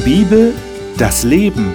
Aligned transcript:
Die 0.00 0.04
Bibel, 0.04 0.54
das 0.96 1.24
Leben. 1.24 1.74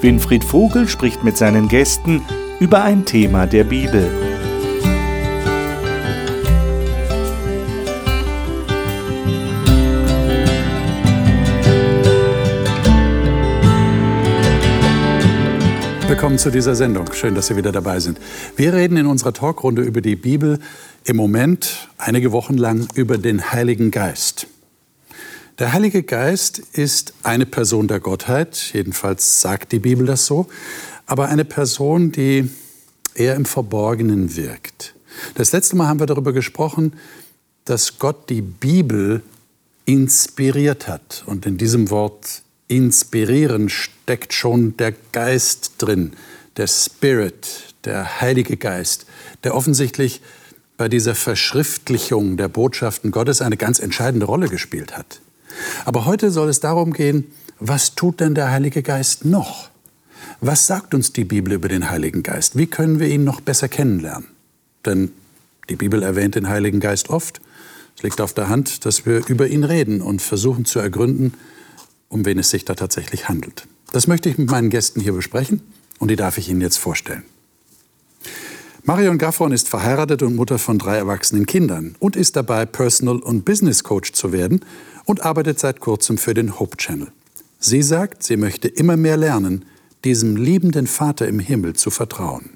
Winfried 0.00 0.42
Vogel 0.42 0.88
spricht 0.88 1.22
mit 1.22 1.36
seinen 1.36 1.68
Gästen 1.68 2.22
über 2.58 2.82
ein 2.82 3.04
Thema 3.04 3.46
der 3.46 3.62
Bibel. 3.62 4.10
Willkommen 16.08 16.38
zu 16.38 16.50
dieser 16.50 16.74
Sendung. 16.74 17.12
Schön, 17.12 17.36
dass 17.36 17.46
Sie 17.46 17.56
wieder 17.56 17.70
dabei 17.70 18.00
sind. 18.00 18.18
Wir 18.56 18.72
reden 18.72 18.96
in 18.96 19.06
unserer 19.06 19.32
Talkrunde 19.32 19.82
über 19.82 20.00
die 20.00 20.16
Bibel 20.16 20.58
im 21.04 21.16
Moment 21.16 21.88
einige 21.96 22.32
Wochen 22.32 22.56
lang 22.56 22.88
über 22.96 23.18
den 23.18 23.52
Heiligen 23.52 23.92
Geist. 23.92 24.48
Der 25.58 25.72
Heilige 25.72 26.02
Geist 26.02 26.58
ist 26.58 27.14
eine 27.22 27.46
Person 27.46 27.88
der 27.88 27.98
Gottheit, 27.98 28.72
jedenfalls 28.74 29.40
sagt 29.40 29.72
die 29.72 29.78
Bibel 29.78 30.04
das 30.04 30.26
so, 30.26 30.48
aber 31.06 31.28
eine 31.28 31.46
Person, 31.46 32.12
die 32.12 32.50
eher 33.14 33.36
im 33.36 33.46
Verborgenen 33.46 34.36
wirkt. 34.36 34.94
Das 35.34 35.52
letzte 35.52 35.74
Mal 35.76 35.88
haben 35.88 35.98
wir 35.98 36.04
darüber 36.06 36.34
gesprochen, 36.34 36.92
dass 37.64 37.98
Gott 37.98 38.28
die 38.28 38.42
Bibel 38.42 39.22
inspiriert 39.86 40.88
hat. 40.88 41.24
Und 41.24 41.46
in 41.46 41.56
diesem 41.56 41.88
Wort 41.88 42.42
inspirieren 42.68 43.70
steckt 43.70 44.34
schon 44.34 44.76
der 44.76 44.92
Geist 45.12 45.76
drin, 45.78 46.12
der 46.58 46.66
Spirit, 46.66 47.74
der 47.84 48.20
Heilige 48.20 48.58
Geist, 48.58 49.06
der 49.42 49.54
offensichtlich 49.54 50.20
bei 50.76 50.90
dieser 50.90 51.14
Verschriftlichung 51.14 52.36
der 52.36 52.48
Botschaften 52.48 53.10
Gottes 53.10 53.40
eine 53.40 53.56
ganz 53.56 53.78
entscheidende 53.78 54.26
Rolle 54.26 54.48
gespielt 54.48 54.98
hat. 54.98 55.22
Aber 55.84 56.04
heute 56.04 56.30
soll 56.30 56.48
es 56.48 56.60
darum 56.60 56.92
gehen, 56.92 57.32
was 57.58 57.94
tut 57.94 58.20
denn 58.20 58.34
der 58.34 58.50
Heilige 58.50 58.82
Geist 58.82 59.24
noch? 59.24 59.70
Was 60.40 60.66
sagt 60.66 60.94
uns 60.94 61.12
die 61.12 61.24
Bibel 61.24 61.52
über 61.54 61.68
den 61.68 61.90
Heiligen 61.90 62.22
Geist? 62.22 62.56
Wie 62.56 62.66
können 62.66 63.00
wir 63.00 63.08
ihn 63.08 63.24
noch 63.24 63.40
besser 63.40 63.68
kennenlernen? 63.68 64.26
Denn 64.84 65.12
die 65.68 65.76
Bibel 65.76 66.02
erwähnt 66.02 66.34
den 66.34 66.48
Heiligen 66.48 66.80
Geist 66.80 67.08
oft. 67.08 67.40
Es 67.96 68.02
liegt 68.02 68.20
auf 68.20 68.34
der 68.34 68.48
Hand, 68.48 68.84
dass 68.84 69.06
wir 69.06 69.26
über 69.26 69.46
ihn 69.46 69.64
reden 69.64 70.02
und 70.02 70.20
versuchen 70.20 70.64
zu 70.64 70.78
ergründen, 70.78 71.34
um 72.08 72.24
wen 72.24 72.38
es 72.38 72.50
sich 72.50 72.64
da 72.64 72.74
tatsächlich 72.74 73.28
handelt. 73.28 73.66
Das 73.92 74.06
möchte 74.06 74.28
ich 74.28 74.36
mit 74.36 74.50
meinen 74.50 74.70
Gästen 74.70 75.00
hier 75.00 75.12
besprechen 75.12 75.62
und 75.98 76.10
die 76.10 76.16
darf 76.16 76.38
ich 76.38 76.48
Ihnen 76.48 76.60
jetzt 76.60 76.76
vorstellen. 76.76 77.22
Marion 78.88 79.18
Gaffron 79.18 79.50
ist 79.50 79.68
verheiratet 79.68 80.22
und 80.22 80.36
Mutter 80.36 80.60
von 80.60 80.78
drei 80.78 80.96
erwachsenen 80.96 81.44
Kindern 81.44 81.96
und 81.98 82.14
ist 82.14 82.36
dabei, 82.36 82.66
Personal- 82.66 83.18
und 83.18 83.44
Business 83.44 83.82
Coach 83.82 84.12
zu 84.12 84.30
werden 84.30 84.64
und 85.04 85.24
arbeitet 85.24 85.58
seit 85.58 85.80
kurzem 85.80 86.18
für 86.18 86.34
den 86.34 86.60
Hope 86.60 86.76
Channel. 86.76 87.08
Sie 87.58 87.82
sagt, 87.82 88.22
sie 88.22 88.36
möchte 88.36 88.68
immer 88.68 88.96
mehr 88.96 89.16
lernen, 89.16 89.64
diesem 90.04 90.36
liebenden 90.36 90.86
Vater 90.86 91.26
im 91.26 91.40
Himmel 91.40 91.74
zu 91.74 91.90
vertrauen. 91.90 92.50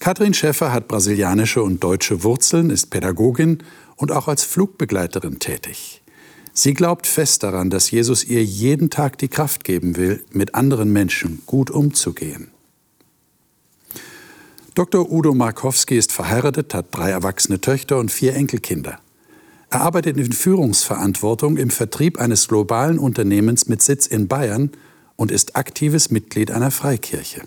Katrin 0.00 0.34
Schäffer 0.34 0.72
hat 0.72 0.88
brasilianische 0.88 1.62
und 1.62 1.84
deutsche 1.84 2.24
Wurzeln, 2.24 2.70
ist 2.70 2.90
Pädagogin 2.90 3.58
und 3.94 4.10
auch 4.10 4.26
als 4.26 4.42
Flugbegleiterin 4.42 5.38
tätig. 5.38 6.02
Sie 6.52 6.74
glaubt 6.74 7.06
fest 7.06 7.44
daran, 7.44 7.70
dass 7.70 7.92
Jesus 7.92 8.24
ihr 8.24 8.42
jeden 8.42 8.90
Tag 8.90 9.18
die 9.18 9.28
Kraft 9.28 9.62
geben 9.62 9.94
will, 9.94 10.24
mit 10.32 10.56
anderen 10.56 10.92
Menschen 10.92 11.40
gut 11.46 11.70
umzugehen. 11.70 12.50
Dr. 14.74 15.12
Udo 15.12 15.34
Markowski 15.34 15.98
ist 15.98 16.12
verheiratet, 16.12 16.72
hat 16.72 16.86
drei 16.92 17.10
erwachsene 17.10 17.60
Töchter 17.60 17.98
und 17.98 18.10
vier 18.10 18.34
Enkelkinder. 18.34 18.98
Er 19.68 19.82
arbeitet 19.82 20.16
in 20.16 20.32
Führungsverantwortung 20.32 21.58
im 21.58 21.68
Vertrieb 21.68 22.18
eines 22.18 22.48
globalen 22.48 22.98
Unternehmens 22.98 23.68
mit 23.68 23.82
Sitz 23.82 24.06
in 24.06 24.28
Bayern 24.28 24.70
und 25.16 25.30
ist 25.30 25.56
aktives 25.56 26.10
Mitglied 26.10 26.50
einer 26.50 26.70
Freikirche. 26.70 27.42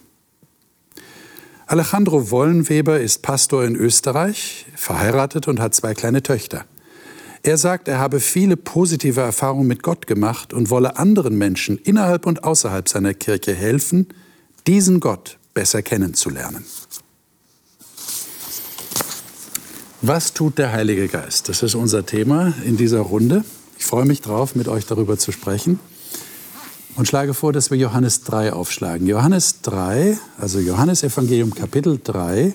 Alejandro 1.65 2.29
Wollenweber 2.29 2.99
ist 2.99 3.23
Pastor 3.23 3.65
in 3.65 3.75
Österreich, 3.75 4.67
verheiratet 4.75 5.47
und 5.47 5.59
hat 5.59 5.73
zwei 5.73 5.95
kleine 5.95 6.21
Töchter. 6.21 6.65
Er 7.41 7.57
sagt, 7.57 7.87
er 7.87 7.97
habe 7.97 8.19
viele 8.19 8.55
positive 8.55 9.21
Erfahrungen 9.21 9.67
mit 9.67 9.81
Gott 9.81 10.05
gemacht 10.05 10.53
und 10.53 10.69
wolle 10.69 10.97
anderen 10.97 11.39
Menschen 11.39 11.79
innerhalb 11.79 12.27
und 12.27 12.43
außerhalb 12.43 12.87
seiner 12.87 13.15
Kirche 13.15 13.55
helfen, 13.55 14.09
diesen 14.67 14.99
Gott 14.99 15.39
besser 15.55 15.81
kennenzulernen. 15.81 16.65
Was 20.07 20.33
tut 20.33 20.59
der 20.59 20.71
Heilige 20.71 21.07
Geist? 21.07 21.49
Das 21.49 21.63
ist 21.63 21.73
unser 21.73 22.05
Thema 22.05 22.53
in 22.63 22.77
dieser 22.77 22.99
Runde. 22.99 23.43
Ich 23.79 23.85
freue 23.85 24.05
mich 24.05 24.21
drauf, 24.21 24.53
mit 24.53 24.67
euch 24.67 24.85
darüber 24.85 25.17
zu 25.17 25.31
sprechen 25.31 25.79
und 26.95 27.07
schlage 27.07 27.33
vor, 27.33 27.51
dass 27.51 27.71
wir 27.71 27.77
Johannes 27.79 28.21
3 28.21 28.53
aufschlagen. 28.53 29.07
Johannes 29.07 29.61
3, 29.63 30.19
also 30.37 30.59
Johannes 30.59 31.01
Evangelium 31.01 31.55
Kapitel 31.55 31.99
3, 32.03 32.53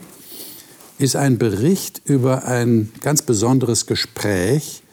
ist 0.99 1.17
ein 1.17 1.39
Bericht 1.39 2.01
über 2.05 2.45
ein 2.45 2.93
ganz 3.01 3.23
besonderes 3.23 3.87
Gespräch, 3.87 4.85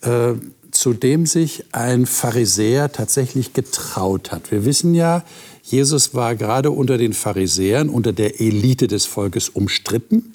äh, 0.00 0.32
zu 0.72 0.94
dem 0.94 1.26
sich 1.26 1.66
ein 1.70 2.06
Pharisäer 2.06 2.90
tatsächlich 2.90 3.52
getraut 3.52 4.32
hat. 4.32 4.50
Wir 4.50 4.64
wissen 4.64 4.96
ja, 4.96 5.22
Jesus 5.62 6.12
war 6.12 6.34
gerade 6.34 6.72
unter 6.72 6.98
den 6.98 7.12
Pharisäern, 7.12 7.88
unter 7.88 8.12
der 8.12 8.40
Elite 8.40 8.88
des 8.88 9.06
Volkes 9.06 9.48
umstritten. 9.48 10.34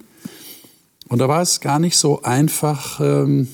Und 1.08 1.20
da 1.20 1.28
war 1.28 1.42
es 1.42 1.62
gar 1.62 1.80
nicht 1.80 1.98
so 1.98 2.22
einfach, 2.22 3.00
ähm, 3.00 3.48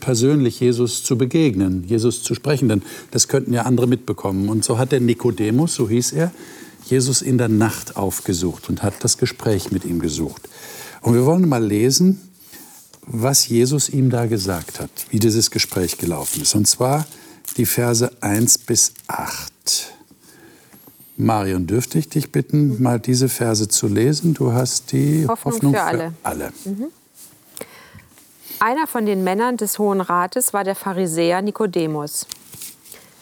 persönlich 0.00 0.60
Jesus 0.60 1.02
zu 1.02 1.18
begegnen, 1.18 1.84
Jesus 1.86 2.22
zu 2.22 2.34
sprechen, 2.34 2.68
denn 2.68 2.82
das 3.10 3.28
könnten 3.28 3.52
ja 3.52 3.62
andere 3.62 3.86
mitbekommen. 3.86 4.48
Und 4.48 4.64
so 4.64 4.78
hat 4.78 4.92
der 4.92 5.00
Nikodemus, 5.00 5.74
so 5.74 5.88
hieß 5.88 6.12
er, 6.12 6.30
Jesus 6.84 7.22
in 7.22 7.38
der 7.38 7.48
Nacht 7.48 7.96
aufgesucht 7.96 8.68
und 8.68 8.82
hat 8.82 8.94
das 9.00 9.18
Gespräch 9.18 9.70
mit 9.70 9.84
ihm 9.84 10.00
gesucht. 10.00 10.48
Und 11.00 11.14
wir 11.14 11.24
wollen 11.26 11.48
mal 11.48 11.64
lesen, 11.64 12.20
was 13.06 13.48
Jesus 13.48 13.88
ihm 13.88 14.10
da 14.10 14.26
gesagt 14.26 14.80
hat, 14.80 14.90
wie 15.10 15.18
dieses 15.18 15.50
Gespräch 15.50 15.98
gelaufen 15.98 16.42
ist. 16.42 16.54
Und 16.54 16.66
zwar 16.66 17.06
die 17.56 17.66
Verse 17.66 18.10
1 18.20 18.58
bis 18.58 18.92
8. 19.08 19.92
Marion, 21.22 21.66
dürfte 21.66 21.98
ich 21.98 22.08
dich 22.08 22.32
bitten, 22.32 22.82
mal 22.82 23.00
diese 23.00 23.28
Verse 23.28 23.68
zu 23.68 23.86
lesen? 23.88 24.34
Du 24.34 24.52
hast 24.52 24.92
die 24.92 25.26
Hoffnung, 25.28 25.54
Hoffnung 25.54 25.74
für 25.74 25.82
alle. 25.82 26.10
Für 26.10 26.14
alle. 26.22 26.52
Mhm. 26.64 26.86
Einer 28.60 28.86
von 28.86 29.06
den 29.06 29.24
Männern 29.24 29.56
des 29.56 29.78
Hohen 29.78 30.00
Rates 30.00 30.52
war 30.52 30.62
der 30.64 30.74
Pharisäer 30.76 31.42
Nikodemus. 31.42 32.26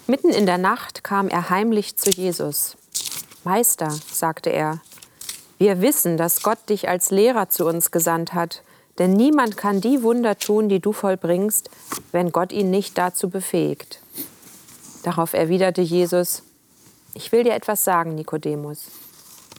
Mitten 0.06 0.30
in 0.30 0.44
der 0.44 0.58
Nacht 0.58 1.04
kam 1.04 1.28
er 1.28 1.50
heimlich 1.50 1.96
zu 1.96 2.10
Jesus. 2.10 2.76
Meister, 3.44 3.94
sagte 4.12 4.50
er, 4.50 4.80
wir 5.58 5.80
wissen, 5.80 6.16
dass 6.16 6.42
Gott 6.42 6.58
dich 6.68 6.88
als 6.88 7.10
Lehrer 7.10 7.48
zu 7.48 7.66
uns 7.66 7.90
gesandt 7.90 8.34
hat, 8.34 8.62
denn 8.98 9.12
niemand 9.12 9.56
kann 9.56 9.80
die 9.80 10.02
Wunder 10.02 10.38
tun, 10.38 10.68
die 10.68 10.80
du 10.80 10.92
vollbringst, 10.92 11.70
wenn 12.12 12.32
Gott 12.32 12.52
ihn 12.52 12.70
nicht 12.70 12.98
dazu 12.98 13.30
befähigt. 13.30 14.00
Darauf 15.02 15.32
erwiderte 15.32 15.80
Jesus, 15.80 16.42
ich 17.14 17.32
will 17.32 17.44
dir 17.44 17.54
etwas 17.54 17.84
sagen, 17.84 18.14
Nikodemus. 18.14 18.90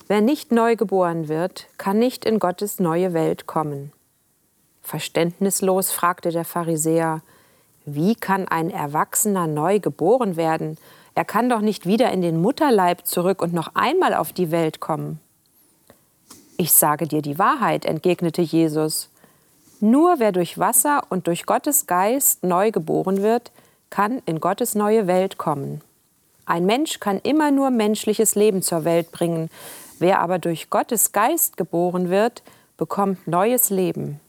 Wer 0.08 0.22
nicht 0.22 0.52
neu 0.52 0.76
geboren 0.76 1.28
wird, 1.28 1.68
kann 1.78 2.00
nicht 2.00 2.26
in 2.26 2.40
Gottes 2.40 2.80
neue 2.80 3.14
Welt 3.14 3.48
kommen. 3.48 3.92
Verständnislos 4.82 5.92
fragte 5.92 6.32
der 6.32 6.46
Pharisäer, 6.46 7.22
wie 7.86 8.16
kann 8.16 8.48
ein 8.48 8.70
Erwachsener 8.70 9.48
neu 9.48 9.80
geboren 9.80 10.36
werden? 10.36 10.78
Er 11.16 11.26
kann 11.26 11.50
doch 11.50 11.62
nicht 11.62 11.86
wieder 11.86 12.12
in 12.12 12.22
den 12.22 12.42
Mutterleib 12.42 13.06
zurück 13.06 13.42
und 13.42 13.54
noch 13.54 13.72
einmal 13.74 14.14
auf 14.14 14.34
die 14.34 14.52
Welt 14.52 14.80
kommen. 14.80 15.20
Ich 16.58 16.74
sage 16.74 17.08
dir 17.08 17.22
die 17.22 17.40
Wahrheit, 17.40 17.86
entgegnete 17.86 18.42
Jesus. 18.42 19.10
Nur 19.80 20.20
wer 20.20 20.32
durch 20.32 20.60
Wasser 20.60 21.04
und 21.10 21.28
durch 21.28 21.46
Gottes 21.46 21.88
Geist 21.88 22.44
neu 22.44 22.72
geboren 22.72 23.24
wird, 23.24 23.52
kann 23.90 24.22
in 24.26 24.40
Gottes 24.40 24.76
neue 24.76 25.08
Welt 25.08 25.38
kommen. 25.38 25.82
Ein 26.52 26.66
Mensch 26.66 27.00
kann 27.00 27.22
immer 27.24 27.50
nur 27.50 27.70
menschliches 27.70 28.36
Leben 28.36 28.62
zur 28.62 28.84
Welt 28.84 29.14
bringen. 29.14 29.50
Wer 30.00 30.20
aber 30.20 30.38
durch 30.38 30.70
Gottes 30.70 31.14
Geist 31.14 31.56
geboren 31.56 32.10
wird, 32.10 32.44
bekommt 32.76 33.26
neues 33.26 33.70
Leben. 33.70 34.20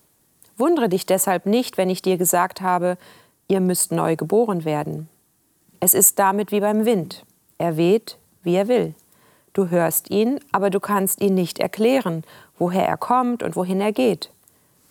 Wundere 0.57 0.89
dich 0.89 1.05
deshalb 1.05 1.47
nicht, 1.47 1.79
wenn 1.79 1.91
ich 1.91 2.01
dir 2.01 2.19
gesagt 2.19 2.61
habe, 2.61 2.97
ihr 3.49 3.59
müsst 3.59 3.91
neu 3.91 4.15
geboren 4.15 4.65
werden. 4.65 5.09
Es 5.81 5.95
ist 5.95 6.21
damit 6.21 6.53
wie 6.53 6.61
beim 6.61 6.85
Wind. 6.85 7.25
Er 7.59 7.77
weht, 7.77 8.19
wie 8.45 8.55
er 8.55 8.69
will. 8.69 8.95
Du 9.53 9.71
hörst 9.71 10.09
ihn, 10.09 10.39
aber 10.53 10.71
du 10.71 10.79
kannst 10.79 11.21
ihn 11.21 11.35
nicht 11.35 11.59
erklären, 11.59 12.23
woher 12.57 12.87
er 12.87 12.99
kommt 12.99 13.43
und 13.43 13.57
wohin 13.57 13.81
er 13.81 13.91
geht. 13.91 14.31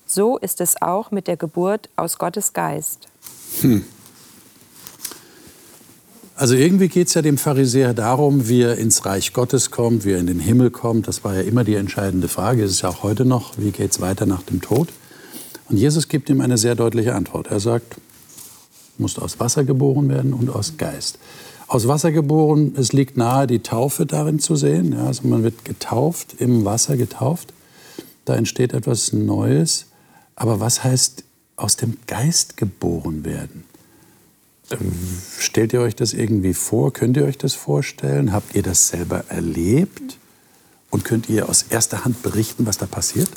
So 0.05 0.37
ist 0.37 0.59
es 0.59 0.81
auch 0.81 1.11
mit 1.11 1.29
der 1.29 1.37
Geburt 1.37 1.87
aus 1.95 2.17
Gottes 2.17 2.51
Geist. 2.51 3.07
Hm. 3.61 3.85
Also 6.35 6.55
irgendwie 6.55 6.87
geht 6.87 7.07
es 7.07 7.13
ja 7.13 7.21
dem 7.21 7.37
Pharisäer 7.37 7.93
darum, 7.93 8.47
wie 8.47 8.61
er 8.61 8.77
ins 8.77 9.05
Reich 9.05 9.33
Gottes 9.33 9.69
kommt, 9.69 10.05
wie 10.05 10.13
er 10.13 10.19
in 10.19 10.27
den 10.27 10.39
Himmel 10.39 10.71
kommt. 10.71 11.07
Das 11.07 11.23
war 11.23 11.35
ja 11.35 11.41
immer 11.41 11.63
die 11.63 11.75
entscheidende 11.75 12.27
Frage. 12.27 12.63
Es 12.63 12.71
ist 12.71 12.81
ja 12.81 12.89
auch 12.89 13.03
heute 13.03 13.25
noch, 13.25 13.53
wie 13.57 13.71
geht 13.71 13.91
es 13.91 14.01
weiter 14.01 14.25
nach 14.25 14.41
dem 14.43 14.61
Tod? 14.61 14.89
Und 15.69 15.77
Jesus 15.77 16.07
gibt 16.07 16.29
ihm 16.29 16.41
eine 16.41 16.57
sehr 16.57 16.75
deutliche 16.75 17.15
Antwort. 17.15 17.47
Er 17.47 17.59
sagt, 17.59 17.95
musst 18.97 19.19
aus 19.21 19.39
Wasser 19.39 19.63
geboren 19.63 20.09
werden 20.09 20.33
und 20.33 20.49
aus 20.49 20.77
Geist. 20.77 21.19
Aus 21.67 21.87
Wasser 21.87 22.11
geboren, 22.11 22.73
es 22.75 22.91
liegt 22.91 23.17
nahe, 23.17 23.47
die 23.47 23.59
Taufe 23.59 24.05
darin 24.05 24.39
zu 24.39 24.55
sehen. 24.55 24.93
Ja, 24.93 25.05
also 25.07 25.27
man 25.27 25.43
wird 25.43 25.63
getauft, 25.63 26.35
im 26.39 26.65
Wasser 26.65 26.97
getauft. 26.97 27.53
Da 28.25 28.35
entsteht 28.35 28.73
etwas 28.73 29.13
Neues. 29.13 29.85
Aber 30.35 30.59
was 30.59 30.83
heißt 30.83 31.23
aus 31.55 31.77
dem 31.77 31.97
Geist 32.07 32.57
geboren 32.57 33.23
werden? 33.23 33.63
Ähm, 34.71 34.93
stellt 35.39 35.73
ihr 35.73 35.81
euch 35.81 35.95
das 35.95 36.13
irgendwie 36.13 36.53
vor? 36.53 36.93
Könnt 36.93 37.17
ihr 37.17 37.25
euch 37.25 37.37
das 37.37 37.53
vorstellen? 37.53 38.33
Habt 38.33 38.55
ihr 38.55 38.63
das 38.63 38.87
selber 38.89 39.25
erlebt? 39.29 40.17
Und 40.89 41.05
könnt 41.05 41.29
ihr 41.29 41.47
aus 41.47 41.63
erster 41.63 42.03
Hand 42.03 42.21
berichten, 42.21 42.65
was 42.65 42.77
da 42.77 42.85
passiert? 42.85 43.29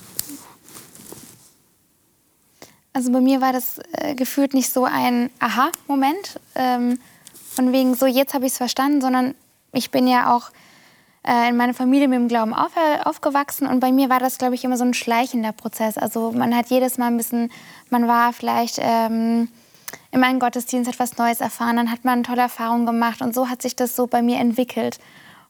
Also 2.93 3.11
bei 3.11 3.21
mir 3.21 3.41
war 3.41 3.53
das 3.53 3.81
äh, 3.93 4.15
gefühlt 4.15 4.55
nicht 4.55 4.73
so 4.73 4.85
ein 4.85 5.31
Aha-Moment, 5.41 6.41
ähm, 6.55 6.99
von 7.51 7.73
wegen 7.73 7.95
so, 7.95 8.07
jetzt 8.07 8.35
habe 8.35 8.47
ich 8.47 8.53
es 8.53 8.59
verstanden, 8.59 9.01
sondern 9.01 9.35
ich 9.73 9.91
bin 9.91 10.07
ja 10.07 10.35
auch 10.35 10.51
äh, 11.27 11.49
in 11.49 11.57
meiner 11.57 11.75
Familie 11.75 12.07
mit 12.07 12.19
dem 12.19 12.29
Glauben 12.29 12.55
auf, 12.55 12.73
äh, 12.77 13.03
aufgewachsen 13.03 13.67
und 13.67 13.81
bei 13.81 13.91
mir 13.91 14.11
war 14.11 14.21
das, 14.21 14.39
glaube 14.39 14.55
ich, 14.55 14.65
immer 14.65 14.77
so 14.77 14.85
ein 14.85 14.95
schleichender 14.95 15.53
Prozess. 15.53 15.99
Also 15.99 16.33
man 16.33 16.55
hat 16.55 16.71
jedes 16.71 16.99
Mal 16.99 17.09
ein 17.09 17.17
bisschen, 17.17 17.51
man 17.91 18.07
war 18.07 18.33
vielleicht 18.33 18.79
ähm, 18.81 19.49
in 20.11 20.21
meinem 20.21 20.39
Gottesdienst 20.39 20.91
etwas 20.91 21.17
Neues 21.19 21.41
erfahren, 21.41 21.77
dann 21.77 21.91
hat 21.91 22.05
man 22.05 22.25
tolle 22.25 22.43
Erfahrungen 22.43 22.87
gemacht 22.87 23.23
und 23.23 23.35
so 23.35 23.49
hat 23.49 23.63
sich 23.63 23.77
das 23.77 23.97
so 23.97 24.07
bei 24.07 24.23
mir 24.23 24.39
entwickelt. 24.39 24.99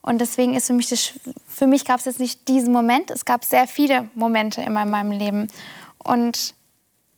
Und 0.02 0.20
deswegen 0.20 0.54
ist 0.54 0.66
für 0.66 0.74
mich, 0.74 0.88
das, 0.88 1.12
für 1.48 1.66
mich 1.66 1.86
gab 1.86 1.98
es 1.98 2.04
jetzt 2.04 2.20
nicht 2.20 2.46
diesen 2.48 2.72
Moment, 2.72 3.10
es 3.10 3.24
gab 3.24 3.44
sehr 3.44 3.66
viele 3.66 4.08
Momente 4.14 4.60
in 4.60 4.72
meinem 4.72 5.12
Leben. 5.12 5.48
Und 5.98 6.54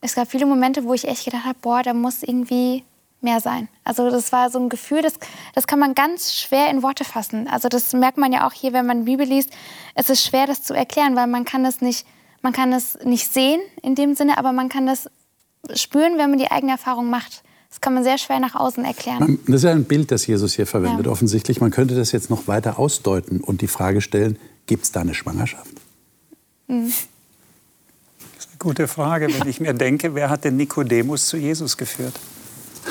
es 0.01 0.15
gab 0.15 0.31
viele 0.31 0.47
Momente, 0.47 0.85
wo 0.85 0.95
ich 0.95 1.09
echt 1.09 1.25
gedacht 1.25 1.45
habe, 1.45 1.59
boah, 1.61 1.83
da 1.83 1.95
muss 1.95 2.23
irgendwie 2.23 2.85
mehr 3.21 3.41
sein. 3.41 3.69
Also 3.83 4.09
das 4.09 4.31
war 4.31 4.51
so 4.51 4.61
ein 4.61 4.69
Gefühl, 4.69 5.03
das, 5.03 5.15
das 5.55 5.67
kann 5.67 5.79
man 5.81 5.95
ganz 5.95 6.33
schwer 6.33 6.71
in 6.71 6.83
Worte 6.83 7.05
fassen. 7.05 7.49
Also 7.49 7.69
das 7.69 7.93
merkt 7.93 8.19
man 8.19 8.33
ja 8.33 8.47
auch 8.47 8.53
hier, 8.53 8.73
wenn 8.73 8.87
man 8.87 9.05
Bibel 9.05 9.27
liest. 9.27 9.51
Es 9.95 10.09
ist 10.09 10.25
schwer, 10.25 10.47
das 10.47 10.63
zu 10.63 10.75
erklären, 10.75 11.17
weil 11.17 11.27
man 11.27 11.45
kann 11.45 11.65
es 11.65 11.81
nicht, 11.81 12.07
man 12.41 12.53
kann 12.53 12.73
es 12.73 12.99
nicht 13.05 13.33
sehen 13.33 13.61
in 13.83 13.97
dem 13.97 14.15
Sinne, 14.15 14.39
aber 14.39 14.53
man 14.53 14.69
kann 14.69 14.87
das 14.87 15.11
spüren, 15.75 16.19
wenn 16.19 16.31
man 16.31 16.39
die 16.39 16.51
eigene 16.51 16.73
Erfahrung 16.73 17.11
macht. 17.11 17.43
Das 17.71 17.81
kann 17.81 17.95
man 17.95 18.05
sehr 18.05 18.17
schwer 18.17 18.41
nach 18.41 18.55
außen 18.55 18.85
erklären. 18.85 19.39
Das 19.47 19.57
ist 19.57 19.65
ja 19.65 19.73
ein 19.73 19.85
Bild, 19.85 20.11
das 20.11 20.27
Jesus 20.27 20.55
hier 20.55 20.67
verwendet, 20.67 21.07
ja. 21.07 21.13
offensichtlich. 21.13 21.61
Man 21.61 21.71
könnte 21.71 21.95
das 21.95 22.13
jetzt 22.13 22.31
noch 22.31 22.49
weiter 22.49 22.79
ausdeuten 22.79 23.41
und 23.41 23.61
die 23.61 23.67
Frage 23.67 24.01
stellen, 24.01 24.39
gibt 24.67 24.85
es 24.85 24.93
da 24.93 25.01
eine 25.01 25.15
Schwangerschaft? 25.15 25.75
Mhm. 26.69 26.87
Das 28.35 28.47
ist 28.47 28.49
eine 28.51 28.59
gute 28.59 28.89
Frage, 28.89 29.29
wenn 29.29 29.49
ich 29.49 29.61
mir 29.61 29.75
denke, 29.75 30.15
wer 30.15 30.31
hat 30.31 30.45
denn 30.45 30.57
Nikodemus 30.57 31.27
zu 31.27 31.37
Jesus 31.37 31.77
geführt? 31.77 32.19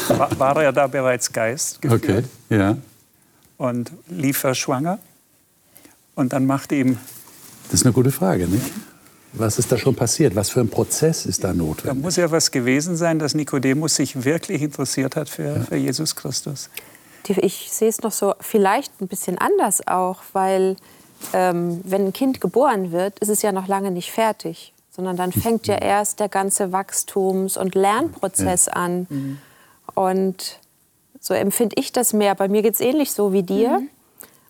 War, 0.10 0.38
war 0.40 0.62
er 0.62 0.72
da 0.72 0.88
bereits 0.88 1.32
Geist 1.32 1.82
geführt? 1.82 2.04
Okay, 2.04 2.56
ja. 2.56 2.78
Und 3.58 3.92
lief 4.10 4.44
er 4.44 4.54
schwanger? 4.54 5.00
Und 6.14 6.34
dann 6.34 6.46
machte 6.46 6.76
ihm... 6.76 6.98
Das 7.72 7.80
ist 7.82 7.86
eine 7.86 7.94
gute 7.94 8.12
Frage, 8.12 8.48
nicht? 8.48 8.72
Was 9.38 9.60
ist 9.60 9.72
da 9.72 9.78
schon 9.78 9.96
passiert? 9.96 10.36
Was 10.36 10.50
für 10.50 10.62
ein 10.62 10.70
Prozess 10.70 11.26
ist 11.26 11.44
da 11.44 11.54
notwendig? 11.54 11.84
Da 11.84 11.94
muss 11.94 12.16
ja 12.16 12.32
was 12.32 12.52
gewesen 12.52 12.96
sein, 12.96 13.20
dass 13.20 13.34
Nikodemus 13.34 13.96
sich 13.96 14.24
wirklich 14.24 14.62
interessiert 14.62 15.16
hat 15.16 15.30
für, 15.30 15.58
ja. 15.58 15.60
für 15.62 15.76
Jesus 15.76 16.16
Christus. 16.16 16.70
Ich 17.28 17.72
sehe 17.72 17.90
es 17.90 18.02
noch 18.02 18.12
so 18.12 18.36
vielleicht 18.40 19.02
ein 19.02 19.08
bisschen 19.08 19.38
anders 19.38 19.88
auch, 19.88 20.20
weil 20.34 20.76
ähm, 21.34 21.82
wenn 21.84 22.06
ein 22.06 22.14
Kind 22.14 22.40
geboren 22.40 22.92
wird, 22.92 23.20
ist 23.20 23.30
es 23.30 23.42
ja 23.42 23.52
noch 23.52 23.68
lange 23.68 23.92
nicht 23.92 24.12
fertig, 24.12 24.74
sondern 24.92 25.18
dann 25.18 25.32
fängt 25.32 25.68
ja 25.68 25.76
erst 25.76 26.20
der 26.20 26.30
ganze 26.30 26.72
Wachstums- 26.72 27.58
und 27.58 27.76
Lernprozess 27.76 28.68
ja. 28.68 28.74
an. 28.74 29.08
Mhm. 29.10 29.38
Und 29.96 30.60
so 31.20 31.34
empfinde 31.34 31.76
ich 31.80 31.92
das 31.92 32.14
mehr. 32.14 32.36
Bei 32.36 32.48
mir 32.48 32.62
geht 32.62 32.76
es 32.76 32.80
ähnlich 32.80 33.12
so 33.12 33.34
wie 33.34 33.44
dir. 33.44 33.80
Mhm. 33.80 33.90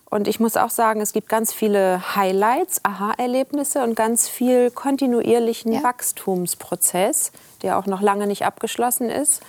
Und 0.08 0.28
ich 0.28 0.38
muss 0.38 0.56
auch 0.56 0.70
sagen, 0.70 1.00
es 1.00 1.12
gibt 1.12 1.28
ganz 1.28 1.52
viele 1.52 2.14
Highlights, 2.14 2.80
Aha-Erlebnisse 2.84 3.82
und 3.82 3.96
ganz 3.96 4.28
viel 4.28 4.70
kontinuierlichen 4.70 5.72
ja. 5.72 5.82
Wachstumsprozess, 5.82 7.32
der 7.62 7.78
auch 7.78 7.86
noch 7.86 8.00
lange 8.00 8.26
nicht 8.26 8.44
abgeschlossen 8.44 9.10
ist. 9.10 9.42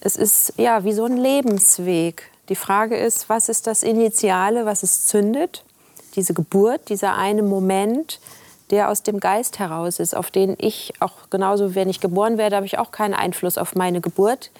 Es 0.00 0.16
ist 0.16 0.54
ja 0.58 0.84
wie 0.84 0.92
so 0.92 1.04
ein 1.04 1.16
Lebensweg. 1.16 2.30
Die 2.48 2.56
Frage 2.56 2.96
ist, 2.96 3.28
was 3.28 3.48
ist 3.48 3.66
das 3.66 3.82
Initiale, 3.82 4.66
was 4.66 4.82
es 4.82 5.06
zündet? 5.06 5.64
Diese 6.14 6.34
Geburt, 6.34 6.90
dieser 6.90 7.16
eine 7.16 7.42
Moment, 7.42 8.20
der 8.70 8.90
aus 8.90 9.02
dem 9.02 9.20
Geist 9.20 9.58
heraus 9.58 9.98
ist, 9.98 10.14
auf 10.14 10.30
den 10.30 10.56
ich 10.58 10.92
auch 11.00 11.30
genauso, 11.30 11.74
wenn 11.74 11.88
ich 11.88 12.00
geboren 12.00 12.38
werde, 12.38 12.56
habe 12.56 12.66
ich 12.66 12.78
auch 12.78 12.90
keinen 12.90 13.14
Einfluss 13.14 13.56
auf 13.56 13.74
meine 13.74 14.00
Geburt. 14.00 14.50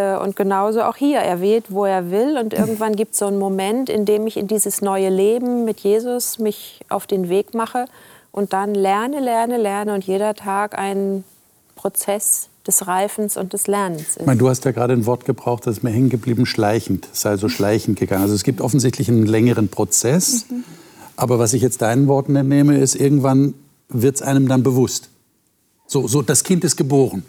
Äh, 0.00 0.16
und 0.22 0.36
genauso 0.36 0.82
auch 0.82 0.96
hier. 0.96 1.18
Er 1.18 1.40
wählt, 1.40 1.66
wo 1.70 1.84
er 1.84 2.10
will. 2.10 2.38
Und 2.38 2.54
irgendwann 2.54 2.96
gibt 2.96 3.12
es 3.12 3.18
so 3.18 3.26
einen 3.26 3.38
Moment, 3.38 3.88
in 3.88 4.04
dem 4.04 4.26
ich 4.26 4.36
in 4.36 4.46
dieses 4.46 4.80
neue 4.80 5.08
Leben 5.08 5.64
mit 5.64 5.80
Jesus 5.80 6.38
mich 6.38 6.80
auf 6.88 7.06
den 7.06 7.28
Weg 7.28 7.54
mache 7.54 7.86
und 8.32 8.52
dann 8.52 8.74
lerne, 8.74 9.20
lerne, 9.20 9.58
lerne 9.58 9.94
und 9.94 10.04
jeder 10.04 10.34
Tag 10.34 10.78
ein 10.78 11.24
Prozess 11.76 12.48
des 12.66 12.86
Reifens 12.86 13.36
und 13.36 13.52
des 13.52 13.66
Lernens 13.66 14.02
ist. 14.02 14.20
Ich 14.20 14.26
meine, 14.26 14.38
du 14.38 14.48
hast 14.48 14.64
ja 14.64 14.70
gerade 14.70 14.92
ein 14.92 15.06
Wort 15.06 15.24
gebraucht, 15.24 15.66
das 15.66 15.78
ist 15.78 15.82
mir 15.82 15.90
hängen 15.90 16.10
geblieben, 16.10 16.44
schleichend. 16.46 17.08
Es 17.12 17.22
sei 17.22 17.36
so 17.36 17.48
schleichend 17.48 17.98
gegangen. 17.98 18.22
Also 18.22 18.34
es 18.34 18.44
gibt 18.44 18.60
offensichtlich 18.60 19.08
einen 19.08 19.26
längeren 19.26 19.68
Prozess. 19.68 20.46
Mhm. 20.50 20.64
Aber 21.16 21.38
was 21.38 21.52
ich 21.52 21.62
jetzt 21.62 21.82
deinen 21.82 22.06
Worten 22.06 22.36
entnehme, 22.36 22.78
ist, 22.78 22.94
irgendwann 22.94 23.54
wird 23.88 24.16
es 24.16 24.22
einem 24.22 24.46
dann 24.46 24.62
bewusst. 24.62 25.08
So, 25.86 26.06
so, 26.06 26.22
das 26.22 26.44
Kind 26.44 26.62
ist 26.64 26.76
geboren 26.76 27.24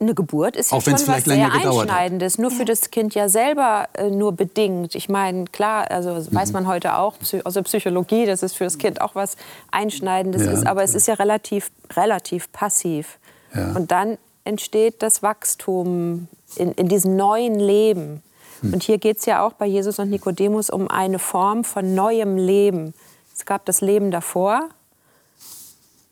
eine 0.00 0.14
Geburt 0.14 0.56
ist 0.56 0.70
ja 0.70 0.78
Auch 0.78 0.82
schon 0.82 0.94
was 0.94 1.24
sehr 1.24 1.52
Einschneidendes. 1.52 2.38
Nur 2.38 2.50
für 2.50 2.64
das 2.64 2.90
Kind 2.90 3.14
ja 3.14 3.28
selber 3.28 3.88
äh, 3.92 4.08
nur 4.10 4.32
bedingt. 4.32 4.94
Ich 4.94 5.10
meine, 5.10 5.44
klar, 5.44 5.90
also 5.90 6.14
mhm. 6.14 6.34
weiß 6.34 6.52
man 6.52 6.66
heute 6.66 6.96
auch 6.96 7.16
aus 7.44 7.54
der 7.54 7.62
Psychologie, 7.62 8.24
dass 8.24 8.42
es 8.42 8.54
für 8.54 8.64
das 8.64 8.78
Kind 8.78 9.00
auch 9.02 9.14
was 9.14 9.36
Einschneidendes 9.70 10.46
ja. 10.46 10.52
ist. 10.52 10.66
Aber 10.66 10.82
es 10.82 10.94
ist 10.94 11.06
ja 11.06 11.14
relativ, 11.14 11.70
relativ 11.94 12.50
passiv. 12.50 13.18
Ja. 13.54 13.72
Und 13.72 13.90
dann 13.90 14.16
entsteht 14.44 15.02
das 15.02 15.22
Wachstum 15.22 16.28
in, 16.56 16.72
in 16.72 16.88
diesem 16.88 17.16
neuen 17.16 17.56
Leben. 17.60 18.22
Mhm. 18.62 18.74
Und 18.74 18.82
hier 18.82 18.96
geht 18.96 19.18
es 19.18 19.26
ja 19.26 19.44
auch 19.44 19.52
bei 19.52 19.66
Jesus 19.66 19.98
und 19.98 20.08
Nikodemus 20.08 20.70
um 20.70 20.88
eine 20.88 21.18
Form 21.18 21.62
von 21.62 21.94
neuem 21.94 22.38
Leben. 22.38 22.94
Es 23.36 23.44
gab 23.44 23.66
das 23.66 23.82
Leben 23.82 24.10
davor 24.10 24.70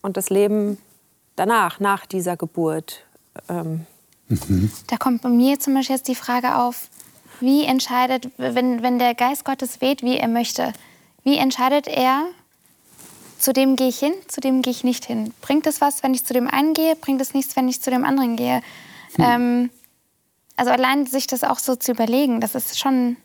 und 0.02 0.18
das 0.18 0.28
Leben 0.28 0.76
danach, 1.36 1.80
nach 1.80 2.04
dieser 2.04 2.36
Geburt. 2.36 3.04
Ähm 3.48 3.86
mhm. 4.28 4.70
Da 4.86 4.96
kommt 4.96 5.22
bei 5.22 5.28
mir 5.28 5.58
zum 5.58 5.74
Beispiel 5.74 5.96
jetzt 5.96 6.08
die 6.08 6.14
Frage 6.14 6.56
auf, 6.56 6.88
wie 7.40 7.64
entscheidet, 7.64 8.30
wenn, 8.36 8.82
wenn 8.82 8.98
der 8.98 9.14
Geist 9.14 9.44
Gottes 9.44 9.80
weht, 9.80 10.02
wie 10.02 10.16
er 10.16 10.28
möchte, 10.28 10.72
wie 11.24 11.36
entscheidet 11.36 11.86
er, 11.86 12.24
zu 13.38 13.52
dem 13.52 13.76
gehe 13.76 13.88
ich 13.88 13.98
hin, 13.98 14.12
zu 14.26 14.40
dem 14.40 14.62
gehe 14.62 14.72
ich 14.72 14.82
nicht 14.82 15.04
hin? 15.04 15.32
Bringt 15.40 15.66
es 15.66 15.80
was, 15.80 16.02
wenn 16.02 16.14
ich 16.14 16.24
zu 16.24 16.32
dem 16.32 16.48
einen 16.48 16.74
gehe? 16.74 16.96
Bringt 16.96 17.20
es 17.20 17.34
nichts, 17.34 17.54
wenn 17.54 17.68
ich 17.68 17.80
zu 17.80 17.90
dem 17.90 18.04
anderen 18.04 18.36
gehe? 18.36 18.62
Hm. 19.14 19.24
Ähm, 19.24 19.70
also 20.56 20.72
allein 20.72 21.06
sich 21.06 21.28
das 21.28 21.44
auch 21.44 21.60
so 21.60 21.76
zu 21.76 21.92
überlegen, 21.92 22.40
das 22.40 22.56
ist 22.56 22.78
schon 22.78 23.16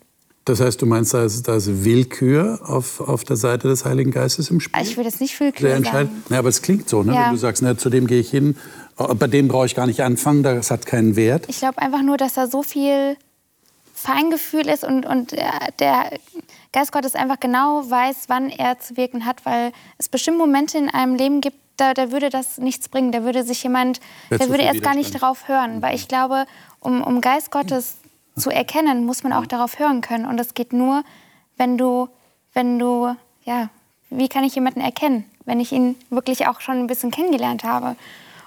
das 0.46 0.60
heißt, 0.60 0.82
du 0.82 0.86
meinst, 0.86 1.13
da 1.13 1.24
ist, 1.24 1.48
da 1.48 1.55
ist 1.55 1.86
Willkür 1.86 2.60
auf, 2.63 3.00
auf 3.00 3.24
der 3.24 3.38
Seite 3.38 3.70
des 3.70 3.86
Heiligen 3.86 4.12
Geistes 4.12 4.50
im 4.50 4.60
Spiel? 4.60 4.82
Ich 4.84 4.98
würde 4.98 5.10
jetzt 5.10 5.22
nicht 5.22 5.39
Willkür 5.39 5.82
sagen. 5.82 6.10
Ja, 6.29 6.39
aber 6.39 6.50
es 6.50 6.62
klingt 6.62 6.89
so, 6.89 7.01
ne? 7.01 7.13
Ja. 7.13 7.25
wenn 7.25 7.32
du 7.32 7.38
sagst, 7.38 7.63
ne, 7.63 7.77
zu 7.77 7.89
dem 7.89 8.08
gehe 8.08 8.20
ich 8.20 8.29
hin, 8.29 8.58
bei 8.95 9.27
dem 9.27 9.47
brauche 9.47 9.65
ich 9.65 9.75
gar 9.75 9.88
nicht 9.88 10.01
anfangen, 10.01 10.43
das 10.43 10.71
hat 10.71 10.85
keinen 10.85 11.15
Wert. 11.15 11.45
Ich 11.47 11.59
glaube 11.59 11.79
einfach 11.79 12.01
nur, 12.01 12.17
dass 12.17 12.33
da 12.33 12.47
so 12.47 12.63
viel 12.63 13.17
Feingefühl 13.93 14.67
ist 14.67 14.83
und, 14.83 15.05
und 15.05 15.31
der 15.31 16.12
Geist 16.73 16.91
Gottes 16.91 17.15
einfach 17.15 17.39
genau 17.39 17.89
weiß, 17.89 18.25
wann 18.27 18.50
er 18.50 18.79
zu 18.79 18.97
wirken 18.97 19.25
hat, 19.25 19.45
weil 19.45 19.71
es 19.97 20.09
bestimmt 20.09 20.38
Momente 20.38 20.77
in 20.77 20.89
einem 20.89 21.15
Leben 21.15 21.39
gibt, 21.39 21.57
da, 21.77 21.93
da 21.93 22.12
würde 22.12 22.29
das 22.29 22.57
nichts 22.57 22.89
bringen. 22.89 23.12
Da 23.12 23.23
würde 23.23 23.43
sich 23.43 23.63
jemand, 23.63 24.00
der 24.29 24.50
würde 24.50 24.63
erst 24.63 24.81
gar 24.81 24.95
nicht 24.95 25.15
darauf 25.15 25.47
hören. 25.47 25.81
Weil 25.81 25.95
ich 25.95 26.07
glaube, 26.07 26.45
um, 26.79 27.01
um 27.01 27.21
Geist 27.21 27.51
Gottes 27.51 27.97
zu 28.35 28.50
erkennen, 28.50 29.05
muss 29.05 29.23
man 29.23 29.33
auch 29.33 29.45
darauf 29.45 29.79
hören 29.79 30.01
können. 30.01 30.25
Und 30.25 30.38
das 30.38 30.53
geht 30.53 30.73
nur, 30.73 31.03
wenn 31.57 31.77
du, 31.77 32.09
wenn 32.53 32.79
du, 32.79 33.15
ja, 33.43 33.69
wie 34.09 34.27
kann 34.27 34.43
ich 34.43 34.55
jemanden 34.55 34.81
erkennen, 34.81 35.25
wenn 35.45 35.59
ich 35.59 35.71
ihn 35.71 35.95
wirklich 36.09 36.47
auch 36.47 36.62
schon 36.62 36.77
ein 36.77 36.88
bisschen 36.88 37.12
kennengelernt 37.12 37.63
habe. 37.63 37.95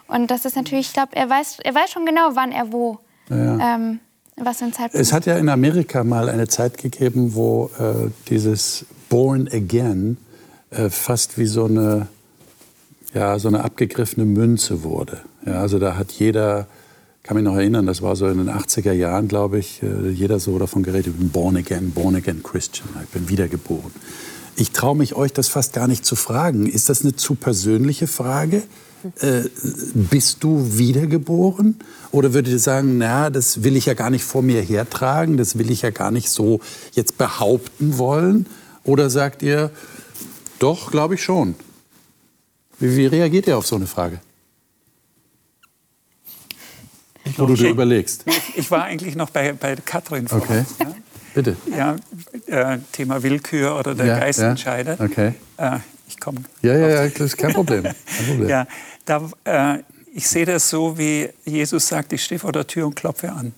Und 0.09 0.31
das 0.31 0.45
ist 0.45 0.57
natürlich, 0.57 0.89
ich 0.89 0.93
glaube, 0.93 1.17
er 1.17 1.29
weiß, 1.29 1.59
er 1.63 1.75
weiß 1.75 1.91
schon 1.91 2.07
genau, 2.07 2.31
wann 2.35 2.53
er 2.53 2.73
wo, 2.73 2.99
ja. 3.29 3.75
ähm, 3.75 4.01
was 4.37 4.59
für 4.59 4.67
ein 4.67 4.73
Zeitpunkt. 4.73 4.95
Es 4.95 5.13
hat 5.13 5.27
ja 5.27 5.37
in 5.37 5.49
Amerika 5.49 6.05
mal 6.05 6.29
eine 6.29 6.49
Zeit 6.49 6.79
gegeben, 6.79 7.35
wo 7.35 7.71
äh, 7.79 8.11
dieses 8.29 8.87
Born 9.09 9.49
Again 9.49 10.17
äh, 10.71 10.91
fast 10.91 11.39
wie 11.39 11.47
so 11.47 11.65
eine, 11.65 12.09
ja, 13.15 13.39
so 13.39 13.49
eine 13.49 13.65
abgegriffene 13.65 14.27
Münze 14.27 14.83
wurde. 14.85 15.21
Ja, 15.45 15.61
also 15.61 15.79
da 15.79 15.97
hat 15.97 16.13
jeder 16.13 16.67
kann 17.27 17.37
mich 17.37 17.45
noch 17.45 17.57
erinnern, 17.57 17.87
das 17.87 18.03
war 18.03 18.15
so 18.15 18.29
in 18.29 18.39
den 18.39 18.49
80er 18.49 18.93
Jahren, 18.93 19.27
glaube 19.27 19.59
ich, 19.59 19.83
äh, 19.83 20.11
jeder 20.11 20.39
so 20.39 20.57
davon 20.61 20.85
geredet, 20.85 21.09
ich 21.09 21.19
bin 21.19 21.31
born 21.31 21.57
again, 21.57 21.91
born 21.91 22.15
again 22.15 22.41
Christian, 22.45 22.89
ich 23.03 23.09
bin 23.09 23.29
wiedergeboren. 23.29 23.91
Ich 24.55 24.71
traue 24.71 24.97
mich 24.97 25.17
euch 25.17 25.33
das 25.33 25.49
fast 25.49 25.73
gar 25.73 25.89
nicht 25.89 26.07
zu 26.07 26.15
fragen. 26.15 26.67
Ist 26.67 26.89
das 26.89 27.03
eine 27.03 27.17
zu 27.17 27.35
persönliche 27.35 28.07
Frage? 28.07 28.63
Äh, 29.21 29.43
bist 29.95 30.43
du 30.43 30.79
wiedergeboren? 30.79 31.77
Oder 32.13 32.35
würdet 32.35 32.53
ihr 32.53 32.59
sagen, 32.59 32.99
na, 32.99 33.31
das 33.31 33.63
will 33.63 33.77
ich 33.77 33.87
ja 33.87 33.95
gar 33.95 34.11
nicht 34.11 34.25
vor 34.25 34.43
mir 34.43 34.63
hertragen, 34.63 35.37
das 35.37 35.59
will 35.59 35.71
ich 35.71 35.83
ja 35.83 35.91
gar 35.91 36.11
nicht 36.11 36.29
so 36.31 36.61
jetzt 36.93 37.19
behaupten 37.19 37.99
wollen? 37.99 38.47
Oder 38.85 39.11
sagt 39.11 39.43
ihr, 39.43 39.71
doch, 40.59 40.91
glaube 40.91 41.15
ich 41.17 41.23
schon? 41.23 41.55
Wie, 42.79 42.97
wie 42.97 43.07
reagiert 43.07 43.47
ihr 43.47 43.57
auf 43.59 43.67
so 43.67 43.77
eine 43.77 43.87
Frage? 43.87 44.21
Ich 47.25 47.39
Wo 47.39 47.47
du 47.47 47.55
dir 47.55 47.71
überlegst. 47.71 48.25
Ich, 48.55 48.71
war 48.71 48.85
eigentlich 48.85 49.17
noch 49.17 49.31
bei, 49.31 49.53
bei 49.53 49.75
Katrin 49.77 50.29
vor. 50.29 50.39
Okay. 50.39 50.65
Ja? 50.81 50.95
Bitte. 51.35 51.57
Ja, 51.77 51.97
äh, 52.47 52.79
Thema 52.93 53.23
Willkür 53.23 53.79
oder 53.79 53.95
der 53.95 54.07
Ja, 54.07 54.19
Geist 54.21 54.39
ja. 54.39 54.51
entscheidet. 54.51 55.01
Okay. 55.01 55.35
Äh, 55.57 55.79
ich 56.09 56.21
komme. 56.21 56.43
Ja, 56.63 56.77
ja, 56.77 56.89
ja, 56.89 57.09
das 57.09 57.21
ist 57.21 57.37
kein 57.37 57.53
Problem. 57.53 57.85
Kein 57.85 57.95
Problem. 58.29 58.49
Ja, 58.49 58.67
da, 59.05 59.31
äh, 59.45 59.83
ich 60.15 60.29
sehe 60.29 60.47
das 60.47 60.69
so, 60.69 60.97
wie 60.99 61.29
Jesus 61.45 61.89
sagt, 61.89 62.13
ich 62.13 62.25
stehe 62.25 62.39
vor 62.39 62.53
der 62.53 62.67
Tür 62.67 62.87
und 62.87 62.95
klopfe 62.97 63.33
an. 63.33 63.53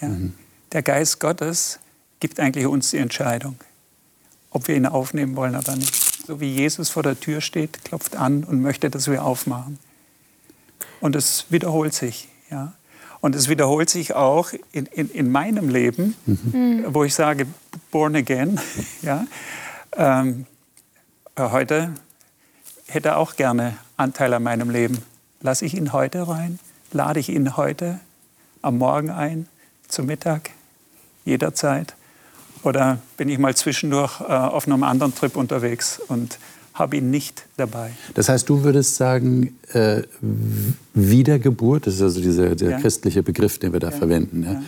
Ja. 0.00 0.08
Mhm. 0.08 0.34
Der 0.72 0.82
Geist 0.82 1.18
Gottes 1.18 1.78
gibt 2.20 2.40
eigentlich 2.40 2.66
uns 2.66 2.90
die 2.90 2.98
Entscheidung, 2.98 3.56
ob 4.50 4.68
wir 4.68 4.76
ihn 4.76 4.86
aufnehmen 4.86 5.34
wollen 5.36 5.56
oder 5.56 5.76
nicht. 5.76 5.94
So 6.26 6.40
wie 6.40 6.52
Jesus 6.54 6.90
vor 6.90 7.02
der 7.02 7.18
Tür 7.18 7.40
steht, 7.40 7.84
klopft 7.84 8.16
an 8.16 8.44
und 8.44 8.60
möchte, 8.60 8.90
dass 8.90 9.10
wir 9.10 9.24
aufmachen. 9.24 9.78
Und 11.00 11.16
es 11.16 11.46
wiederholt 11.48 11.94
sich. 11.94 12.28
Ja. 12.50 12.74
Und 13.20 13.34
es 13.34 13.48
wiederholt 13.48 13.88
sich 13.90 14.14
auch 14.14 14.52
in, 14.72 14.86
in, 14.86 15.10
in 15.10 15.30
meinem 15.30 15.68
Leben, 15.68 16.14
wo 16.86 17.02
ich 17.04 17.14
sage, 17.14 17.46
born 17.90 18.14
again. 18.14 18.60
Ja. 19.02 19.26
Ähm, 19.96 20.46
heute 21.38 21.90
hätte 22.86 23.08
er 23.10 23.16
auch 23.18 23.36
gerne 23.36 23.76
Anteil 23.96 24.32
an 24.34 24.42
meinem 24.42 24.70
Leben. 24.70 24.98
Lasse 25.40 25.64
ich 25.64 25.74
ihn 25.74 25.92
heute 25.92 26.26
rein? 26.28 26.58
Lade 26.92 27.20
ich 27.20 27.28
ihn 27.28 27.56
heute 27.56 28.00
am 28.62 28.78
Morgen 28.78 29.10
ein, 29.10 29.46
zum 29.88 30.06
Mittag, 30.06 30.50
jederzeit? 31.24 31.94
Oder 32.64 32.98
bin 33.16 33.28
ich 33.28 33.38
mal 33.38 33.54
zwischendurch 33.54 34.20
äh, 34.20 34.24
auf 34.24 34.66
einem 34.66 34.82
anderen 34.82 35.14
Trip 35.14 35.36
unterwegs 35.36 36.00
und 36.08 36.38
habe 36.74 36.96
ihn 36.96 37.10
nicht 37.10 37.46
dabei? 37.56 37.92
Das 38.14 38.28
heißt, 38.28 38.48
du 38.48 38.64
würdest 38.64 38.96
sagen, 38.96 39.56
äh, 39.72 40.02
Wiedergeburt, 40.94 41.86
das 41.86 41.94
ist 41.94 42.02
also 42.02 42.20
dieser, 42.20 42.56
der 42.56 42.70
Ja. 42.70 42.80
christliche 42.80 43.22
Begriff, 43.22 43.58
den 43.58 43.72
wir 43.72 43.80
da 43.80 43.90
verwenden, 43.90 44.42
ja, 44.42 44.52
ja. 44.54 44.62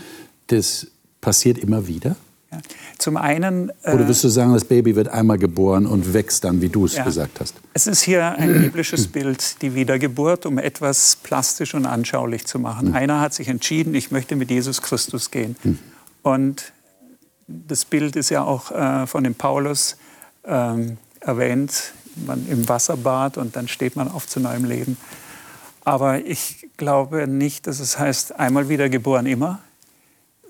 das 0.48 0.86
passiert 1.20 1.58
immer 1.58 1.86
wieder? 1.86 2.16
Ja. 2.52 2.58
Zum 2.98 3.16
einen, 3.16 3.70
äh, 3.82 3.92
Oder 3.94 4.00
würdest 4.00 4.24
du 4.24 4.28
sagen, 4.28 4.52
das 4.52 4.64
Baby 4.64 4.96
wird 4.96 5.08
einmal 5.08 5.38
geboren 5.38 5.86
und 5.86 6.12
wächst 6.12 6.42
dann, 6.44 6.60
wie 6.60 6.68
du 6.68 6.84
es 6.84 6.96
Ja. 6.96 7.04
gesagt 7.04 7.38
hast? 7.40 7.54
es 7.74 7.86
ist 7.86 8.02
hier 8.02 8.26
ein 8.32 8.52
biblisches 8.60 9.06
Bild, 9.06 9.62
die 9.62 9.74
Wiedergeburt, 9.74 10.46
um 10.46 10.58
etwas 10.58 11.16
plastisch 11.22 11.74
und 11.74 11.86
anschaulich 11.86 12.46
zu 12.46 12.58
machen. 12.58 12.92
Einer 12.94 13.20
hat 13.20 13.34
sich 13.34 13.46
entschieden, 13.48 13.94
ich 13.94 14.10
möchte 14.10 14.34
mit 14.34 14.50
Jesus 14.50 14.82
Christus 14.82 15.30
gehen. 15.30 15.56
Und 16.22 16.72
das 17.46 17.84
Bild 17.84 18.16
ist 18.16 18.30
ja 18.30 18.42
auch 18.42 18.72
äh, 18.72 19.06
von 19.06 19.22
dem 19.24 19.34
Paulus 19.34 19.96
ähm, 20.44 20.98
erwähnt, 21.20 21.92
man 22.26 22.46
im 22.48 22.68
Wasserbad 22.68 23.38
und 23.38 23.54
dann 23.56 23.68
steht 23.68 23.94
man 23.96 24.08
auf 24.10 24.26
zu 24.26 24.40
neuem 24.40 24.64
Leben. 24.64 24.96
Aber 25.84 26.24
ich 26.26 26.68
glaube 26.76 27.26
nicht, 27.28 27.66
dass 27.66 27.78
es 27.80 27.98
heißt, 27.98 28.38
einmal 28.38 28.68
wiedergeboren 28.68 29.26
immer, 29.26 29.60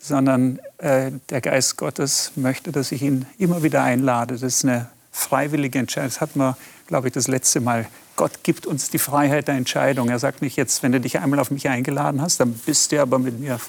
sondern 0.00 0.58
äh, 0.78 1.12
der 1.28 1.40
Geist 1.40 1.76
Gottes 1.76 2.32
möchte, 2.34 2.72
dass 2.72 2.90
ich 2.90 3.02
ihn 3.02 3.26
immer 3.38 3.62
wieder 3.62 3.82
einlade. 3.82 4.34
Das 4.34 4.42
ist 4.42 4.64
eine 4.64 4.88
freiwillige 5.12 5.78
Entscheidung. 5.78 6.08
Das 6.08 6.20
hat 6.20 6.36
man, 6.36 6.56
glaube 6.86 7.08
ich, 7.08 7.12
das 7.14 7.28
letzte 7.28 7.60
Mal. 7.60 7.86
Gott 8.16 8.42
gibt 8.42 8.66
uns 8.66 8.90
die 8.90 8.98
Freiheit 8.98 9.48
der 9.48 9.54
Entscheidung. 9.54 10.08
Er 10.08 10.18
sagt 10.18 10.42
nicht 10.42 10.56
jetzt, 10.56 10.82
wenn 10.82 10.92
du 10.92 11.00
dich 11.00 11.18
einmal 11.18 11.38
auf 11.38 11.50
mich 11.50 11.68
eingeladen 11.68 12.20
hast, 12.20 12.40
dann 12.40 12.52
bist 12.52 12.92
du 12.92 13.00
aber 13.00 13.18
mit 13.18 13.38
mir 13.38 13.60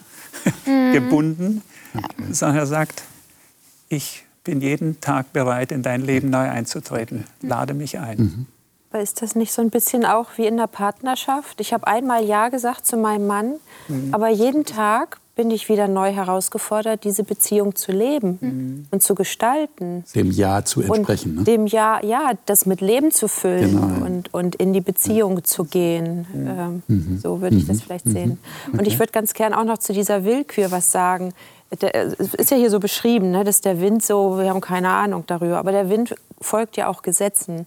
gebunden, 0.93 1.61
sondern 2.31 2.57
er 2.57 2.65
sagt, 2.65 3.03
ich 3.89 4.25
bin 4.43 4.61
jeden 4.61 4.99
Tag 5.01 5.33
bereit, 5.33 5.71
in 5.71 5.83
dein 5.83 6.01
Leben 6.01 6.29
neu 6.29 6.49
einzutreten. 6.49 7.25
Lade 7.41 7.73
mich 7.73 7.99
ein. 7.99 8.47
Aber 8.89 9.01
ist 9.01 9.21
das 9.21 9.35
nicht 9.35 9.53
so 9.53 9.61
ein 9.61 9.69
bisschen 9.69 10.05
auch 10.05 10.31
wie 10.37 10.47
in 10.47 10.57
der 10.57 10.67
Partnerschaft? 10.67 11.61
Ich 11.61 11.71
habe 11.71 11.87
einmal 11.87 12.25
Ja 12.25 12.49
gesagt 12.49 12.85
zu 12.85 12.97
meinem 12.97 13.27
Mann, 13.27 13.53
aber 14.11 14.29
jeden 14.29 14.65
Tag 14.65 15.20
bin 15.35 15.49
ich 15.49 15.69
wieder 15.69 15.87
neu 15.87 16.11
herausgefordert, 16.11 17.03
diese 17.03 17.23
Beziehung 17.23 17.75
zu 17.75 17.91
leben 17.91 18.87
und 18.91 19.01
zu 19.01 19.15
gestalten. 19.15 20.03
Dem 20.13 20.29
Ja 20.31 20.63
zu 20.65 20.81
entsprechen. 20.81 21.31
Und 21.31 21.37
Ne? 21.39 21.43
dem 21.45 21.67
Ja, 21.67 22.03
ja, 22.03 22.31
das 22.45 22.65
mit 22.65 22.81
Leben 22.81 23.11
zu 23.11 23.27
füllen 23.27 23.71
Genau, 23.75 23.87
ja. 23.99 24.05
und, 24.05 24.33
und 24.33 24.55
in 24.55 24.73
die 24.73 24.81
Beziehung 24.81 25.43
zu 25.43 25.63
gehen. 25.63 26.27
Ähm, 26.35 26.83
Mhm. 26.87 27.17
So 27.17 27.41
würde 27.41 27.55
ich 27.55 27.65
das 27.67 27.81
vielleicht 27.81 28.05
sehen. 28.07 28.39
Und 28.73 28.85
ich 28.87 28.99
würde 28.99 29.11
ganz 29.11 29.33
gern 29.33 29.53
auch 29.53 29.63
noch 29.63 29.77
zu 29.77 29.93
dieser 29.93 30.23
Willkür 30.25 30.71
was 30.71 30.91
sagen. 30.91 31.33
Der, 31.81 31.95
es 32.19 32.33
ist 32.33 32.51
ja 32.51 32.57
hier 32.57 32.69
so 32.69 32.79
beschrieben, 32.79 33.31
ne, 33.31 33.43
dass 33.45 33.61
der 33.61 33.79
Wind 33.79 34.03
so, 34.03 34.37
wir 34.37 34.49
haben 34.49 34.59
keine 34.59 34.89
Ahnung 34.89 35.23
darüber, 35.27 35.57
aber 35.59 35.71
der 35.71 35.89
Wind 35.89 36.13
folgt 36.41 36.75
ja 36.75 36.87
auch 36.89 37.01
Gesetzen. 37.01 37.65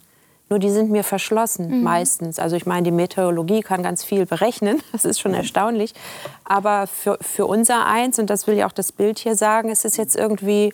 Nur 0.54 0.60
die 0.60 0.70
sind 0.70 0.88
mir 0.88 1.02
verschlossen 1.02 1.82
meistens. 1.82 2.38
Also 2.38 2.54
ich 2.54 2.64
meine, 2.64 2.84
die 2.84 2.92
Meteorologie 2.92 3.60
kann 3.62 3.82
ganz 3.82 4.04
viel 4.04 4.24
berechnen, 4.24 4.80
das 4.92 5.04
ist 5.04 5.18
schon 5.18 5.34
erstaunlich. 5.34 5.94
Aber 6.44 6.86
für, 6.86 7.18
für 7.20 7.46
unser 7.46 7.86
Eins, 7.86 8.20
und 8.20 8.30
das 8.30 8.46
will 8.46 8.54
ja 8.54 8.68
auch 8.68 8.72
das 8.72 8.92
Bild 8.92 9.18
hier 9.18 9.34
sagen, 9.34 9.68
ist 9.68 9.84
es 9.84 9.96
jetzt 9.96 10.14
irgendwie 10.14 10.72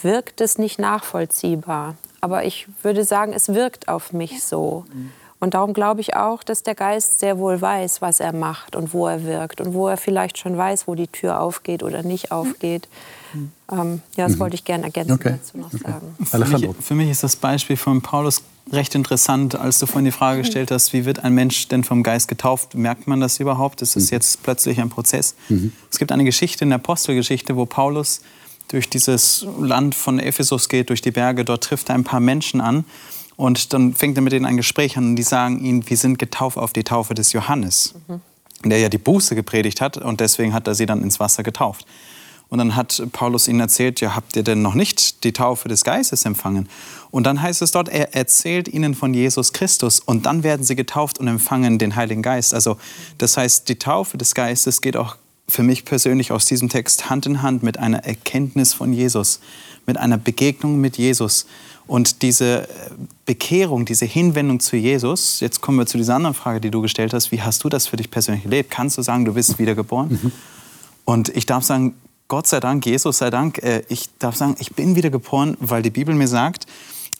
wirkt 0.00 0.40
es 0.40 0.56
nicht 0.56 0.78
nachvollziehbar. 0.78 1.96
Aber 2.20 2.44
ich 2.44 2.68
würde 2.84 3.02
sagen, 3.02 3.32
es 3.32 3.52
wirkt 3.52 3.88
auf 3.88 4.12
mich 4.12 4.44
so. 4.44 4.84
Und 5.42 5.54
darum 5.54 5.72
glaube 5.72 6.00
ich 6.00 6.14
auch, 6.14 6.44
dass 6.44 6.62
der 6.62 6.76
Geist 6.76 7.18
sehr 7.18 7.36
wohl 7.36 7.60
weiß, 7.60 8.00
was 8.00 8.20
er 8.20 8.32
macht 8.32 8.76
und 8.76 8.94
wo 8.94 9.08
er 9.08 9.24
wirkt 9.24 9.60
und 9.60 9.74
wo 9.74 9.88
er 9.88 9.96
vielleicht 9.96 10.38
schon 10.38 10.56
weiß, 10.56 10.86
wo 10.86 10.94
die 10.94 11.08
Tür 11.08 11.40
aufgeht 11.40 11.82
oder 11.82 12.04
nicht 12.04 12.30
aufgeht. 12.30 12.86
Ähm, 13.68 14.02
ja, 14.16 14.28
das 14.28 14.38
wollte 14.38 14.54
ich 14.54 14.64
gerne 14.64 14.84
ergänzend 14.84 15.18
Okay. 15.20 15.34
dazu 15.40 15.58
noch 15.58 15.72
sagen. 15.72 16.14
Für 16.22 16.58
mich, 16.58 16.76
für 16.78 16.94
mich 16.94 17.10
ist 17.10 17.24
das 17.24 17.34
Beispiel 17.34 17.76
von 17.76 18.02
Paulus 18.02 18.42
recht 18.70 18.94
interessant, 18.94 19.56
als 19.56 19.80
du 19.80 19.86
vorhin 19.86 20.04
die 20.04 20.12
Frage 20.12 20.42
gestellt 20.42 20.70
hast, 20.70 20.92
wie 20.92 21.06
wird 21.06 21.24
ein 21.24 21.32
Mensch 21.34 21.66
denn 21.66 21.82
vom 21.82 22.04
Geist 22.04 22.28
getauft? 22.28 22.76
Merkt 22.76 23.08
man 23.08 23.20
das 23.20 23.40
überhaupt? 23.40 23.82
Ist 23.82 23.96
es 23.96 24.10
jetzt 24.10 24.44
plötzlich 24.44 24.80
ein 24.80 24.90
Prozess? 24.90 25.34
Es 25.90 25.98
gibt 25.98 26.12
eine 26.12 26.22
Geschichte 26.22 26.62
in 26.62 26.70
der 26.70 26.78
Apostelgeschichte, 26.78 27.56
wo 27.56 27.66
Paulus 27.66 28.20
durch 28.68 28.88
dieses 28.88 29.44
Land 29.58 29.96
von 29.96 30.20
Ephesus 30.20 30.68
geht, 30.68 30.90
durch 30.90 31.02
die 31.02 31.10
Berge. 31.10 31.44
Dort 31.44 31.64
trifft 31.64 31.88
er 31.88 31.96
ein 31.96 32.04
paar 32.04 32.20
Menschen 32.20 32.60
an 32.60 32.84
und 33.36 33.72
dann 33.72 33.94
fängt 33.94 34.16
er 34.16 34.22
mit 34.22 34.32
denen 34.32 34.46
ein 34.46 34.56
Gespräch 34.56 34.96
an 34.96 35.06
und 35.10 35.16
die 35.16 35.22
sagen 35.22 35.64
ihm, 35.64 35.88
wir 35.88 35.96
sind 35.96 36.18
getauft 36.18 36.56
auf 36.56 36.72
die 36.72 36.84
Taufe 36.84 37.14
des 37.14 37.32
Johannes, 37.32 37.94
der 38.64 38.78
ja 38.78 38.88
die 38.88 38.98
Buße 38.98 39.34
gepredigt 39.34 39.80
hat 39.80 39.96
und 39.96 40.20
deswegen 40.20 40.52
hat 40.52 40.66
er 40.66 40.74
sie 40.74 40.86
dann 40.86 41.02
ins 41.02 41.20
Wasser 41.20 41.42
getauft. 41.42 41.86
Und 42.52 42.58
dann 42.58 42.76
hat 42.76 43.02
Paulus 43.12 43.48
ihnen 43.48 43.60
erzählt, 43.60 44.02
ja, 44.02 44.14
habt 44.14 44.36
ihr 44.36 44.42
denn 44.42 44.60
noch 44.60 44.74
nicht 44.74 45.24
die 45.24 45.32
Taufe 45.32 45.70
des 45.70 45.84
Geistes 45.84 46.26
empfangen? 46.26 46.68
Und 47.10 47.24
dann 47.24 47.40
heißt 47.40 47.62
es 47.62 47.70
dort, 47.70 47.88
er 47.88 48.14
erzählt 48.14 48.68
ihnen 48.68 48.94
von 48.94 49.14
Jesus 49.14 49.54
Christus 49.54 50.00
und 50.00 50.26
dann 50.26 50.42
werden 50.42 50.62
sie 50.62 50.76
getauft 50.76 51.18
und 51.18 51.28
empfangen 51.28 51.78
den 51.78 51.96
Heiligen 51.96 52.20
Geist. 52.20 52.52
Also 52.52 52.76
das 53.16 53.38
heißt, 53.38 53.70
die 53.70 53.78
Taufe 53.78 54.18
des 54.18 54.34
Geistes 54.34 54.82
geht 54.82 54.98
auch 54.98 55.16
für 55.48 55.62
mich 55.62 55.86
persönlich 55.86 56.30
aus 56.30 56.44
diesem 56.44 56.68
Text 56.68 57.08
Hand 57.08 57.24
in 57.24 57.40
Hand 57.40 57.62
mit 57.62 57.78
einer 57.78 58.04
Erkenntnis 58.04 58.74
von 58.74 58.92
Jesus, 58.92 59.40
mit 59.86 59.96
einer 59.96 60.18
Begegnung 60.18 60.78
mit 60.78 60.98
Jesus. 60.98 61.46
Und 61.86 62.22
diese 62.22 62.62
äh, 62.62 62.66
Bekehrung, 63.26 63.84
diese 63.84 64.04
Hinwendung 64.04 64.60
zu 64.60 64.76
Jesus, 64.76 65.40
jetzt 65.40 65.60
kommen 65.60 65.78
wir 65.78 65.86
zu 65.86 65.98
dieser 65.98 66.14
anderen 66.14 66.34
Frage, 66.34 66.60
die 66.60 66.70
du 66.70 66.80
gestellt 66.80 67.12
hast, 67.12 67.32
wie 67.32 67.42
hast 67.42 67.64
du 67.64 67.68
das 67.68 67.86
für 67.86 67.96
dich 67.96 68.10
persönlich 68.10 68.44
erlebt? 68.44 68.70
Kannst 68.70 68.98
du 68.98 69.02
sagen, 69.02 69.24
du 69.24 69.34
bist 69.34 69.58
wiedergeboren? 69.58 70.32
Und 71.04 71.28
ich 71.30 71.46
darf 71.46 71.64
sagen, 71.64 71.94
Gott 72.28 72.46
sei 72.46 72.60
Dank, 72.60 72.86
Jesus 72.86 73.18
sei 73.18 73.30
Dank, 73.30 73.58
äh, 73.58 73.82
ich 73.88 74.08
darf 74.18 74.36
sagen, 74.36 74.56
ich 74.58 74.72
bin 74.74 74.96
wiedergeboren, 74.96 75.56
weil 75.60 75.82
die 75.82 75.90
Bibel 75.90 76.14
mir 76.14 76.28
sagt, 76.28 76.66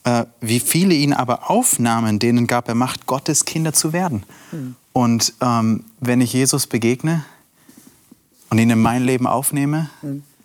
äh, 0.05 0.25
wie 0.41 0.61
viele 0.61 0.95
ihn 0.95 1.13
aber 1.13 1.51
aufnahmen, 1.51 2.19
denen 2.19 2.47
gab 2.47 2.69
er 2.69 2.75
Macht, 2.75 3.07
Gottes 3.07 3.45
Kinder 3.45 3.73
zu 3.73 3.93
werden. 3.93 4.25
Und 4.93 5.35
ähm, 5.41 5.85
wenn 6.01 6.21
ich 6.21 6.33
Jesus 6.33 6.67
begegne 6.67 7.25
und 8.51 8.59
ihn 8.59 8.71
in 8.71 8.81
mein 8.81 9.05
Leben 9.05 9.27
aufnehme, 9.27 9.91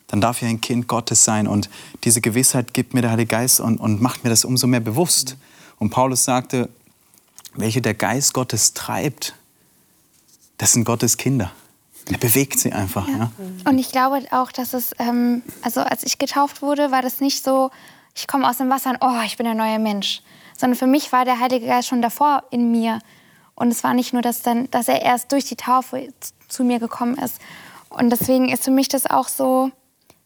dann 0.08 0.22
darf 0.22 0.42
ich 0.42 0.48
ein 0.48 0.62
Kind 0.62 0.88
Gottes 0.88 1.24
sein. 1.24 1.48
Und 1.48 1.70
diese 2.04 2.22
Gewissheit 2.22 2.74
gibt 2.74 2.94
mir 2.94 3.02
der 3.02 3.12
Heilige 3.12 3.30
Geist 3.30 3.60
und, 3.60 3.80
und 3.80 4.02
macht 4.02 4.24
mir 4.24 4.30
das 4.30 4.46
umso 4.46 4.68
mehr 4.68 4.80
bewusst. 4.80 5.38
Und 5.80 5.90
Paulus 5.90 6.24
sagte, 6.24 6.70
welche 7.54 7.82
der 7.82 7.94
Geist 7.94 8.34
Gottes 8.34 8.74
treibt, 8.74 9.36
das 10.58 10.74
sind 10.74 10.86
Gottes 10.86 11.18
Kinder. 11.18 11.52
Er 12.10 12.18
bewegt 12.18 12.58
sie 12.60 12.72
einfach. 12.72 13.08
Ja. 13.08 13.32
Und 13.66 13.78
ich 13.78 13.92
glaube 13.92 14.22
auch, 14.32 14.52
dass 14.52 14.74
es, 14.74 14.92
ähm, 14.98 15.44
also 15.62 15.82
als 15.82 16.04
ich 16.04 16.18
getauft 16.18 16.62
wurde, 16.62 16.92
war 16.92 17.02
das 17.02 17.20
nicht 17.20 17.44
so, 17.44 17.70
ich 18.16 18.28
komme 18.28 18.50
aus 18.50 18.58
dem 18.58 18.70
Wasser 18.70 18.92
und 18.92 18.98
oh, 19.02 19.22
ich 19.26 19.38
bin 19.38 19.46
ein 19.46 19.58
neuer 19.58 19.80
Mensch. 19.80 20.22
Sondern 20.58 20.78
für 20.78 20.88
mich 20.88 21.12
war 21.12 21.26
der 21.26 21.40
Heilige 21.40 21.68
Geist 21.68 21.90
schon 21.90 22.02
davor 22.02 22.44
in 22.50 22.72
mir. 22.72 23.00
Und 23.56 23.70
es 23.70 23.84
war 23.84 23.94
nicht 23.94 24.14
nur, 24.14 24.22
dass, 24.22 24.42
dann, 24.42 24.72
dass 24.72 24.88
er 24.88 25.02
erst 25.02 25.32
durch 25.32 25.46
die 25.46 25.56
Taufe 25.56 26.14
zu 26.48 26.64
mir 26.64 26.80
gekommen 26.80 27.18
ist. 27.18 27.40
Und 27.90 28.10
deswegen 28.10 28.50
ist 28.50 28.64
für 28.64 28.72
mich 28.72 28.88
das 28.88 29.06
auch 29.06 29.28
so, 29.28 29.72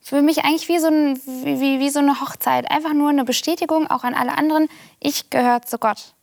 für 0.01 0.21
mich 0.21 0.43
eigentlich 0.43 0.67
wie 0.67 0.79
so, 0.79 0.87
ein, 0.87 1.19
wie, 1.25 1.79
wie, 1.79 1.89
so 1.89 1.99
eine 1.99 2.19
Hochzeit. 2.19 2.69
Einfach 2.69 2.93
nur 2.93 3.09
eine 3.09 3.23
Bestätigung, 3.23 3.87
auch 3.87 4.03
an 4.03 4.15
alle 4.15 4.37
anderen, 4.37 4.67
ich 4.99 5.29
gehöre 5.29 5.61
zu 5.61 5.77
Gott. 5.77 6.15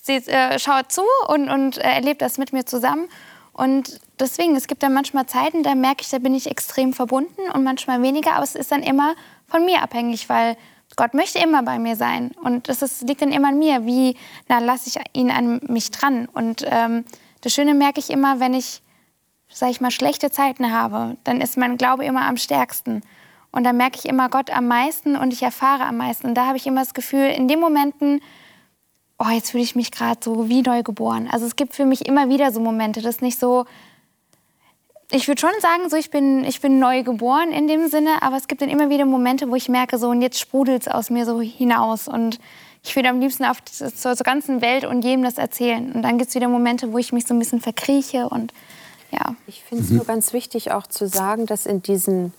sie 0.00 0.14
äh, 0.28 0.58
schaut 0.58 0.92
zu 0.92 1.02
und, 1.28 1.50
und 1.50 1.78
äh, 1.78 1.82
erlebt 1.82 2.22
das 2.22 2.38
mit 2.38 2.52
mir 2.52 2.64
zusammen. 2.64 3.08
Und 3.52 4.00
deswegen, 4.20 4.54
es 4.54 4.66
gibt 4.66 4.82
dann 4.82 4.92
manchmal 4.92 5.26
Zeiten, 5.26 5.62
da 5.62 5.74
merke 5.74 6.02
ich, 6.02 6.10
da 6.10 6.18
bin 6.18 6.34
ich 6.34 6.50
extrem 6.50 6.92
verbunden 6.92 7.50
und 7.52 7.64
manchmal 7.64 8.02
weniger, 8.02 8.34
aber 8.34 8.44
es 8.44 8.54
ist 8.54 8.70
dann 8.70 8.82
immer 8.82 9.14
von 9.48 9.64
mir 9.64 9.82
abhängig, 9.82 10.28
weil 10.28 10.56
Gott 10.94 11.14
möchte 11.14 11.38
immer 11.38 11.62
bei 11.62 11.78
mir 11.78 11.96
sein. 11.96 12.32
Und 12.42 12.68
das 12.68 12.82
ist, 12.82 13.02
liegt 13.02 13.22
dann 13.22 13.32
immer 13.32 13.48
an 13.48 13.58
mir, 13.58 13.86
wie 13.86 14.16
nah 14.48 14.60
lasse 14.60 14.88
ich 14.88 15.18
ihn 15.18 15.30
an 15.30 15.60
mich 15.66 15.90
dran. 15.90 16.28
Und 16.32 16.64
ähm, 16.66 17.04
das 17.40 17.54
Schöne 17.54 17.74
merke 17.74 17.98
ich 17.98 18.10
immer, 18.10 18.40
wenn 18.40 18.54
ich, 18.54 18.82
sage 19.48 19.72
ich 19.72 19.80
mal, 19.80 19.90
schlechte 19.90 20.30
Zeiten 20.30 20.72
habe, 20.72 21.16
dann 21.24 21.40
ist 21.40 21.56
mein 21.56 21.76
Glaube 21.76 22.04
immer 22.04 22.26
am 22.26 22.36
stärksten. 22.36 23.02
Und 23.52 23.64
da 23.64 23.72
merke 23.72 23.98
ich 23.98 24.04
immer 24.06 24.28
Gott 24.28 24.50
am 24.50 24.68
meisten 24.68 25.16
und 25.16 25.32
ich 25.32 25.42
erfahre 25.42 25.84
am 25.84 25.96
meisten. 25.96 26.26
Und 26.26 26.34
da 26.34 26.46
habe 26.46 26.56
ich 26.56 26.66
immer 26.66 26.80
das 26.80 26.94
Gefühl, 26.94 27.28
in 27.28 27.48
den 27.48 27.58
Momenten, 27.58 28.20
oh, 29.18 29.30
jetzt 29.30 29.50
fühle 29.50 29.62
ich 29.62 29.76
mich 29.76 29.90
gerade 29.90 30.20
so 30.22 30.48
wie 30.48 30.62
neu 30.62 30.82
geboren. 30.82 31.28
Also 31.30 31.46
es 31.46 31.56
gibt 31.56 31.74
für 31.74 31.86
mich 31.86 32.06
immer 32.06 32.28
wieder 32.28 32.52
so 32.52 32.60
Momente, 32.60 33.00
das 33.00 33.16
ist 33.16 33.22
nicht 33.22 33.38
so, 33.38 33.64
ich 35.10 35.28
würde 35.28 35.40
schon 35.40 35.58
sagen, 35.60 35.88
so 35.88 35.96
ich 35.96 36.10
bin, 36.10 36.44
ich 36.44 36.60
bin 36.60 36.78
neu 36.78 37.02
geboren 37.02 37.52
in 37.52 37.68
dem 37.68 37.88
Sinne, 37.88 38.22
aber 38.22 38.36
es 38.36 38.48
gibt 38.48 38.60
dann 38.60 38.68
immer 38.68 38.90
wieder 38.90 39.06
Momente, 39.06 39.50
wo 39.50 39.54
ich 39.54 39.68
merke, 39.68 39.98
so 39.98 40.08
und 40.08 40.20
jetzt 40.20 40.38
sprudelt 40.38 40.82
es 40.82 40.88
aus 40.88 41.10
mir 41.10 41.24
so 41.24 41.40
hinaus 41.40 42.08
und 42.08 42.38
ich 42.82 42.94
würde 42.94 43.08
am 43.08 43.20
liebsten 43.20 43.44
auf 43.44 43.64
zur, 43.64 43.90
zur 43.90 44.14
ganzen 44.24 44.60
Welt 44.60 44.84
und 44.84 45.04
jedem 45.04 45.24
das 45.24 45.38
erzählen. 45.38 45.92
Und 45.92 46.02
dann 46.02 46.18
gibt 46.18 46.28
es 46.28 46.34
wieder 46.36 46.48
Momente, 46.48 46.92
wo 46.92 46.98
ich 46.98 47.12
mich 47.12 47.26
so 47.26 47.34
ein 47.34 47.38
bisschen 47.38 47.60
verkrieche 47.60 48.28
und 48.28 48.52
ja. 49.10 49.34
Ich 49.46 49.62
finde 49.62 49.84
es 49.84 49.90
mhm. 49.90 49.96
nur 49.96 50.06
ganz 50.06 50.32
wichtig 50.32 50.72
auch 50.72 50.86
zu 50.86 51.08
sagen, 51.08 51.46
dass 51.46 51.66
in 51.66 51.82
diesen 51.82 52.32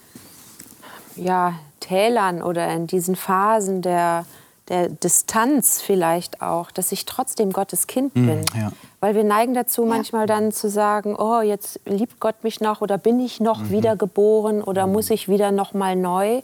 ja, 1.16 1.54
Tälern 1.80 2.42
oder 2.42 2.68
in 2.74 2.88
diesen 2.88 3.16
Phasen 3.16 3.82
der 3.82 4.26
der 4.70 4.90
Distanz 4.90 5.82
vielleicht 5.82 6.42
auch, 6.42 6.72
dass 6.72 6.92
ich 6.92 7.06
trotzdem 7.06 7.54
Gottes 7.54 7.88
Kind 7.88 8.14
hm, 8.16 8.28
bin. 8.28 8.46
Ja. 8.56 8.72
Weil 9.00 9.16
wir 9.16 9.24
neigen 9.24 9.54
dazu, 9.54 9.84
ja. 9.84 9.90
manchmal 9.90 10.28
dann 10.28 10.52
zu 10.52 10.70
sagen, 10.70 11.16
oh, 11.18 11.42
jetzt 11.42 11.80
liebt 11.86 12.20
Gott 12.20 12.44
mich 12.44 12.60
noch 12.60 12.82
oder 12.82 12.98
bin 12.98 13.20
ich 13.20 13.40
noch 13.40 13.60
mhm. 13.60 13.70
wiedergeboren 13.70 14.62
oder 14.62 14.88
mhm. 14.88 14.94
muss 14.94 15.10
ich 15.10 15.30
wieder 15.30 15.52
noch 15.52 15.74
mal 15.74 15.96
neu. 15.96 16.42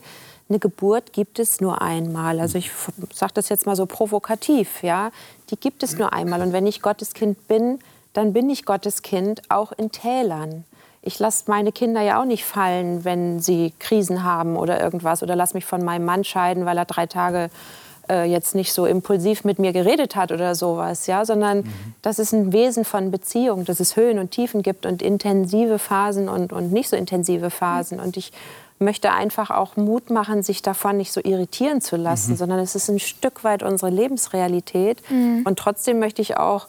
Eine 0.48 0.58
Geburt 0.58 1.12
gibt 1.12 1.38
es 1.38 1.60
nur 1.60 1.82
einmal. 1.82 2.40
Also 2.40 2.58
ich 2.58 2.70
sage 3.12 3.32
das 3.34 3.48
jetzt 3.48 3.66
mal 3.66 3.76
so 3.76 3.86
provokativ, 3.86 4.82
ja. 4.82 5.10
Die 5.50 5.56
gibt 5.56 5.82
es 5.82 5.98
nur 5.98 6.12
einmal. 6.12 6.42
Und 6.42 6.52
wenn 6.52 6.66
ich 6.66 6.82
Gottes 6.82 7.12
Kind 7.12 7.48
bin, 7.48 7.78
dann 8.14 8.32
bin 8.32 8.48
ich 8.48 8.64
Gottes 8.64 9.02
Kind 9.02 9.42
auch 9.50 9.72
in 9.72 9.90
Tälern. 9.90 10.64
Ich 11.02 11.18
lasse 11.18 11.44
meine 11.48 11.70
Kinder 11.70 12.00
ja 12.00 12.20
auch 12.20 12.24
nicht 12.24 12.46
fallen, 12.46 13.04
wenn 13.04 13.40
sie 13.40 13.74
Krisen 13.78 14.24
haben 14.24 14.56
oder 14.56 14.80
irgendwas. 14.80 15.22
Oder 15.22 15.36
lass 15.36 15.52
mich 15.52 15.66
von 15.66 15.84
meinem 15.84 16.06
Mann 16.06 16.24
scheiden, 16.24 16.64
weil 16.64 16.78
er 16.78 16.86
drei 16.86 17.06
Tage 17.06 17.50
äh, 18.08 18.24
jetzt 18.24 18.54
nicht 18.54 18.72
so 18.72 18.86
impulsiv 18.86 19.44
mit 19.44 19.58
mir 19.58 19.72
geredet 19.72 20.16
hat 20.16 20.32
oder 20.32 20.54
sowas, 20.54 21.06
ja, 21.06 21.24
sondern 21.24 21.58
mhm. 21.58 21.94
das 22.02 22.18
ist 22.18 22.32
ein 22.32 22.52
Wesen 22.52 22.84
von 22.84 23.10
Beziehung, 23.10 23.64
dass 23.64 23.80
es 23.80 23.96
Höhen 23.96 24.18
und 24.18 24.30
Tiefen 24.30 24.62
gibt 24.62 24.86
und 24.86 25.02
intensive 25.02 25.78
Phasen 25.78 26.28
und, 26.28 26.52
und 26.52 26.72
nicht 26.72 26.88
so 26.88 26.96
intensive 26.96 27.50
Phasen. 27.50 28.00
Und 28.00 28.16
ich 28.16 28.32
möchte 28.78 29.12
einfach 29.12 29.50
auch 29.50 29.76
Mut 29.76 30.10
machen, 30.10 30.42
sich 30.42 30.62
davon 30.62 30.96
nicht 30.96 31.12
so 31.12 31.20
irritieren 31.22 31.80
zu 31.80 31.96
lassen, 31.96 32.32
mhm. 32.32 32.36
sondern 32.36 32.58
es 32.60 32.74
ist 32.74 32.88
ein 32.88 32.98
Stück 32.98 33.44
weit 33.44 33.62
unsere 33.62 33.90
Lebensrealität. 33.90 35.02
Mhm. 35.10 35.42
Und 35.44 35.58
trotzdem 35.58 35.98
möchte 35.98 36.22
ich 36.22 36.36
auch 36.36 36.66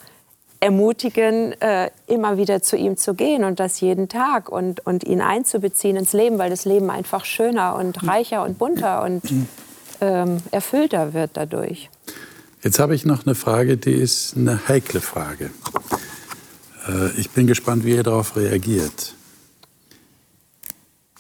ermutigen, 0.60 1.54
äh, 1.62 1.90
immer 2.08 2.38
wieder 2.38 2.62
zu 2.62 2.76
ihm 2.76 2.98
zu 2.98 3.14
gehen 3.14 3.44
und 3.44 3.60
das 3.60 3.82
jeden 3.82 4.10
Tag 4.10 4.50
und, 4.50 4.86
und 4.86 5.04
ihn 5.04 5.22
einzubeziehen 5.22 5.98
ins 5.98 6.14
Leben, 6.14 6.38
weil 6.38 6.50
das 6.50 6.66
Leben 6.66 6.90
einfach 6.90 7.26
schöner 7.26 7.76
und 7.76 8.02
mhm. 8.02 8.10
reicher 8.10 8.44
und 8.44 8.58
bunter 8.58 9.04
und 9.04 9.32
mhm 9.32 9.48
ähm, 10.02 10.38
erfüllter 10.52 11.14
wird 11.14 11.32
dadurch. 11.34 11.90
Jetzt 12.64 12.80
habe 12.80 12.96
ich 12.96 13.06
noch 13.06 13.26
eine 13.26 13.36
Frage, 13.36 13.78
die 13.78 13.94
ist 13.94 14.36
eine 14.36 14.68
heikle 14.68 15.02
Frage. 15.02 15.52
Äh, 16.88 17.12
ich 17.20 17.30
bin 17.30 17.48
gespannt, 17.48 17.86
wie 17.86 17.96
ihr 17.96 18.04
darauf 18.04 18.36
reagiert. 18.36 19.16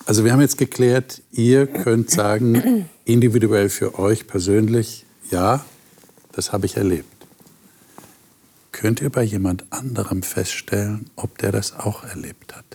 Also 0.05 0.23
wir 0.23 0.33
haben 0.33 0.41
jetzt 0.41 0.57
geklärt, 0.57 1.21
ihr 1.31 1.67
könnt 1.67 2.11
sagen, 2.11 2.87
individuell 3.05 3.69
für 3.69 3.97
euch 3.97 4.27
persönlich, 4.27 5.05
ja, 5.31 5.65
das 6.31 6.51
habe 6.51 6.65
ich 6.65 6.77
erlebt. 6.77 7.14
Könnt 8.75 8.99
ihr 8.99 9.09
bei 9.09 9.23
jemand 9.23 9.63
anderem 9.69 10.21
feststellen, 10.21 11.09
ob 11.15 11.37
der 11.37 11.53
das 11.53 11.79
auch 11.79 12.03
erlebt 12.03 12.57
hat? 12.57 12.65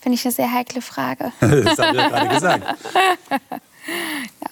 Finde 0.00 0.14
ich 0.14 0.24
eine 0.24 0.32
sehr 0.32 0.50
heikle 0.50 0.80
Frage. 0.80 1.30
das 1.40 1.78
habe 1.78 1.94
ich 1.94 2.02
ja 2.02 2.08
gerade 2.08 2.34
gesagt. 2.34 2.64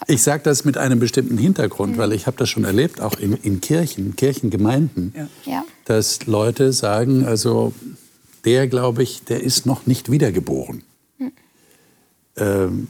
Ich 0.06 0.22
sage 0.22 0.44
das 0.44 0.64
mit 0.64 0.76
einem 0.78 1.00
bestimmten 1.00 1.38
Hintergrund, 1.38 1.94
mhm. 1.94 1.98
weil 1.98 2.12
ich 2.12 2.28
habe 2.28 2.36
das 2.36 2.48
schon 2.48 2.64
erlebt, 2.64 3.00
auch 3.00 3.18
in, 3.18 3.32
in 3.32 3.60
Kirchen, 3.60 4.14
Kirchengemeinden, 4.14 5.12
ja. 5.44 5.64
dass 5.86 6.26
Leute 6.26 6.72
sagen, 6.72 7.24
also 7.24 7.72
der, 8.44 8.68
glaube 8.68 9.02
ich, 9.02 9.24
der 9.24 9.42
ist 9.42 9.66
noch 9.66 9.86
nicht 9.86 10.12
wiedergeboren. 10.12 10.84
Mhm. 11.18 11.32
Ähm, 12.36 12.88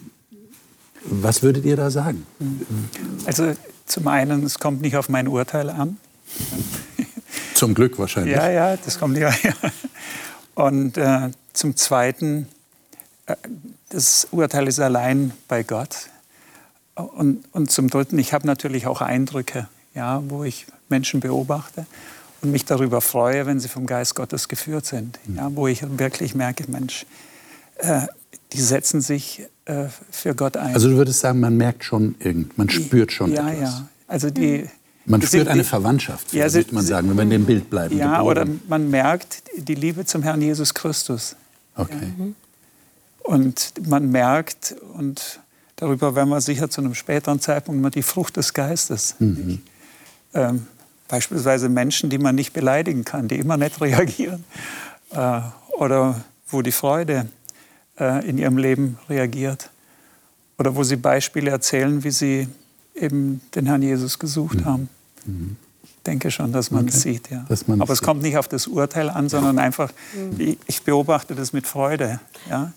was 1.05 1.43
würdet 1.43 1.65
ihr 1.65 1.77
da 1.77 1.91
sagen? 1.91 2.27
Also 3.25 3.55
zum 3.87 4.09
einen, 4.09 4.45
es 4.45 4.59
kommt 4.59 4.81
nicht 4.81 4.97
auf 4.97 5.09
mein 5.09 5.29
Urteil 5.29 5.71
an. 5.71 5.99
Zum 7.55 7.75
Glück 7.75 7.99
wahrscheinlich. 7.99 8.37
Ja, 8.37 8.51
ja, 8.51 8.77
das 8.77 8.99
kommt 8.99 9.15
nicht. 9.15 9.45
Ja. 9.45 9.53
Und 10.55 10.97
äh, 10.97 11.31
zum 11.53 11.77
Zweiten, 11.77 12.49
äh, 13.27 13.37
das 13.91 14.29
Urteil 14.31 14.69
ist 14.69 14.81
allein 14.81 15.33
bei 15.49 15.63
Gott. 15.63 16.09
Und, 16.95 17.45
und 17.51 17.73
zum 17.73 17.91
Dritten, 17.91 18.19
ich 18.19 18.33
habe 18.33 18.47
natürlich 18.47 18.87
auch 18.87 19.01
Eindrücke, 19.01 19.69
ja, 19.95 20.23
wo 20.29 20.45
ich 20.45 20.67
Menschen 20.89 21.19
beobachte 21.19 21.87
und 22.41 22.53
mich 22.53 22.65
darüber 22.65 23.01
freue, 23.01 23.47
wenn 23.47 23.59
sie 23.59 23.69
vom 23.69 23.87
Geist 23.87 24.15
Gottes 24.15 24.49
geführt 24.49 24.87
sind. 24.87 25.19
Ja, 25.35 25.51
wo 25.57 25.67
ich 25.67 25.83
wirklich 25.99 26.37
merke, 26.37 26.71
Mensch, 26.71 27.05
äh, 27.79 28.03
die 28.55 28.61
setzen 28.61 29.01
sich 29.01 29.43
äh, 29.65 29.87
für 30.11 30.35
Gott 30.35 30.57
ein. 30.57 30.75
Also 30.75 30.89
du 30.89 30.97
würdest 30.97 31.21
sagen, 31.21 31.41
man 31.41 31.57
merkt 31.57 31.85
schon 31.85 32.15
irgend, 32.19 32.57
man 32.57 32.71
spürt 32.71 33.13
schon 33.13 33.33
ja, 33.33 33.49
etwas. 33.51 33.71
Ja, 33.71 33.89
also 34.07 34.31
die, 34.31 34.69
man 35.07 35.21
spürt 35.21 35.49
eine 35.49 35.65
Verwandtschaft, 35.65 36.33
ja, 36.33 36.53
würde 36.53 36.75
man 36.75 36.85
sagen, 36.85 37.09
wenn 37.11 37.17
wir 37.17 37.23
in 37.23 37.31
dem 37.31 37.45
Bild 37.45 37.69
bleiben. 37.69 37.99
Ja, 37.99 38.23
oder 38.23 38.47
man 38.69 38.91
merkt 38.91 39.43
die 39.57 39.75
Liebe 39.75 40.05
zum 40.05 40.23
Herrn 40.23 40.41
Jesus 40.41 40.73
Christus. 40.73 41.37
Okay. 41.77 42.13
Ja. 42.19 42.27
Und 43.25 43.73
man 43.87 44.11
merkt, 44.11 44.77
und 44.95 45.41
darüber 45.77 46.15
werden 46.15 46.29
wir 46.29 46.41
sicher 46.41 46.71
zu 46.71 46.81
einem 46.81 46.95
späteren 46.95 47.41
Zeitpunkt 47.41 47.81
mal 47.81 47.91
die 47.91 48.03
Frucht 48.03 48.37
des 48.37 48.55
Geistes. 48.55 49.17
Mhm. 49.19 49.63
Ähm, 50.35 50.67
beispielsweise 51.09 51.69
Menschen, 51.69 52.11
die 52.11 52.19
man 52.19 52.35
nicht 52.35 52.53
beleidigen 52.53 53.05
kann, 53.05 53.29
die 53.29 53.39
immer 53.39 53.57
nett 53.57 53.81
reagieren. 53.81 54.45
Äh, 55.11 55.41
oder 55.79 56.23
wo 56.49 56.63
die 56.63 56.73
Freude 56.73 57.27
äh, 57.99 58.29
in 58.29 58.39
ihrem 58.39 58.59
Leben 58.59 58.99
reagiert. 59.09 59.71
Oder 60.59 60.77
wo 60.77 60.83
sie 60.83 60.97
Beispiele 60.97 61.51
erzählen, 61.51 62.05
wie 62.05 62.11
sie 62.11 62.49
eben 62.95 63.41
den 63.55 63.67
Herrn 63.67 63.83
Jesus 63.83 64.19
gesucht 64.19 64.61
mhm. 64.61 64.65
haben. 64.65 64.89
Mhm 65.27 65.57
denke 66.07 66.31
schon, 66.31 66.53
dass 66.53 66.71
man 66.71 66.87
es 66.89 67.01
okay. 67.01 67.13
sieht. 67.15 67.31
Ja. 67.31 67.45
Aber 67.79 67.93
es 67.93 68.03
kommt 68.03 68.23
nicht 68.23 68.37
auf 68.37 68.49
das 68.49 68.67
Urteil 68.67 69.11
an, 69.11 69.29
sondern 69.29 69.59
einfach, 69.59 69.91
mhm. 70.15 70.57
ich 70.67 70.83
beobachte 70.83 71.35
das 71.35 71.53
mit 71.53 71.67
Freude. 71.67 72.21
Ja. 72.49 72.73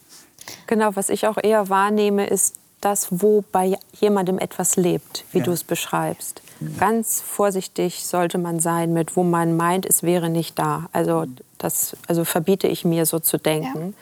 Genau, 0.67 0.95
was 0.95 1.09
ich 1.09 1.27
auch 1.27 1.37
eher 1.41 1.69
wahrnehme, 1.69 2.27
ist 2.27 2.55
das, 2.81 3.07
wo 3.09 3.43
bei 3.51 3.77
jemandem 3.99 4.39
etwas 4.39 4.75
lebt, 4.75 5.25
wie 5.31 5.39
ja. 5.39 5.43
du 5.43 5.51
es 5.51 5.63
beschreibst. 5.63 6.41
Ganz 6.79 7.21
vorsichtig 7.21 8.03
sollte 8.03 8.39
man 8.39 8.59
sein 8.59 8.91
mit, 8.91 9.15
wo 9.15 9.23
man 9.23 9.55
meint, 9.55 9.85
es 9.85 10.01
wäre 10.01 10.29
nicht 10.29 10.57
da. 10.57 10.89
Also 10.91 11.25
das 11.59 11.95
also 12.07 12.25
verbiete 12.25 12.67
ich 12.67 12.83
mir 12.83 13.05
so 13.05 13.19
zu 13.19 13.37
denken. 13.37 13.89
Ja. 13.89 13.93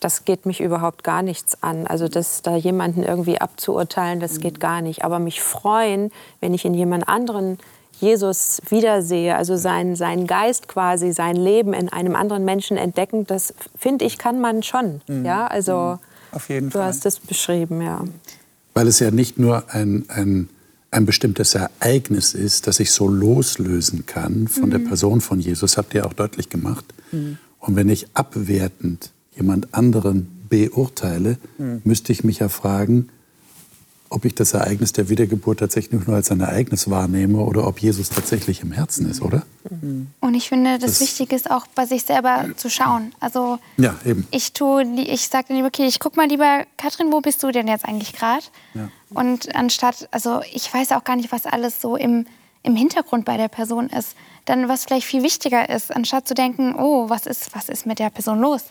Das 0.00 0.24
geht 0.24 0.46
mich 0.46 0.60
überhaupt 0.60 1.04
gar 1.04 1.22
nichts 1.22 1.62
an. 1.62 1.86
Also 1.86 2.08
das 2.08 2.42
da 2.42 2.56
jemanden 2.56 3.02
irgendwie 3.02 3.40
abzuurteilen, 3.40 4.18
das 4.18 4.38
mhm. 4.38 4.40
geht 4.40 4.60
gar 4.60 4.80
nicht. 4.80 5.04
Aber 5.04 5.18
mich 5.18 5.42
freuen, 5.42 6.10
wenn 6.40 6.54
ich 6.54 6.64
in 6.64 6.74
jemand 6.74 7.08
anderen 7.08 7.58
Jesus 8.00 8.62
wiedersehe, 8.70 9.36
also 9.36 9.56
seinen, 9.56 9.94
seinen 9.94 10.26
Geist 10.26 10.68
quasi, 10.68 11.12
sein 11.12 11.36
Leben 11.36 11.74
in 11.74 11.90
einem 11.90 12.16
anderen 12.16 12.46
Menschen 12.46 12.78
entdecken, 12.78 13.26
das 13.26 13.52
finde 13.78 14.06
ich, 14.06 14.16
kann 14.16 14.40
man 14.40 14.62
schon. 14.62 15.02
Mhm. 15.06 15.24
Ja, 15.24 15.46
also 15.46 15.98
mhm. 16.00 16.10
Auf 16.32 16.48
jeden 16.48 16.70
du 16.70 16.78
Fall. 16.78 16.86
hast 16.86 17.06
es 17.06 17.18
beschrieben, 17.18 17.82
ja. 17.82 18.04
Weil 18.74 18.86
es 18.86 19.00
ja 19.00 19.10
nicht 19.10 19.38
nur 19.38 19.64
ein, 19.68 20.04
ein, 20.08 20.48
ein 20.90 21.06
bestimmtes 21.06 21.54
Ereignis 21.54 22.34
ist, 22.34 22.66
das 22.66 22.80
ich 22.80 22.92
so 22.92 23.08
loslösen 23.08 24.06
kann 24.06 24.48
von 24.48 24.66
mhm. 24.66 24.70
der 24.70 24.78
Person 24.78 25.20
von 25.20 25.40
Jesus, 25.40 25.76
habt 25.76 25.92
ihr 25.94 26.06
auch 26.06 26.12
deutlich 26.12 26.48
gemacht. 26.48 26.84
Mhm. 27.12 27.38
Und 27.58 27.76
wenn 27.76 27.88
ich 27.88 28.06
abwertend 28.14 29.10
jemand 29.40 29.74
anderen 29.74 30.46
beurteile, 30.48 31.38
mhm. 31.58 31.80
müsste 31.84 32.12
ich 32.12 32.24
mich 32.24 32.40
ja 32.40 32.48
fragen, 32.48 33.08
ob 34.12 34.24
ich 34.24 34.34
das 34.34 34.54
Ereignis 34.54 34.92
der 34.92 35.08
Wiedergeburt 35.08 35.60
tatsächlich 35.60 36.04
nur 36.04 36.16
als 36.16 36.32
ein 36.32 36.40
Ereignis 36.40 36.90
wahrnehme 36.90 37.38
oder 37.38 37.66
ob 37.66 37.78
Jesus 37.78 38.08
tatsächlich 38.08 38.60
im 38.60 38.72
Herzen 38.72 39.08
ist, 39.08 39.22
oder? 39.22 39.44
Und 40.20 40.34
ich 40.34 40.48
finde, 40.48 40.78
das, 40.80 40.98
das 40.98 41.00
Wichtige 41.00 41.36
ist 41.36 41.48
auch, 41.48 41.68
bei 41.68 41.86
sich 41.86 42.02
selber 42.02 42.46
zu 42.56 42.68
schauen. 42.68 43.14
Also 43.20 43.60
ja, 43.76 43.94
eben. 44.04 44.26
ich 44.32 44.52
tue, 44.52 44.82
ich 44.96 45.28
sage 45.28 45.46
dann 45.48 45.56
lieber, 45.58 45.68
okay, 45.68 45.86
ich 45.86 46.00
guck 46.00 46.16
mal 46.16 46.26
lieber, 46.26 46.64
Katrin, 46.76 47.12
wo 47.12 47.20
bist 47.20 47.40
du 47.44 47.52
denn 47.52 47.68
jetzt 47.68 47.84
eigentlich 47.84 48.12
gerade? 48.12 48.42
Ja. 48.74 48.88
Und 49.10 49.54
anstatt, 49.54 50.08
also 50.10 50.40
ich 50.52 50.72
weiß 50.74 50.90
auch 50.90 51.04
gar 51.04 51.14
nicht, 51.14 51.30
was 51.30 51.46
alles 51.46 51.80
so 51.80 51.94
im, 51.94 52.26
im 52.64 52.74
Hintergrund 52.74 53.24
bei 53.24 53.36
der 53.36 53.48
Person 53.48 53.90
ist, 53.90 54.16
dann 54.44 54.68
was 54.68 54.86
vielleicht 54.86 55.06
viel 55.06 55.22
wichtiger 55.22 55.68
ist, 55.68 55.94
anstatt 55.94 56.26
zu 56.26 56.34
denken, 56.34 56.74
oh, 56.76 57.08
was 57.08 57.26
ist, 57.26 57.54
was 57.54 57.68
ist 57.68 57.86
mit 57.86 58.00
der 58.00 58.10
Person 58.10 58.40
los? 58.40 58.64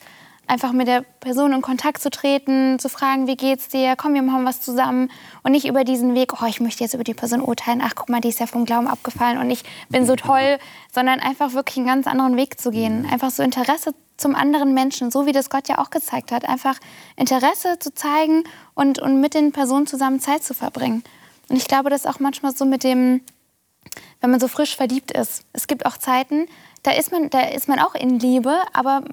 Einfach 0.50 0.72
mit 0.72 0.88
der 0.88 1.04
Person 1.20 1.54
in 1.54 1.62
Kontakt 1.62 2.02
zu 2.02 2.10
treten, 2.10 2.80
zu 2.80 2.90
fragen, 2.90 3.28
wie 3.28 3.38
geht's 3.38 3.68
dir? 3.68 3.96
Komm, 3.96 4.16
wir 4.16 4.24
machen 4.24 4.46
was 4.46 4.62
zusammen. 4.62 5.12
Und 5.44 5.52
nicht 5.52 5.68
über 5.68 5.84
diesen 5.84 6.16
Weg, 6.16 6.42
oh, 6.42 6.46
ich 6.48 6.60
möchte 6.60 6.84
jetzt 6.84 6.96
über 6.96 7.04
die 7.04 7.14
Person 7.14 7.40
urteilen, 7.40 7.84
ach, 7.86 7.94
guck 7.94 8.10
mal, 8.10 8.20
die 8.20 8.30
ist 8.30 8.40
ja 8.40 8.48
vom 8.48 8.66
Glauben 8.66 8.88
abgefallen 8.88 9.38
und 9.38 9.52
ich 9.52 9.64
bin 9.90 10.08
so 10.08 10.16
toll, 10.16 10.58
sondern 10.92 11.20
einfach 11.20 11.54
wirklich 11.54 11.78
einen 11.78 11.86
ganz 11.86 12.08
anderen 12.08 12.36
Weg 12.36 12.60
zu 12.60 12.72
gehen. 12.72 13.08
Einfach 13.12 13.30
so 13.30 13.44
Interesse 13.44 13.94
zum 14.18 14.34
anderen 14.34 14.74
Menschen, 14.74 15.12
so 15.12 15.28
wie 15.28 15.34
das 15.34 15.52
Gott 15.52 15.70
ja 15.70 15.78
auch 15.78 15.92
gezeigt 15.92 16.32
hat. 16.32 16.50
Einfach 16.50 16.80
Interesse 17.16 17.78
zu 17.78 17.94
zeigen 17.94 18.44
und, 18.74 18.98
und 18.98 19.22
mit 19.22 19.36
den 19.36 19.52
Personen 19.52 19.86
zusammen 19.86 20.20
Zeit 20.20 20.44
zu 20.44 20.56
verbringen. 20.56 21.04
Und 21.50 21.58
ich 21.58 21.68
glaube, 21.68 21.92
das 21.92 22.06
ist 22.06 22.08
auch 22.08 22.20
manchmal 22.20 22.56
so 22.56 22.66
mit 22.66 22.84
dem, 22.84 23.22
wenn 24.20 24.32
man 24.32 24.40
so 24.40 24.48
frisch 24.48 24.76
verliebt 24.76 25.12
ist. 25.12 25.44
Es 25.54 25.68
gibt 25.68 25.86
auch 25.86 25.98
Zeiten, 25.98 26.48
da 26.84 26.92
ist 26.92 27.12
man, 27.12 27.30
da 27.30 27.42
ist 27.42 27.68
man 27.68 27.80
auch 27.80 27.96
in 27.96 28.20
Liebe, 28.20 28.62
aber 28.74 29.04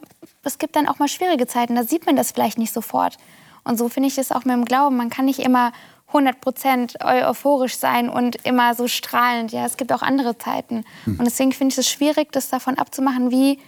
es 0.43 0.59
gibt 0.59 0.77
dann 0.77 0.89
auch 0.89 0.99
mal 0.99 1.09
schwierige 1.09 1.47
Zeiten, 1.47 1.75
da 1.75 1.85
sieht 1.85 2.07
man 2.07 2.17
das 2.17 2.33
vielleicht 2.33 2.59
nicht 2.59 2.73
sofort. 2.73 3.17
Und 3.65 3.79
so 3.79 3.89
finde 3.89 4.09
ich 4.09 4.15
das 4.15 4.31
auch 4.31 4.45
mit 4.45 4.55
dem 4.55 4.65
Glauben. 4.65 4.97
Man 4.97 5.11
kann 5.11 5.25
nicht 5.25 5.41
immer 5.41 5.73
100% 6.13 7.05
euphorisch 7.29 7.77
sein 7.77 8.09
und 8.09 8.37
immer 8.45 8.75
so 8.75 8.87
strahlend. 8.87 9.51
Ja, 9.51 9.67
es 9.67 9.77
gibt 9.77 9.93
auch 9.93 10.03
andere 10.03 10.39
Zeiten. 10.39 10.85
Hm. 11.05 11.19
Und 11.19 11.25
deswegen 11.25 11.53
finde 11.53 11.73
ich 11.73 11.79
es 11.79 11.89
schwierig, 11.89 12.31
das 12.33 12.49
davon 12.49 12.79
abzumachen, 12.79 13.33
wie, 13.33 13.59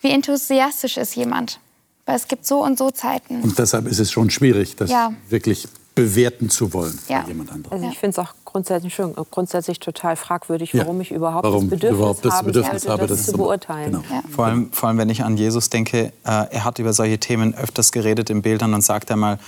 wie 0.00 0.10
enthusiastisch 0.10 0.96
ist 0.96 1.16
jemand. 1.16 1.58
Weil 2.06 2.16
es 2.16 2.28
gibt 2.28 2.46
so 2.46 2.62
und 2.62 2.78
so 2.78 2.90
Zeiten. 2.90 3.42
Und 3.42 3.58
deshalb 3.58 3.86
ist 3.86 3.98
es 3.98 4.12
schon 4.12 4.30
schwierig, 4.30 4.76
das 4.76 4.90
ja. 4.90 5.12
wirklich 5.28 5.66
bewerten 5.94 6.50
zu 6.50 6.72
wollen 6.72 6.98
ja. 7.08 7.24
jemand 7.26 7.50
anderes. 7.50 7.72
Also 7.72 7.88
ich 7.88 7.98
finde 7.98 8.10
es 8.10 8.18
auch 8.18 8.34
grundsätzlich, 8.44 8.94
schon, 8.94 9.14
grundsätzlich 9.30 9.80
total 9.80 10.16
fragwürdig, 10.16 10.74
warum 10.74 10.96
ja. 10.96 11.02
ich 11.02 11.10
überhaupt 11.10 11.44
warum 11.44 11.68
das 11.68 11.78
Bedürfnis, 11.78 11.98
überhaupt 11.98 12.24
das 12.24 12.42
Bedürfnis 12.42 12.88
habe, 12.88 13.06
das, 13.06 13.18
das 13.18 13.26
zu 13.26 13.36
beurteilen. 13.36 13.92
Genau. 13.92 14.04
Ja. 14.10 14.22
Vor, 14.30 14.46
allem, 14.46 14.72
vor 14.72 14.88
allem, 14.88 14.98
wenn 14.98 15.10
ich 15.10 15.24
an 15.24 15.36
Jesus 15.36 15.70
denke, 15.70 15.98
äh, 15.98 16.12
er 16.24 16.64
hat 16.64 16.78
über 16.78 16.92
solche 16.92 17.18
Themen 17.18 17.54
öfters 17.54 17.92
geredet 17.92 18.30
in 18.30 18.42
Bildern 18.42 18.74
und 18.74 18.82
sagt 18.82 19.10
einmal, 19.10 19.38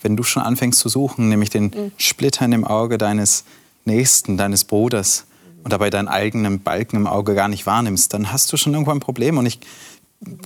wenn 0.00 0.16
du 0.16 0.22
schon 0.22 0.42
anfängst 0.42 0.78
zu 0.78 0.88
suchen, 0.88 1.28
nämlich 1.28 1.50
den 1.50 1.64
mhm. 1.64 1.92
Splitter 1.96 2.44
in 2.44 2.52
dem 2.52 2.64
Auge 2.64 2.98
deines 2.98 3.44
Nächsten, 3.84 4.36
deines 4.36 4.64
Bruders 4.64 5.24
und 5.64 5.72
dabei 5.72 5.90
deinen 5.90 6.08
eigenen 6.08 6.60
Balken 6.60 6.96
im 6.96 7.06
Auge 7.06 7.34
gar 7.34 7.48
nicht 7.48 7.66
wahrnimmst, 7.66 8.14
dann 8.14 8.32
hast 8.32 8.52
du 8.52 8.56
schon 8.56 8.72
irgendwo 8.72 8.92
ein 8.92 9.00
Problem. 9.00 9.38
Und 9.38 9.46
ich 9.46 9.58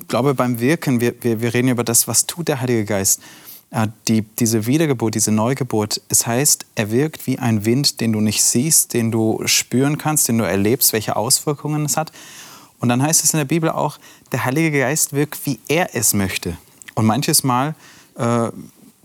glaube, 0.08 0.34
beim 0.34 0.60
Wirken, 0.60 1.00
wir, 1.00 1.14
wir, 1.22 1.40
wir 1.40 1.54
reden 1.54 1.68
über 1.68 1.84
das, 1.84 2.08
was 2.08 2.26
tut 2.26 2.48
der 2.48 2.60
Heilige 2.60 2.84
Geist 2.84 3.20
die, 4.06 4.22
diese 4.22 4.66
Wiedergeburt, 4.66 5.14
diese 5.14 5.32
Neugeburt, 5.32 6.02
es 6.08 6.26
heißt, 6.26 6.66
er 6.74 6.90
wirkt 6.90 7.26
wie 7.26 7.38
ein 7.38 7.64
Wind, 7.64 8.00
den 8.00 8.12
du 8.12 8.20
nicht 8.20 8.44
siehst, 8.44 8.92
den 8.92 9.10
du 9.10 9.40
spüren 9.46 9.96
kannst, 9.96 10.28
den 10.28 10.38
du 10.38 10.44
erlebst, 10.44 10.92
welche 10.92 11.16
Auswirkungen 11.16 11.86
es 11.86 11.96
hat. 11.96 12.12
Und 12.80 12.90
dann 12.90 13.02
heißt 13.02 13.24
es 13.24 13.32
in 13.32 13.38
der 13.38 13.46
Bibel 13.46 13.70
auch, 13.70 13.98
der 14.30 14.44
Heilige 14.44 14.78
Geist 14.78 15.14
wirkt, 15.14 15.46
wie 15.46 15.58
er 15.68 15.94
es 15.94 16.12
möchte. 16.12 16.58
Und 16.94 17.06
manches 17.06 17.44
Mal 17.44 17.74
äh, 18.16 18.50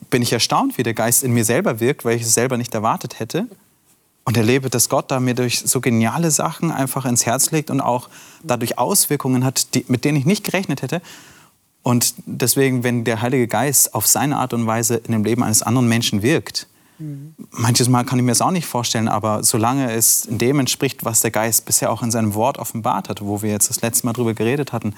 bin 0.10 0.22
ich 0.22 0.34
erstaunt, 0.34 0.78
wie 0.78 0.84
der 0.84 0.94
Geist 0.94 1.24
in 1.24 1.34
mir 1.34 1.46
selber 1.46 1.80
wirkt, 1.80 2.04
weil 2.04 2.18
ich 2.18 2.24
es 2.24 2.34
selber 2.34 2.58
nicht 2.58 2.74
erwartet 2.74 3.20
hätte. 3.20 3.48
Und 4.26 4.36
erlebe, 4.36 4.70
dass 4.70 4.90
Gott 4.90 5.10
da 5.10 5.22
mir 5.22 5.36
durch 5.36 5.60
so 5.60 5.80
geniale 5.80 6.32
Sachen 6.32 6.72
einfach 6.72 7.06
ins 7.06 7.26
Herz 7.26 7.52
legt 7.52 7.70
und 7.70 7.80
auch 7.80 8.10
dadurch 8.44 8.78
Auswirkungen 8.78 9.46
hat, 9.46 9.74
die, 9.74 9.86
mit 9.88 10.04
denen 10.04 10.18
ich 10.18 10.26
nicht 10.26 10.44
gerechnet 10.44 10.82
hätte. 10.82 11.02
Und 11.88 12.16
deswegen, 12.26 12.84
wenn 12.84 13.06
der 13.06 13.22
Heilige 13.22 13.48
Geist 13.48 13.96
auf 13.96 14.08
seine 14.08 14.36
Art 14.36 14.54
und 14.54 14.68
Weise 14.68 14.96
in 14.96 15.14
dem 15.14 15.24
Leben 15.24 15.42
eines 15.42 15.64
anderen 15.64 15.88
Menschen 15.88 16.22
wirkt, 16.22 16.68
mhm. 17.00 17.34
manches 17.52 17.88
Mal 17.88 18.04
kann 18.04 18.20
ich 18.20 18.26
mir 18.26 18.32
das 18.32 18.42
auch 18.42 18.52
nicht 18.52 18.66
vorstellen, 18.66 19.08
aber 19.08 19.42
solange 19.42 19.94
es 19.94 20.28
dem 20.30 20.60
entspricht, 20.60 21.06
was 21.06 21.22
der 21.22 21.32
Geist 21.32 21.64
bisher 21.64 21.90
auch 21.90 22.04
in 22.04 22.12
seinem 22.12 22.34
Wort 22.34 22.58
offenbart 22.58 23.08
hat, 23.08 23.22
wo 23.22 23.42
wir 23.42 23.52
jetzt 23.52 23.70
das 23.70 23.82
letzte 23.82 24.06
Mal 24.06 24.12
drüber 24.12 24.34
geredet 24.34 24.74
hatten, 24.74 24.96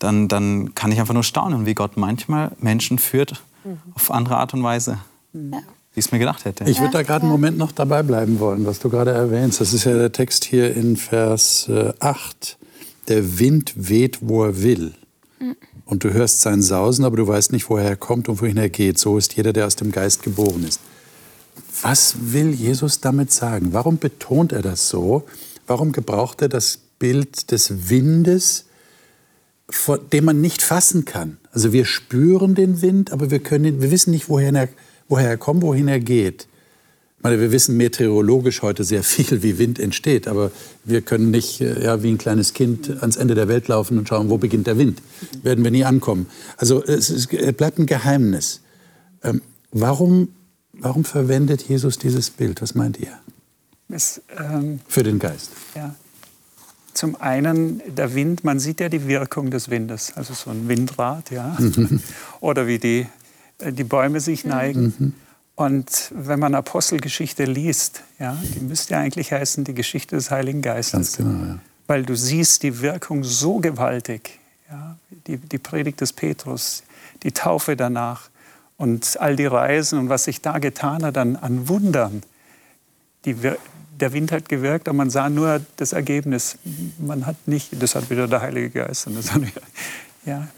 dann, 0.00 0.26
dann 0.26 0.74
kann 0.74 0.90
ich 0.90 0.98
einfach 0.98 1.14
nur 1.14 1.22
staunen, 1.22 1.64
wie 1.64 1.74
Gott 1.74 1.96
manchmal 1.96 2.50
Menschen 2.58 2.98
führt 2.98 3.44
mhm. 3.62 3.78
auf 3.94 4.10
andere 4.10 4.38
Art 4.38 4.52
und 4.52 4.64
Weise. 4.64 4.98
Ja. 5.32 5.58
Wie 5.92 6.00
ich 6.00 6.06
es 6.06 6.10
mir 6.10 6.18
gedacht 6.18 6.44
hätte. 6.44 6.64
Ich 6.64 6.80
würde 6.80 6.94
da 6.94 7.02
gerade 7.04 7.22
einen 7.22 7.30
Moment 7.30 7.56
noch 7.56 7.70
dabei 7.70 8.02
bleiben 8.02 8.40
wollen, 8.40 8.66
was 8.66 8.80
du 8.80 8.90
gerade 8.90 9.12
erwähnst. 9.12 9.60
Das 9.60 9.72
ist 9.72 9.84
ja 9.84 9.94
der 9.94 10.10
Text 10.10 10.44
hier 10.44 10.74
in 10.74 10.96
Vers 10.96 11.70
8. 12.00 12.58
Äh, 12.60 12.66
der 13.06 13.38
Wind 13.38 13.74
weht, 13.76 14.18
wo 14.22 14.42
er 14.42 14.60
will. 14.60 14.92
Mhm 15.38 15.54
und 15.86 16.04
du 16.04 16.12
hörst 16.12 16.42
sein 16.42 16.60
Sausen, 16.60 17.04
aber 17.04 17.16
du 17.16 17.26
weißt 17.26 17.52
nicht, 17.52 17.70
woher 17.70 17.88
er 17.88 17.96
kommt 17.96 18.28
und 18.28 18.42
wohin 18.42 18.58
er 18.58 18.68
geht. 18.68 18.98
So 18.98 19.16
ist 19.16 19.34
jeder, 19.34 19.52
der 19.52 19.66
aus 19.66 19.76
dem 19.76 19.92
Geist 19.92 20.22
geboren 20.22 20.64
ist. 20.68 20.80
Was 21.80 22.16
will 22.32 22.50
Jesus 22.50 23.00
damit 23.00 23.32
sagen? 23.32 23.72
Warum 23.72 23.96
betont 23.98 24.52
er 24.52 24.62
das 24.62 24.88
so? 24.88 25.24
Warum 25.66 25.92
gebraucht 25.92 26.42
er 26.42 26.48
das 26.48 26.78
Bild 26.98 27.50
des 27.50 27.88
Windes, 27.88 28.66
den 30.12 30.24
man 30.24 30.40
nicht 30.40 30.62
fassen 30.62 31.04
kann? 31.04 31.38
Also 31.52 31.72
wir 31.72 31.84
spüren 31.86 32.54
den 32.54 32.82
Wind, 32.82 33.12
aber 33.12 33.30
wir, 33.30 33.38
können, 33.38 33.80
wir 33.80 33.90
wissen 33.90 34.10
nicht, 34.10 34.28
woher 34.28 34.52
er, 34.52 34.68
woher 35.08 35.30
er 35.30 35.38
kommt, 35.38 35.62
wohin 35.62 35.88
er 35.88 36.00
geht 36.00 36.46
meine, 37.26 37.40
wir 37.40 37.50
wissen 37.50 37.76
meteorologisch 37.76 38.62
heute 38.62 38.84
sehr 38.84 39.02
viel, 39.02 39.42
wie 39.42 39.58
Wind 39.58 39.80
entsteht, 39.80 40.28
aber 40.28 40.52
wir 40.84 41.02
können 41.02 41.32
nicht 41.32 41.60
äh, 41.60 41.82
ja, 41.82 42.00
wie 42.04 42.10
ein 42.12 42.18
kleines 42.18 42.54
Kind 42.54 43.02
ans 43.02 43.16
Ende 43.16 43.34
der 43.34 43.48
Welt 43.48 43.66
laufen 43.66 43.98
und 43.98 44.08
schauen, 44.08 44.30
wo 44.30 44.38
beginnt 44.38 44.68
der 44.68 44.78
Wind. 44.78 45.02
Werden 45.42 45.64
wir 45.64 45.72
nie 45.72 45.84
ankommen. 45.84 46.28
Also 46.56 46.84
es, 46.84 47.10
ist, 47.10 47.32
es 47.32 47.52
bleibt 47.54 47.80
ein 47.80 47.86
Geheimnis. 47.86 48.60
Ähm, 49.24 49.42
warum, 49.72 50.28
warum 50.72 51.04
verwendet 51.04 51.62
Jesus 51.62 51.98
dieses 51.98 52.30
Bild? 52.30 52.62
Was 52.62 52.76
meint 52.76 53.00
ihr? 53.00 53.18
Es, 53.88 54.22
ähm, 54.38 54.78
Für 54.86 55.02
den 55.02 55.18
Geist. 55.18 55.50
Ja. 55.74 55.96
Zum 56.94 57.16
einen 57.20 57.82
der 57.88 58.14
Wind, 58.14 58.44
man 58.44 58.60
sieht 58.60 58.78
ja 58.78 58.88
die 58.88 59.08
Wirkung 59.08 59.50
des 59.50 59.68
Windes, 59.68 60.12
also 60.14 60.32
so 60.32 60.50
ein 60.50 60.68
Windrad, 60.68 61.32
ja. 61.32 61.58
Oder 62.40 62.68
wie 62.68 62.78
die, 62.78 63.08
äh, 63.58 63.72
die 63.72 63.82
Bäume 63.82 64.20
sich 64.20 64.44
neigen. 64.44 64.94
Mhm. 64.96 65.12
Und 65.56 66.12
wenn 66.14 66.38
man 66.38 66.54
Apostelgeschichte 66.54 67.44
liest, 67.44 68.02
ja, 68.18 68.36
die 68.54 68.60
müsste 68.60 68.92
ja 68.92 69.00
eigentlich 69.00 69.32
heißen, 69.32 69.64
die 69.64 69.72
Geschichte 69.72 70.14
des 70.14 70.30
Heiligen 70.30 70.60
Geistes. 70.60 71.16
Genau, 71.16 71.44
ja. 71.44 71.58
Weil 71.86 72.04
du 72.04 72.14
siehst 72.14 72.62
die 72.62 72.80
Wirkung 72.82 73.24
so 73.24 73.58
gewaltig. 73.58 74.38
Ja, 74.70 74.96
die, 75.26 75.38
die 75.38 75.58
Predigt 75.58 76.00
des 76.00 76.12
Petrus, 76.12 76.82
die 77.22 77.32
Taufe 77.32 77.74
danach 77.74 78.28
und 78.76 79.18
all 79.18 79.36
die 79.36 79.46
Reisen 79.46 79.98
und 79.98 80.08
was 80.10 80.24
sich 80.24 80.42
da 80.42 80.58
getan 80.58 81.02
hat 81.04 81.16
an, 81.16 81.36
an 81.36 81.68
Wundern. 81.68 82.22
Die, 83.24 83.34
der 83.34 84.12
Wind 84.12 84.32
hat 84.32 84.50
gewirkt, 84.50 84.88
aber 84.88 84.96
man 84.96 85.08
sah 85.10 85.30
nur 85.30 85.62
das 85.76 85.92
Ergebnis. 85.94 86.58
Man 86.98 87.24
hat 87.24 87.36
nicht, 87.46 87.80
das 87.80 87.94
hat 87.94 88.10
wieder 88.10 88.28
der 88.28 88.42
Heilige 88.42 88.70
Geist. 88.70 89.06
Und 89.06 89.16
das 89.16 89.32
hat 89.32 89.40
wieder, 89.40 89.62
ja, 90.26 90.48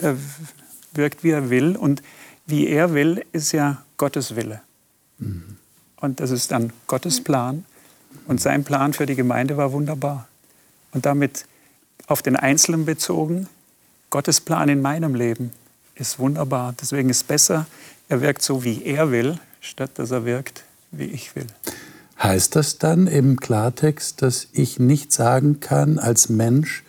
er 0.00 0.16
wirkt, 0.94 1.24
wie 1.24 1.30
er 1.30 1.50
will. 1.50 1.74
Und 1.76 2.02
wie 2.48 2.66
er 2.66 2.94
will, 2.94 3.24
ist 3.32 3.52
ja 3.52 3.82
Gottes 3.98 4.34
Wille. 4.34 4.60
Mhm. 5.18 5.58
Und 6.00 6.18
das 6.20 6.30
ist 6.30 6.50
dann 6.50 6.72
Gottes 6.86 7.22
Plan. 7.22 7.64
Und 8.26 8.40
sein 8.40 8.64
Plan 8.64 8.94
für 8.94 9.06
die 9.06 9.14
Gemeinde 9.14 9.56
war 9.56 9.72
wunderbar. 9.72 10.26
Und 10.92 11.06
damit 11.06 11.44
auf 12.06 12.22
den 12.22 12.36
Einzelnen 12.36 12.86
bezogen, 12.86 13.48
Gottes 14.10 14.40
Plan 14.40 14.70
in 14.70 14.80
meinem 14.80 15.14
Leben 15.14 15.52
ist 15.94 16.18
wunderbar. 16.18 16.74
Deswegen 16.80 17.10
ist 17.10 17.18
es 17.18 17.24
besser, 17.24 17.66
er 18.08 18.22
wirkt 18.22 18.42
so, 18.42 18.64
wie 18.64 18.82
er 18.82 19.10
will, 19.10 19.38
statt 19.60 19.90
dass 19.96 20.10
er 20.10 20.24
wirkt, 20.24 20.64
wie 20.90 21.04
ich 21.04 21.36
will. 21.36 21.46
Heißt 22.22 22.56
das 22.56 22.78
dann 22.78 23.06
im 23.06 23.38
Klartext, 23.38 24.22
dass 24.22 24.48
ich 24.52 24.78
nicht 24.78 25.12
sagen 25.12 25.60
kann 25.60 25.98
als 25.98 26.30
Mensch, 26.30 26.82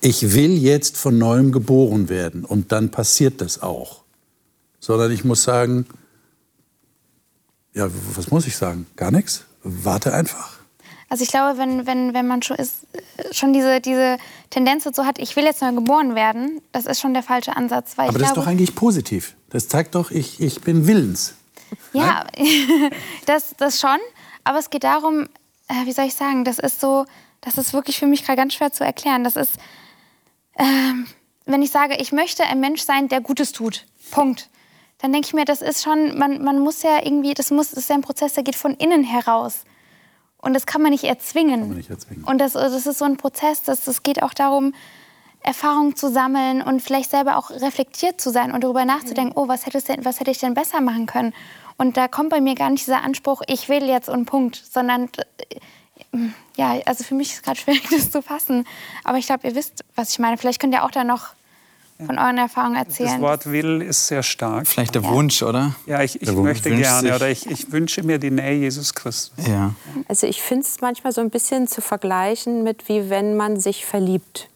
ich 0.00 0.34
will 0.34 0.52
jetzt 0.52 0.96
von 0.96 1.18
neuem 1.18 1.52
geboren 1.52 2.08
werden 2.08 2.44
und 2.44 2.72
dann 2.72 2.90
passiert 2.90 3.40
das 3.40 3.62
auch? 3.62 4.03
Sondern 4.84 5.10
ich 5.12 5.24
muss 5.24 5.42
sagen, 5.42 5.86
ja, 7.72 7.88
was 8.14 8.30
muss 8.30 8.46
ich 8.46 8.54
sagen? 8.54 8.86
Gar 8.96 9.12
nichts. 9.12 9.46
Warte 9.62 10.12
einfach. 10.12 10.58
Also 11.08 11.24
ich 11.24 11.30
glaube, 11.30 11.58
wenn, 11.58 11.86
wenn, 11.86 12.12
wenn 12.12 12.26
man 12.26 12.42
schon, 12.42 12.58
ist, 12.58 12.86
schon 13.32 13.54
diese, 13.54 13.80
diese 13.80 14.18
Tendenz 14.50 14.84
dazu 14.84 15.06
hat, 15.06 15.18
ich 15.18 15.36
will 15.36 15.44
jetzt 15.44 15.62
neu 15.62 15.72
geboren 15.72 16.14
werden, 16.14 16.60
das 16.72 16.84
ist 16.84 17.00
schon 17.00 17.14
der 17.14 17.22
falsche 17.22 17.56
Ansatz. 17.56 17.94
Aber 17.96 18.08
das 18.08 18.16
glaube, 18.16 18.26
ist 18.26 18.36
doch 18.36 18.46
eigentlich 18.46 18.74
positiv. 18.74 19.34
Das 19.48 19.68
zeigt 19.68 19.94
doch, 19.94 20.10
ich, 20.10 20.40
ich 20.40 20.60
bin 20.60 20.86
willens. 20.86 21.34
Ja, 21.94 22.26
das, 23.26 23.54
das 23.56 23.80
schon. 23.80 23.98
Aber 24.44 24.58
es 24.58 24.68
geht 24.68 24.84
darum, 24.84 25.28
äh, 25.68 25.86
wie 25.86 25.92
soll 25.92 26.04
ich 26.04 26.14
sagen, 26.14 26.44
das 26.44 26.58
ist 26.58 26.80
so, 26.80 27.06
das 27.40 27.56
ist 27.56 27.72
wirklich 27.72 27.98
für 27.98 28.06
mich 28.06 28.24
gerade 28.24 28.36
ganz 28.36 28.52
schwer 28.52 28.70
zu 28.70 28.84
erklären. 28.84 29.24
Das 29.24 29.36
ist, 29.36 29.56
äh, 30.56 30.64
wenn 31.46 31.62
ich 31.62 31.70
sage, 31.70 31.96
ich 31.98 32.12
möchte 32.12 32.44
ein 32.44 32.60
Mensch 32.60 32.82
sein, 32.82 33.08
der 33.08 33.22
Gutes 33.22 33.52
tut. 33.52 33.86
Punkt 34.10 34.50
dann 35.04 35.12
denke 35.12 35.26
ich 35.26 35.34
mir, 35.34 35.44
das 35.44 35.60
ist 35.60 35.82
schon, 35.82 36.16
man, 36.16 36.42
man 36.42 36.58
muss 36.58 36.82
ja 36.82 37.04
irgendwie, 37.04 37.34
das, 37.34 37.50
muss, 37.50 37.68
das 37.68 37.80
ist 37.80 37.90
ja 37.90 37.94
ein 37.94 38.00
Prozess, 38.00 38.32
der 38.32 38.42
geht 38.42 38.56
von 38.56 38.72
innen 38.72 39.04
heraus. 39.04 39.64
Und 40.38 40.54
das 40.54 40.64
kann 40.64 40.80
man 40.80 40.92
nicht 40.92 41.04
erzwingen. 41.04 41.60
Kann 41.60 41.68
man 41.68 41.76
nicht 41.76 41.90
erzwingen. 41.90 42.24
Und 42.24 42.38
das, 42.38 42.54
das 42.54 42.86
ist 42.86 42.98
so 42.98 43.04
ein 43.04 43.18
Prozess, 43.18 43.62
das, 43.62 43.84
das 43.84 44.02
geht 44.02 44.22
auch 44.22 44.32
darum, 44.32 44.72
Erfahrungen 45.40 45.94
zu 45.94 46.10
sammeln 46.10 46.62
und 46.62 46.80
vielleicht 46.80 47.10
selber 47.10 47.36
auch 47.36 47.50
reflektiert 47.50 48.18
zu 48.18 48.30
sein 48.30 48.50
und 48.50 48.64
darüber 48.64 48.86
nachzudenken, 48.86 49.34
oh, 49.36 49.46
was 49.46 49.66
hätte, 49.66 49.78
denn, 49.82 50.06
was 50.06 50.20
hätte 50.20 50.30
ich 50.30 50.38
denn 50.38 50.54
besser 50.54 50.80
machen 50.80 51.04
können? 51.04 51.34
Und 51.76 51.98
da 51.98 52.08
kommt 52.08 52.30
bei 52.30 52.40
mir 52.40 52.54
gar 52.54 52.70
nicht 52.70 52.86
dieser 52.86 53.02
Anspruch, 53.02 53.42
ich 53.46 53.68
will 53.68 53.84
jetzt 53.84 54.08
und 54.08 54.24
Punkt, 54.24 54.56
sondern 54.56 55.10
Ja, 56.56 56.80
also 56.86 57.04
für 57.04 57.14
mich 57.14 57.28
ist 57.28 57.36
es 57.36 57.42
gerade 57.42 57.58
schwierig, 57.58 57.86
das 57.90 58.10
zu 58.10 58.22
fassen. 58.22 58.66
Aber 59.02 59.18
ich 59.18 59.26
glaube, 59.26 59.46
ihr 59.46 59.54
wisst, 59.54 59.84
was 59.96 60.12
ich 60.12 60.18
meine. 60.18 60.38
Vielleicht 60.38 60.60
könnt 60.60 60.72
ihr 60.72 60.82
auch 60.82 60.90
da 60.90 61.04
noch 61.04 61.34
von 62.04 62.18
euren 62.18 62.38
Erfahrungen 62.38 62.76
erzählen. 62.76 63.10
Das 63.12 63.20
Wort 63.20 63.46
will 63.50 63.80
ist 63.82 64.06
sehr 64.06 64.22
stark. 64.22 64.66
Vielleicht 64.66 64.94
der 64.94 65.04
Wunsch, 65.04 65.42
oder? 65.42 65.74
Ja, 65.86 66.02
ich, 66.02 66.20
ich 66.20 66.32
möchte 66.32 66.70
gerne 66.70 67.00
sich- 67.08 67.12
oder 67.12 67.30
ich, 67.30 67.46
ich 67.48 67.70
wünsche 67.72 68.02
mir 68.02 68.18
die 68.18 68.30
Nähe 68.30 68.58
Jesus 68.58 68.94
Christus. 68.94 69.32
Ja. 69.46 69.74
Also 70.08 70.26
ich 70.26 70.42
finde 70.42 70.64
es 70.64 70.80
manchmal 70.80 71.12
so 71.12 71.20
ein 71.20 71.30
bisschen 71.30 71.68
zu 71.68 71.80
vergleichen 71.80 72.62
mit, 72.64 72.88
wie 72.88 73.10
wenn 73.10 73.36
man 73.36 73.60
sich 73.60 73.86
verliebt. 73.86 74.48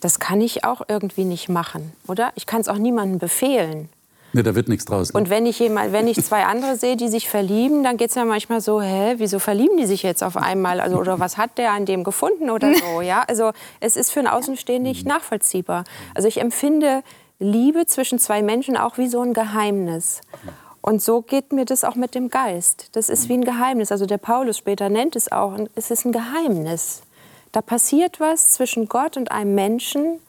Das 0.00 0.20
kann 0.20 0.40
ich 0.40 0.64
auch 0.64 0.82
irgendwie 0.88 1.24
nicht 1.24 1.48
machen, 1.48 1.92
oder? 2.06 2.32
Ich 2.36 2.46
kann 2.46 2.60
es 2.60 2.68
auch 2.68 2.78
niemandem 2.78 3.18
befehlen. 3.18 3.88
Ne, 4.36 4.42
da 4.42 4.54
wird 4.54 4.68
nichts 4.68 4.84
draus. 4.84 5.14
Ne? 5.14 5.18
Und 5.18 5.30
wenn 5.30 5.46
ich, 5.46 5.58
jemand, 5.60 5.92
wenn 5.92 6.06
ich 6.06 6.22
zwei 6.22 6.44
andere 6.44 6.76
sehe, 6.76 6.98
die 6.98 7.08
sich 7.08 7.26
verlieben, 7.26 7.82
dann 7.82 7.96
geht 7.96 8.10
es 8.10 8.16
mir 8.16 8.26
manchmal 8.26 8.60
so, 8.60 8.82
hä, 8.82 9.14
wieso 9.16 9.38
verlieben 9.38 9.78
die 9.78 9.86
sich 9.86 10.02
jetzt 10.02 10.22
auf 10.22 10.36
einmal? 10.36 10.80
Also, 10.80 10.98
oder 10.98 11.18
was 11.18 11.38
hat 11.38 11.56
der 11.56 11.72
an 11.72 11.86
dem 11.86 12.04
gefunden 12.04 12.50
oder 12.50 12.74
so? 12.74 13.00
Ja? 13.06 13.24
Also 13.26 13.52
es 13.80 13.96
ist 13.96 14.12
für 14.12 14.20
einen 14.20 14.28
Außenstehenden 14.28 14.90
nicht 14.90 15.06
nachvollziehbar. 15.06 15.84
Also 16.14 16.28
ich 16.28 16.38
empfinde 16.38 17.02
Liebe 17.38 17.86
zwischen 17.86 18.18
zwei 18.18 18.42
Menschen 18.42 18.76
auch 18.76 18.98
wie 18.98 19.08
so 19.08 19.22
ein 19.22 19.32
Geheimnis. 19.32 20.20
Und 20.82 21.00
so 21.00 21.22
geht 21.22 21.54
mir 21.54 21.64
das 21.64 21.82
auch 21.82 21.94
mit 21.94 22.14
dem 22.14 22.28
Geist. 22.28 22.90
Das 22.92 23.08
ist 23.08 23.30
wie 23.30 23.34
ein 23.34 23.44
Geheimnis. 23.44 23.90
Also 23.90 24.04
der 24.04 24.18
Paulus 24.18 24.58
später 24.58 24.90
nennt 24.90 25.16
es 25.16 25.32
auch, 25.32 25.54
es 25.74 25.90
ist 25.90 26.04
ein 26.04 26.12
Geheimnis. 26.12 27.00
Da 27.52 27.62
passiert 27.62 28.20
was 28.20 28.50
zwischen 28.50 28.86
Gott 28.86 29.16
und 29.16 29.32
einem 29.32 29.54
Menschen. 29.54 30.20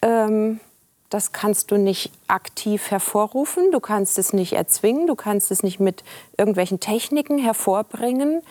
Ähm, 0.00 0.60
das 1.10 1.32
kannst 1.32 1.70
du 1.70 1.76
nicht 1.76 2.10
aktiv 2.28 2.90
hervorrufen, 2.90 3.70
du 3.72 3.80
kannst 3.80 4.18
es 4.18 4.32
nicht 4.32 4.54
erzwingen, 4.54 5.06
du 5.06 5.14
kannst 5.14 5.50
es 5.50 5.62
nicht 5.62 5.78
mit 5.80 6.02
irgendwelchen 6.36 6.80
Techniken 6.80 7.38
hervorbringen 7.38 8.42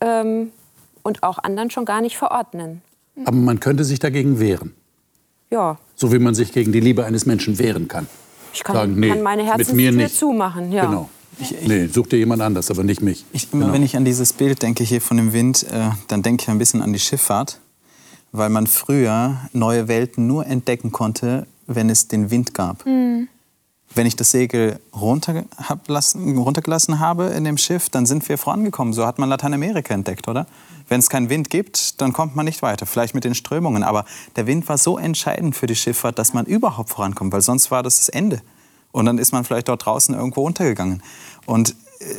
ähm, 0.00 0.52
und 1.02 1.22
auch 1.22 1.38
anderen 1.38 1.70
schon 1.70 1.84
gar 1.84 2.00
nicht 2.00 2.16
verordnen. 2.16 2.82
Aber 3.24 3.36
man 3.36 3.60
könnte 3.60 3.84
sich 3.84 3.98
dagegen 3.98 4.38
wehren. 4.38 4.74
Ja, 5.50 5.78
So 5.94 6.12
wie 6.12 6.18
man 6.18 6.34
sich 6.34 6.52
gegen 6.52 6.72
die 6.72 6.80
Liebe 6.80 7.04
eines 7.04 7.24
Menschen 7.24 7.58
wehren 7.58 7.88
kann. 7.88 8.08
ich 8.52 8.64
kann, 8.64 8.74
Sagen, 8.76 9.00
nee, 9.00 9.08
kann 9.08 9.22
meine 9.22 9.44
Herzenstür 9.44 9.92
nicht. 9.92 10.16
zumachen. 10.16 10.72
Ja. 10.72 10.86
Genau. 10.86 11.08
nee, 11.66 11.86
such 11.86 12.08
dir 12.08 12.18
jemand 12.18 12.42
anders, 12.42 12.70
aber 12.70 12.82
nicht 12.82 13.00
mich. 13.00 13.24
Ich, 13.32 13.52
immer 13.52 13.72
wenn 13.72 13.82
ich 13.82 13.96
an 13.96 14.04
dieses 14.04 14.32
Bild 14.32 14.62
denke 14.62 14.82
hier 14.84 15.00
von 15.00 15.16
dem 15.16 15.32
Wind, 15.32 15.64
äh, 15.70 15.90
dann 16.08 16.22
denke 16.22 16.42
ich 16.42 16.48
ein 16.50 16.58
bisschen 16.58 16.82
an 16.82 16.92
die 16.92 16.98
Schifffahrt, 16.98 17.60
weil 18.32 18.48
man 18.50 18.66
früher 18.66 19.36
neue 19.52 19.86
Welten 19.88 20.26
nur 20.26 20.46
entdecken 20.46 20.90
konnte, 20.90 21.46
wenn 21.66 21.90
es 21.90 22.08
den 22.08 22.30
Wind 22.30 22.54
gab. 22.54 22.84
Wenn 23.94 24.06
ich 24.06 24.16
das 24.16 24.30
Segel 24.30 24.78
runter 24.94 25.44
hab 25.56 25.88
lassen, 25.88 26.36
runtergelassen 26.36 26.98
habe 26.98 27.26
in 27.26 27.44
dem 27.44 27.56
Schiff, 27.56 27.88
dann 27.88 28.04
sind 28.04 28.28
wir 28.28 28.36
vorangekommen. 28.36 28.92
So 28.92 29.06
hat 29.06 29.18
man 29.18 29.28
Lateinamerika 29.28 29.94
entdeckt, 29.94 30.28
oder? 30.28 30.46
Wenn 30.88 31.00
es 31.00 31.08
keinen 31.08 31.30
Wind 31.30 31.50
gibt, 31.50 32.00
dann 32.00 32.12
kommt 32.12 32.36
man 32.36 32.44
nicht 32.44 32.62
weiter. 32.62 32.84
Vielleicht 32.84 33.14
mit 33.14 33.24
den 33.24 33.34
Strömungen. 33.34 33.82
Aber 33.82 34.04
der 34.36 34.46
Wind 34.46 34.68
war 34.68 34.76
so 34.76 34.98
entscheidend 34.98 35.56
für 35.56 35.66
die 35.66 35.76
Schifffahrt, 35.76 36.18
dass 36.18 36.34
man 36.34 36.46
überhaupt 36.46 36.90
vorankommt, 36.90 37.32
weil 37.32 37.40
sonst 37.40 37.70
war 37.70 37.82
das 37.82 37.96
das 37.96 38.08
Ende. 38.08 38.42
Und 38.92 39.06
dann 39.06 39.18
ist 39.18 39.32
man 39.32 39.44
vielleicht 39.44 39.68
dort 39.68 39.84
draußen 39.86 40.14
irgendwo 40.14 40.42
untergegangen. 40.44 41.02
Und 41.46 41.74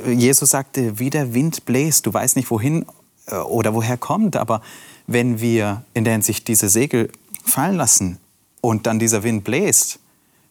äh, 0.05 0.11
Jesus 0.11 0.49
sagte, 0.49 0.99
wie 0.99 1.09
der 1.09 1.33
Wind 1.33 1.65
bläst, 1.65 2.05
du 2.05 2.13
weißt 2.13 2.35
nicht 2.35 2.49
wohin 2.49 2.85
äh, 3.27 3.35
oder 3.35 3.73
woher 3.73 3.97
kommt, 3.97 4.35
aber 4.35 4.61
wenn 5.05 5.39
wir 5.39 5.83
in 5.93 6.03
der 6.03 6.13
Hinsicht 6.13 6.47
diese 6.47 6.69
Segel 6.69 7.11
fallen 7.45 7.75
lassen 7.75 8.19
und 8.67 8.85
dann 8.85 8.99
dieser 8.99 9.23
Wind 9.23 9.45
bläst, 9.45 9.99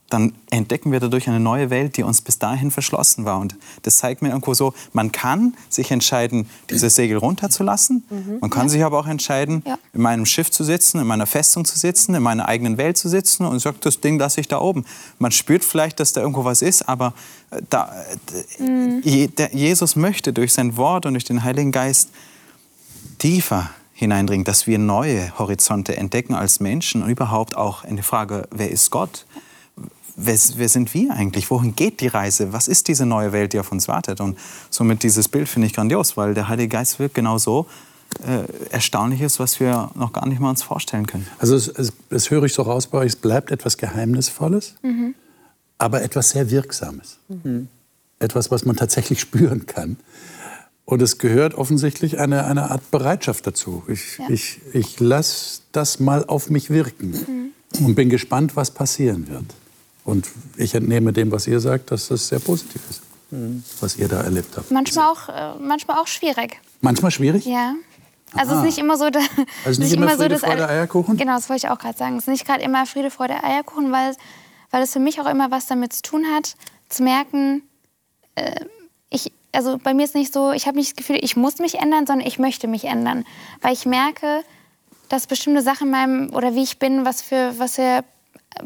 dann 0.08 0.32
entdecken 0.48 0.90
wir 0.90 1.00
dadurch 1.00 1.28
eine 1.28 1.38
neue 1.38 1.68
Welt, 1.68 1.98
die 1.98 2.02
uns 2.02 2.22
bis 2.22 2.38
dahin 2.38 2.70
verschlossen 2.70 3.26
war. 3.26 3.38
Und 3.40 3.56
das 3.82 3.98
zeigt 3.98 4.22
mir 4.22 4.28
irgendwo 4.30 4.54
so, 4.54 4.72
man 4.94 5.12
kann 5.12 5.54
sich 5.68 5.90
entscheiden, 5.90 6.48
diese 6.70 6.88
Segel 6.88 7.18
runterzulassen. 7.18 8.04
Man 8.40 8.48
kann 8.48 8.70
sich 8.70 8.84
aber 8.84 8.98
auch 9.00 9.06
entscheiden, 9.06 9.62
Ja. 9.66 9.76
in 9.92 10.00
meinem 10.00 10.24
Schiff 10.24 10.50
zu 10.50 10.64
sitzen, 10.64 10.98
in 11.00 11.06
meiner 11.06 11.26
Festung 11.26 11.66
zu 11.66 11.78
sitzen, 11.78 12.14
in 12.14 12.22
meiner 12.22 12.48
eigenen 12.48 12.78
Welt 12.78 12.96
zu 12.96 13.10
sitzen 13.10 13.44
und 13.44 13.58
sagt, 13.58 13.84
das 13.84 14.00
Ding 14.00 14.18
lasse 14.18 14.40
ich 14.40 14.48
da 14.48 14.60
oben. 14.60 14.86
Man 15.18 15.30
spürt 15.32 15.62
vielleicht, 15.62 16.00
dass 16.00 16.14
da 16.14 16.22
irgendwo 16.22 16.44
was 16.44 16.62
ist, 16.62 16.88
aber 16.88 17.12
äh, 17.50 17.60
da, 17.68 17.92
äh, 18.58 19.26
der, 19.26 19.54
Jesus 19.54 19.94
möchte 19.94 20.32
durch 20.32 20.54
sein 20.54 20.78
Wort 20.78 21.04
und 21.04 21.12
durch 21.12 21.24
den 21.24 21.42
Heiligen 21.44 21.70
Geist 21.72 22.08
tiefer 23.18 23.70
hineindringen, 23.96 24.44
dass 24.44 24.66
wir 24.66 24.78
neue 24.78 25.36
Horizonte 25.38 25.96
entdecken 25.96 26.34
als 26.34 26.60
Menschen 26.60 27.02
und 27.02 27.08
überhaupt 27.08 27.56
auch 27.56 27.82
in 27.82 27.96
die 27.96 28.02
Frage, 28.02 28.46
wer 28.50 28.70
ist 28.70 28.90
Gott? 28.90 29.24
Wer, 30.16 30.38
wer 30.56 30.68
sind 30.68 30.92
wir 30.92 31.14
eigentlich? 31.14 31.50
Wohin 31.50 31.74
geht 31.74 32.00
die 32.00 32.08
Reise? 32.08 32.52
Was 32.52 32.68
ist 32.68 32.88
diese 32.88 33.06
neue 33.06 33.32
Welt, 33.32 33.54
die 33.54 33.58
auf 33.58 33.72
uns 33.72 33.88
wartet? 33.88 34.20
Und 34.20 34.38
somit 34.68 35.02
dieses 35.02 35.28
Bild 35.28 35.48
finde 35.48 35.66
ich 35.66 35.72
grandios, 35.72 36.16
weil 36.18 36.34
der 36.34 36.48
Heilige 36.48 36.68
Geist 36.68 36.98
wirkt 36.98 37.14
genau 37.14 37.38
so 37.38 37.66
äh, 38.26 38.44
Erstaunliches, 38.70 39.38
was 39.38 39.60
wir 39.60 39.90
noch 39.94 40.12
gar 40.12 40.26
nicht 40.28 40.40
mal 40.40 40.50
uns 40.50 40.62
vorstellen 40.62 41.06
können. 41.06 41.26
Also 41.38 41.56
es, 41.56 41.68
es, 41.68 41.92
das 42.10 42.30
höre 42.30 42.44
ich 42.44 42.52
so 42.52 42.62
raus 42.62 42.86
bei 42.88 42.98
euch, 42.98 43.08
es 43.08 43.16
bleibt 43.16 43.50
etwas 43.50 43.78
Geheimnisvolles, 43.78 44.74
aber 45.78 46.02
etwas 46.02 46.30
sehr 46.30 46.50
Wirksames. 46.50 47.18
Etwas, 48.18 48.50
was 48.50 48.66
man 48.66 48.76
tatsächlich 48.76 49.20
spüren 49.26 49.64
kann. 49.64 49.96
Und 50.86 51.02
es 51.02 51.18
gehört 51.18 51.54
offensichtlich 51.54 52.18
eine, 52.20 52.44
eine 52.46 52.70
Art 52.70 52.90
Bereitschaft 52.92 53.46
dazu. 53.46 53.82
Ich, 53.88 54.18
ich, 54.28 54.60
ich 54.72 54.98
lasse 55.00 55.60
das 55.72 55.98
mal 56.00 56.24
auf 56.24 56.48
mich 56.48 56.70
wirken 56.70 57.52
und 57.80 57.94
bin 57.96 58.08
gespannt, 58.08 58.54
was 58.56 58.70
passieren 58.70 59.28
wird. 59.28 59.44
Und 60.04 60.28
ich 60.56 60.74
entnehme 60.76 61.12
dem, 61.12 61.32
was 61.32 61.48
ihr 61.48 61.58
sagt, 61.58 61.90
dass 61.90 62.06
das 62.08 62.28
sehr 62.28 62.38
positiv 62.38 62.80
ist, 62.88 63.02
was 63.80 63.96
ihr 63.96 64.06
da 64.06 64.20
erlebt 64.22 64.56
habt. 64.56 64.70
Manchmal 64.70 65.06
auch, 65.10 65.28
äh, 65.28 65.58
manchmal 65.60 65.98
auch 65.98 66.06
schwierig. 66.06 66.60
Manchmal 66.80 67.10
schwierig? 67.10 67.44
Ja. 67.44 67.74
Also 68.34 68.52
es 68.52 68.58
ist 68.60 68.64
nicht 68.66 68.78
immer 68.78 68.96
so, 68.96 69.10
dass, 69.10 69.24
Also 69.64 69.82
nicht 69.82 69.92
immer 69.92 70.08
Friede, 70.10 70.38
Freude, 70.38 70.64
alle- 70.64 70.68
Eierkuchen? 70.68 71.16
Genau, 71.16 71.34
das 71.34 71.48
wollte 71.48 71.66
ich 71.66 71.70
auch 71.72 71.78
gerade 71.78 71.98
sagen. 71.98 72.16
Es 72.16 72.24
ist 72.24 72.28
nicht 72.28 72.46
gerade 72.46 72.62
immer 72.62 72.86
Friede, 72.86 73.10
Freude, 73.10 73.42
Eierkuchen, 73.42 73.90
weil, 73.90 74.14
weil 74.70 74.82
es 74.84 74.92
für 74.92 75.00
mich 75.00 75.20
auch 75.20 75.28
immer 75.28 75.50
was 75.50 75.66
damit 75.66 75.92
zu 75.94 76.02
tun 76.02 76.24
hat, 76.32 76.54
zu 76.88 77.02
merken, 77.02 77.62
äh, 78.36 78.64
also 79.56 79.78
bei 79.82 79.94
mir 79.94 80.04
ist 80.04 80.14
nicht 80.14 80.32
so, 80.32 80.52
ich 80.52 80.66
habe 80.66 80.76
nicht 80.76 80.90
das 80.90 80.96
Gefühl, 80.96 81.18
ich 81.20 81.36
muss 81.36 81.58
mich 81.58 81.76
ändern, 81.76 82.06
sondern 82.06 82.26
ich 82.26 82.38
möchte 82.38 82.68
mich 82.68 82.84
ändern. 82.84 83.24
Weil 83.62 83.72
ich 83.72 83.86
merke, 83.86 84.44
dass 85.08 85.26
bestimmte 85.26 85.62
Sachen 85.62 85.86
in 85.86 85.90
meinem, 85.90 86.34
oder 86.34 86.54
wie 86.54 86.62
ich 86.62 86.78
bin, 86.78 87.04
was 87.04 87.22
für, 87.22 87.58
was 87.58 87.76
für 87.76 88.04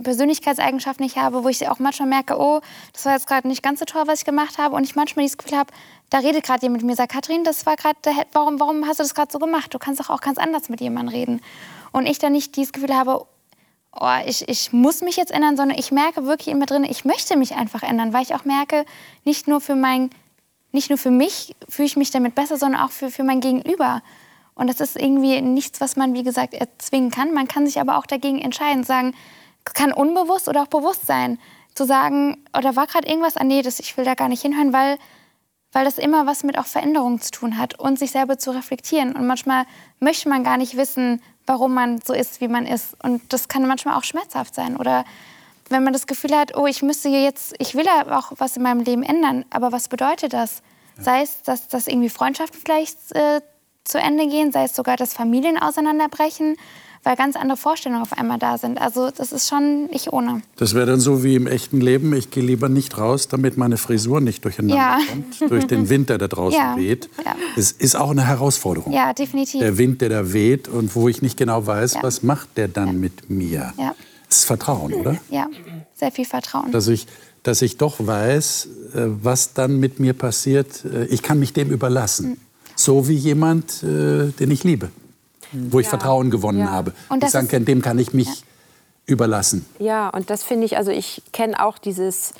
Persönlichkeitseigenschaften 0.02 1.04
ich 1.04 1.16
habe, 1.16 1.44
wo 1.44 1.48
ich 1.48 1.68
auch 1.68 1.78
manchmal 1.78 2.08
merke, 2.08 2.38
oh, 2.38 2.60
das 2.92 3.04
war 3.04 3.12
jetzt 3.12 3.26
gerade 3.26 3.46
nicht 3.46 3.62
ganz 3.62 3.78
so 3.78 3.84
toll, 3.84 4.02
was 4.06 4.20
ich 4.20 4.24
gemacht 4.24 4.58
habe. 4.58 4.74
Und 4.74 4.84
ich 4.84 4.96
manchmal 4.96 5.24
dieses 5.24 5.38
Gefühl 5.38 5.58
habe, 5.58 5.72
da 6.10 6.18
redet 6.18 6.44
gerade 6.44 6.62
jemand 6.62 6.82
mit 6.82 6.90
mir, 6.90 6.96
sagt, 6.96 7.12
Katrin, 7.12 7.44
das 7.44 7.66
war 7.66 7.76
gerade, 7.76 7.98
warum, 8.32 8.58
warum 8.58 8.86
hast 8.86 8.98
du 8.98 9.04
das 9.04 9.14
gerade 9.14 9.30
so 9.32 9.38
gemacht? 9.38 9.72
Du 9.72 9.78
kannst 9.78 10.00
doch 10.00 10.10
auch 10.10 10.20
ganz 10.20 10.38
anders 10.38 10.68
mit 10.68 10.80
jemandem 10.80 11.14
reden. 11.14 11.40
Und 11.92 12.06
ich 12.06 12.18
dann 12.18 12.32
nicht 12.32 12.56
dieses 12.56 12.72
Gefühl 12.72 12.94
habe, 12.94 13.26
oh, 13.92 14.06
ich, 14.26 14.48
ich 14.48 14.72
muss 14.72 15.02
mich 15.02 15.16
jetzt 15.16 15.32
ändern, 15.32 15.56
sondern 15.56 15.78
ich 15.78 15.90
merke 15.92 16.24
wirklich 16.24 16.48
in 16.48 16.58
mir 16.58 16.66
drin, 16.66 16.84
ich 16.84 17.04
möchte 17.04 17.36
mich 17.36 17.54
einfach 17.54 17.82
ändern, 17.82 18.12
weil 18.12 18.22
ich 18.22 18.34
auch 18.34 18.44
merke, 18.44 18.84
nicht 19.24 19.48
nur 19.48 19.60
für 19.60 19.74
mein, 19.74 20.10
nicht 20.72 20.90
nur 20.90 20.98
für 20.98 21.10
mich 21.10 21.54
fühle 21.68 21.86
ich 21.86 21.96
mich 21.96 22.10
damit 22.10 22.34
besser, 22.34 22.56
sondern 22.56 22.80
auch 22.80 22.90
für, 22.90 23.10
für 23.10 23.24
mein 23.24 23.40
Gegenüber. 23.40 24.02
Und 24.54 24.68
das 24.68 24.80
ist 24.80 24.96
irgendwie 24.96 25.40
nichts, 25.40 25.80
was 25.80 25.96
man, 25.96 26.14
wie 26.14 26.22
gesagt, 26.22 26.54
erzwingen 26.54 27.10
kann. 27.10 27.32
Man 27.32 27.48
kann 27.48 27.66
sich 27.66 27.80
aber 27.80 27.96
auch 27.96 28.06
dagegen 28.06 28.40
entscheiden, 28.40 28.84
sagen, 28.84 29.14
kann 29.64 29.92
unbewusst 29.92 30.48
oder 30.48 30.62
auch 30.62 30.68
bewusst 30.68 31.06
sein, 31.06 31.38
zu 31.74 31.84
sagen, 31.84 32.36
oder 32.56 32.76
war 32.76 32.86
gerade 32.86 33.08
irgendwas, 33.08 33.36
ah 33.36 33.44
nee, 33.44 33.62
das, 33.62 33.80
ich 33.80 33.96
will 33.96 34.04
da 34.04 34.14
gar 34.14 34.28
nicht 34.28 34.42
hinhören, 34.42 34.72
weil, 34.72 34.98
weil 35.72 35.84
das 35.84 35.98
immer 35.98 36.26
was 36.26 36.42
mit 36.42 36.58
auch 36.58 36.66
Veränderung 36.66 37.20
zu 37.20 37.30
tun 37.30 37.58
hat 37.58 37.78
und 37.78 37.98
sich 37.98 38.10
selber 38.10 38.38
zu 38.38 38.50
reflektieren. 38.50 39.14
Und 39.14 39.26
manchmal 39.26 39.64
möchte 39.98 40.28
man 40.28 40.44
gar 40.44 40.56
nicht 40.56 40.76
wissen, 40.76 41.22
warum 41.46 41.74
man 41.74 42.00
so 42.00 42.12
ist, 42.12 42.40
wie 42.40 42.48
man 42.48 42.66
ist. 42.66 42.96
Und 43.02 43.32
das 43.32 43.48
kann 43.48 43.66
manchmal 43.66 43.96
auch 43.96 44.04
schmerzhaft 44.04 44.54
sein. 44.54 44.76
Oder 44.76 45.04
wenn 45.70 45.82
man 45.84 45.92
das 45.92 46.06
Gefühl 46.06 46.36
hat, 46.36 46.56
oh, 46.56 46.66
ich 46.66 46.82
müsste 46.82 47.08
hier 47.08 47.22
jetzt, 47.22 47.54
ich 47.58 47.74
will 47.74 47.84
ja 47.86 48.18
auch 48.18 48.32
was 48.38 48.56
in 48.56 48.62
meinem 48.62 48.80
Leben 48.80 49.02
ändern, 49.02 49.44
aber 49.50 49.72
was 49.72 49.88
bedeutet 49.88 50.32
das? 50.32 50.62
Sei 51.00 51.22
es, 51.22 51.42
dass, 51.42 51.68
dass 51.68 51.86
irgendwie 51.86 52.10
Freundschaften 52.10 52.60
vielleicht 52.62 52.98
äh, 53.14 53.40
zu 53.84 53.98
Ende 53.98 54.26
gehen, 54.28 54.52
sei 54.52 54.64
es 54.64 54.76
sogar, 54.76 54.96
dass 54.96 55.14
Familien 55.14 55.56
auseinanderbrechen, 55.56 56.56
weil 57.02 57.16
ganz 57.16 57.34
andere 57.36 57.56
Vorstellungen 57.56 58.02
auf 58.02 58.12
einmal 58.12 58.38
da 58.38 58.58
sind. 58.58 58.78
Also 58.78 59.10
das 59.10 59.32
ist 59.32 59.48
schon 59.48 59.86
nicht 59.86 60.12
ohne. 60.12 60.42
Das 60.56 60.74
wäre 60.74 60.84
dann 60.84 61.00
so 61.00 61.24
wie 61.24 61.34
im 61.34 61.46
echten 61.46 61.80
Leben. 61.80 62.12
Ich 62.14 62.30
gehe 62.30 62.42
lieber 62.42 62.68
nicht 62.68 62.98
raus, 62.98 63.28
damit 63.28 63.56
meine 63.56 63.78
Frisur 63.78 64.20
nicht 64.20 64.44
durcheinander 64.44 64.76
Ja. 64.76 64.98
kommt. 65.08 65.50
Durch 65.50 65.66
den 65.66 65.88
Wind, 65.88 66.10
der 66.10 66.18
da 66.18 66.28
draußen 66.28 66.58
Ja. 66.60 66.76
weht. 66.76 67.08
Ja. 67.24 67.34
Es 67.56 67.72
ist 67.72 67.96
auch 67.96 68.10
eine 68.10 68.26
Herausforderung. 68.26 68.92
Ja, 68.92 69.14
definitiv. 69.14 69.60
Der 69.60 69.78
Wind, 69.78 70.02
der 70.02 70.10
da 70.10 70.32
weht 70.34 70.68
und 70.68 70.94
wo 70.94 71.08
ich 71.08 71.22
nicht 71.22 71.38
genau 71.38 71.66
weiß, 71.66 71.96
was 72.02 72.22
macht 72.22 72.58
der 72.58 72.68
dann 72.68 73.00
mit 73.00 73.30
mir. 73.30 73.72
Ja. 73.78 73.94
Das 74.30 74.38
ist 74.38 74.44
Vertrauen, 74.46 74.94
oder? 74.94 75.16
Ja, 75.28 75.48
sehr 75.94 76.10
viel 76.12 76.24
Vertrauen. 76.24 76.70
Dass 76.72 76.88
ich, 76.88 77.06
dass 77.42 77.60
ich 77.62 77.76
doch 77.76 77.96
weiß, 77.98 78.68
äh, 78.94 79.00
was 79.22 79.52
dann 79.54 79.78
mit 79.78 80.00
mir 80.00 80.14
passiert. 80.14 80.84
Äh, 80.84 81.04
Ich 81.06 81.22
kann 81.22 81.38
mich 81.38 81.52
dem 81.52 81.70
überlassen. 81.70 82.30
Mhm. 82.30 82.36
So 82.76 83.08
wie 83.08 83.14
jemand, 83.16 83.82
äh, 83.82 84.30
den 84.30 84.50
ich 84.50 84.64
liebe. 84.64 84.90
Wo 85.52 85.80
ich 85.80 85.88
Vertrauen 85.88 86.30
gewonnen 86.30 86.60
Ja. 86.60 86.70
habe. 86.70 86.92
Und 87.08 87.24
ich 87.24 87.30
sage, 87.30 87.60
dem 87.60 87.82
kann 87.82 87.98
ich 87.98 88.14
mich 88.14 88.28
überlassen. 89.06 89.66
Ja, 89.80 90.08
und 90.10 90.30
das 90.30 90.44
finde 90.44 90.64
ich, 90.66 90.76
also 90.76 90.92
ich 90.92 91.22
kenne 91.32 91.62
auch 91.64 91.76
dieses 91.78 92.32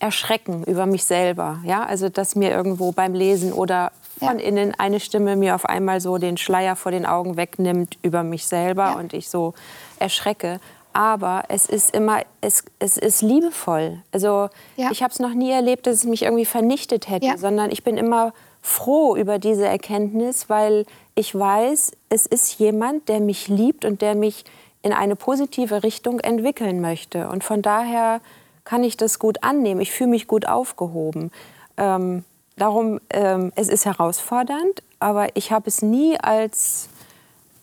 Erschrecken 0.00 0.64
über 0.64 0.84
mich 0.84 1.04
selber. 1.04 1.60
Ja, 1.64 1.84
also 1.84 2.10
dass 2.10 2.36
mir 2.36 2.50
irgendwo 2.50 2.92
beim 2.92 3.14
Lesen 3.14 3.52
oder 3.54 3.90
von 4.18 4.38
Ja. 4.38 4.44
innen 4.44 4.74
eine 4.78 5.00
Stimme 5.00 5.34
mir 5.36 5.54
auf 5.54 5.64
einmal 5.64 6.00
so 6.02 6.18
den 6.18 6.36
Schleier 6.36 6.76
vor 6.76 6.92
den 6.92 7.06
Augen 7.06 7.36
wegnimmt 7.38 7.96
über 8.02 8.22
mich 8.22 8.46
selber 8.46 8.88
Ja. 8.90 8.92
und 8.98 9.14
ich 9.14 9.30
so 9.30 9.54
erschrecke. 9.98 10.60
Aber 10.98 11.44
es 11.46 11.66
ist 11.66 11.94
immer, 11.94 12.22
es, 12.40 12.64
es 12.80 12.96
ist 12.96 13.22
liebevoll. 13.22 14.02
Also 14.10 14.48
Ja. 14.74 14.90
ich 14.90 15.00
habe 15.04 15.12
es 15.12 15.20
noch 15.20 15.32
nie 15.32 15.52
erlebt, 15.52 15.86
dass 15.86 15.94
es 15.98 16.04
mich 16.04 16.22
irgendwie 16.22 16.44
vernichtet 16.44 17.08
hätte, 17.08 17.24
Ja. 17.26 17.36
sondern 17.38 17.70
ich 17.70 17.84
bin 17.84 17.96
immer 17.96 18.32
froh 18.62 19.14
über 19.14 19.38
diese 19.38 19.64
Erkenntnis, 19.64 20.50
weil 20.50 20.86
ich 21.14 21.32
weiß, 21.38 21.92
es 22.08 22.26
ist 22.26 22.58
jemand, 22.58 23.08
der 23.08 23.20
mich 23.20 23.46
liebt 23.46 23.84
und 23.84 24.02
der 24.02 24.16
mich 24.16 24.44
in 24.82 24.92
eine 24.92 25.14
positive 25.14 25.84
Richtung 25.84 26.18
entwickeln 26.18 26.80
möchte. 26.80 27.28
Und 27.28 27.44
von 27.44 27.62
daher 27.62 28.20
kann 28.64 28.82
ich 28.82 28.96
das 28.96 29.20
gut 29.20 29.44
annehmen. 29.44 29.80
Ich 29.80 29.92
fühle 29.92 30.10
mich 30.10 30.26
gut 30.26 30.48
aufgehoben. 30.48 31.30
Ähm, 31.76 32.24
darum, 32.56 33.00
ähm, 33.10 33.52
es 33.54 33.68
ist 33.68 33.86
herausfordernd, 33.86 34.82
aber 34.98 35.28
ich 35.36 35.52
habe 35.52 35.68
es 35.68 35.80
nie 35.80 36.18
als 36.18 36.88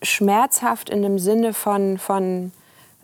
schmerzhaft 0.02 0.90
in 0.90 1.02
dem 1.02 1.20
Sinne 1.20 1.54
von, 1.54 1.98
von 1.98 2.54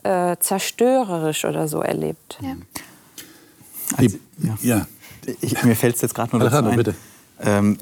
äh, 0.03 0.37
zerstörerisch 0.39 1.45
oder 1.45 1.67
so 1.67 1.81
erlebt. 1.81 2.39
Ja. 2.41 2.55
Die, 3.99 4.19
ja. 4.61 4.87
Ich, 5.41 5.61
mir 5.63 5.75
fällt 5.75 5.95
es 5.95 6.01
jetzt 6.01 6.15
gerade 6.15 6.35
nur 6.35 6.49
dazu 6.49 6.67
ein. 6.67 6.75
bitte. 6.75 6.95
Ähm, 7.39 7.77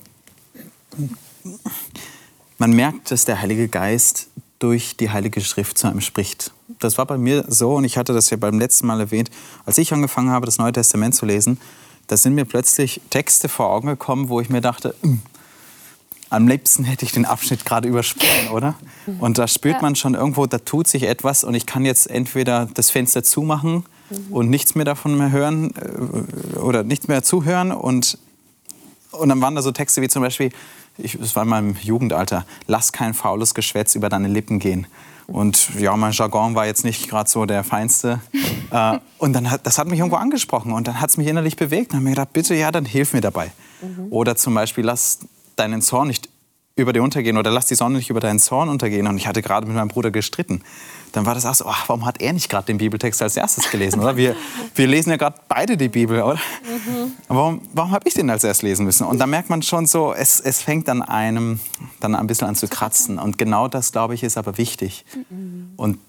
man 2.57 2.71
merkt, 2.71 3.11
dass 3.11 3.25
der 3.25 3.41
Heilige 3.41 3.67
Geist 3.67 4.27
durch 4.59 4.97
die 4.97 5.09
Heilige 5.09 5.39
Schrift 5.41 5.77
zu 5.77 5.87
einem 5.87 6.01
spricht. 6.01 6.51
Das 6.79 6.97
war 6.97 7.05
bei 7.05 7.17
mir 7.17 7.45
so 7.47 7.75
und 7.75 7.85
ich 7.85 7.97
hatte 7.97 8.13
das 8.13 8.29
ja 8.29 8.37
beim 8.37 8.59
letzten 8.59 8.87
Mal 8.87 8.99
erwähnt, 8.99 9.29
als 9.65 9.77
ich 9.77 9.93
angefangen 9.93 10.29
habe, 10.29 10.45
das 10.45 10.57
Neue 10.57 10.73
Testament 10.73 11.15
zu 11.15 11.25
lesen, 11.25 11.59
da 12.07 12.17
sind 12.17 12.35
mir 12.35 12.45
plötzlich 12.45 13.01
Texte 13.09 13.47
vor 13.47 13.69
Augen 13.69 13.87
gekommen, 13.87 14.29
wo 14.29 14.41
ich 14.41 14.49
mir 14.49 14.61
dachte, 14.61 14.95
"Hm, 15.01 15.21
am 16.29 16.47
liebsten 16.47 16.83
hätte 16.83 17.05
ich 17.05 17.11
den 17.11 17.25
Abschnitt 17.25 17.65
gerade 17.65 17.87
übersprungen, 17.87 18.49
oder? 18.51 18.75
Und 19.19 19.37
da 19.37 19.47
spürt 19.47 19.81
man 19.81 19.95
schon 19.95 20.13
irgendwo, 20.13 20.45
da 20.45 20.59
tut 20.59 20.87
sich 20.87 21.03
etwas 21.03 21.43
und 21.43 21.55
ich 21.55 21.65
kann 21.65 21.85
jetzt 21.85 22.09
entweder 22.09 22.67
das 22.73 22.91
Fenster 22.91 23.23
zumachen 23.23 23.85
und 24.29 24.49
nichts 24.49 24.75
mehr 24.75 24.85
davon 24.85 25.17
mehr 25.17 25.31
hören 25.31 25.71
äh, 25.75 26.57
oder 26.57 26.83
nichts 26.83 27.07
mehr 27.07 27.23
zuhören 27.23 27.71
und 27.71 28.17
und 29.11 29.29
dann 29.29 29.41
waren 29.41 29.55
da 29.55 29.63
so 29.63 29.71
Texte 29.71 30.03
wie 30.03 30.07
zum 30.07 30.21
Beispiel, 30.21 30.51
ich, 30.97 31.17
das 31.19 31.35
war 31.35 31.41
in 31.43 31.49
meinem 31.49 31.75
Jugendalter, 31.81 32.45
lass 32.67 32.91
kein 32.91 33.15
faules 33.15 33.55
Geschwätz 33.55 33.95
über 33.95 34.07
deine 34.07 34.27
Lippen 34.27 34.59
gehen. 34.59 34.87
Und 35.25 35.69
ja, 35.79 35.95
mein 35.95 36.11
Jargon 36.11 36.55
war 36.55 36.65
jetzt 36.65 36.83
nicht 36.83 37.09
gerade 37.09 37.29
so 37.29 37.45
der 37.45 37.63
feinste. 37.63 38.19
äh, 38.71 38.99
und 39.17 39.33
dann 39.33 39.49
hat, 39.49 39.65
das 39.65 39.77
hat 39.77 39.87
mich 39.87 39.99
irgendwo 39.99 40.17
angesprochen 40.17 40.73
und 40.73 40.87
dann 40.87 41.01
hat 41.01 41.09
es 41.09 41.17
mich 41.17 41.27
innerlich 41.27 41.55
bewegt. 41.55 41.91
Dann 41.91 41.97
habe 41.97 42.03
ich 42.03 42.09
mir 42.09 42.15
gedacht, 42.15 42.33
bitte, 42.33 42.55
ja, 42.55 42.71
dann 42.71 42.85
hilf 42.85 43.13
mir 43.13 43.21
dabei. 43.21 43.51
Oder 44.09 44.35
zum 44.35 44.55
Beispiel, 44.55 44.83
lass 44.83 45.19
deinen 45.59 45.81
Zorn 45.81 46.07
nicht 46.07 46.29
über 46.79 46.93
dir 46.93 47.03
untergehen 47.03 47.37
oder 47.37 47.51
lass 47.51 47.65
die 47.65 47.75
Sonne 47.75 47.97
nicht 47.97 48.09
über 48.09 48.19
deinen 48.19 48.39
Zorn 48.39 48.69
untergehen. 48.69 49.05
Und 49.07 49.17
ich 49.17 49.27
hatte 49.27 49.41
gerade 49.41 49.67
mit 49.67 49.75
meinem 49.75 49.89
Bruder 49.89 50.11
gestritten. 50.11 50.61
Dann 51.11 51.25
war 51.25 51.35
das 51.35 51.45
auch 51.45 51.55
so, 51.55 51.65
ach, 51.65 51.89
warum 51.89 52.05
hat 52.05 52.21
er 52.21 52.31
nicht 52.33 52.49
gerade 52.49 52.67
den 52.67 52.77
Bibeltext 52.77 53.21
als 53.21 53.35
erstes 53.35 53.69
gelesen? 53.69 53.99
Oder? 53.99 54.15
Wir, 54.15 54.35
wir 54.75 54.87
lesen 54.87 55.09
ja 55.09 55.17
gerade 55.17 55.39
beide 55.47 55.75
die 55.75 55.89
Bibel, 55.89 56.21
oder? 56.21 56.39
Aber 57.27 57.39
warum, 57.39 57.61
warum 57.73 57.91
habe 57.91 58.07
ich 58.07 58.13
den 58.13 58.29
als 58.29 58.43
erstes 58.43 58.61
lesen 58.61 58.85
müssen? 58.85 59.05
Und 59.05 59.19
da 59.19 59.27
merkt 59.27 59.49
man 59.49 59.61
schon 59.61 59.87
so, 59.87 60.13
es, 60.13 60.39
es 60.39 60.61
fängt 60.61 60.87
an 60.87 61.01
einem 61.01 61.59
dann 61.99 62.15
ein 62.15 62.27
bisschen 62.27 62.47
an 62.47 62.55
zu 62.55 62.67
kratzen. 62.67 63.19
Und 63.19 63.37
genau 63.37 63.67
das, 63.67 63.91
glaube 63.91 64.13
ich, 64.13 64.23
ist 64.23 64.37
aber 64.37 64.57
wichtig. 64.57 65.05
Und 65.75 65.99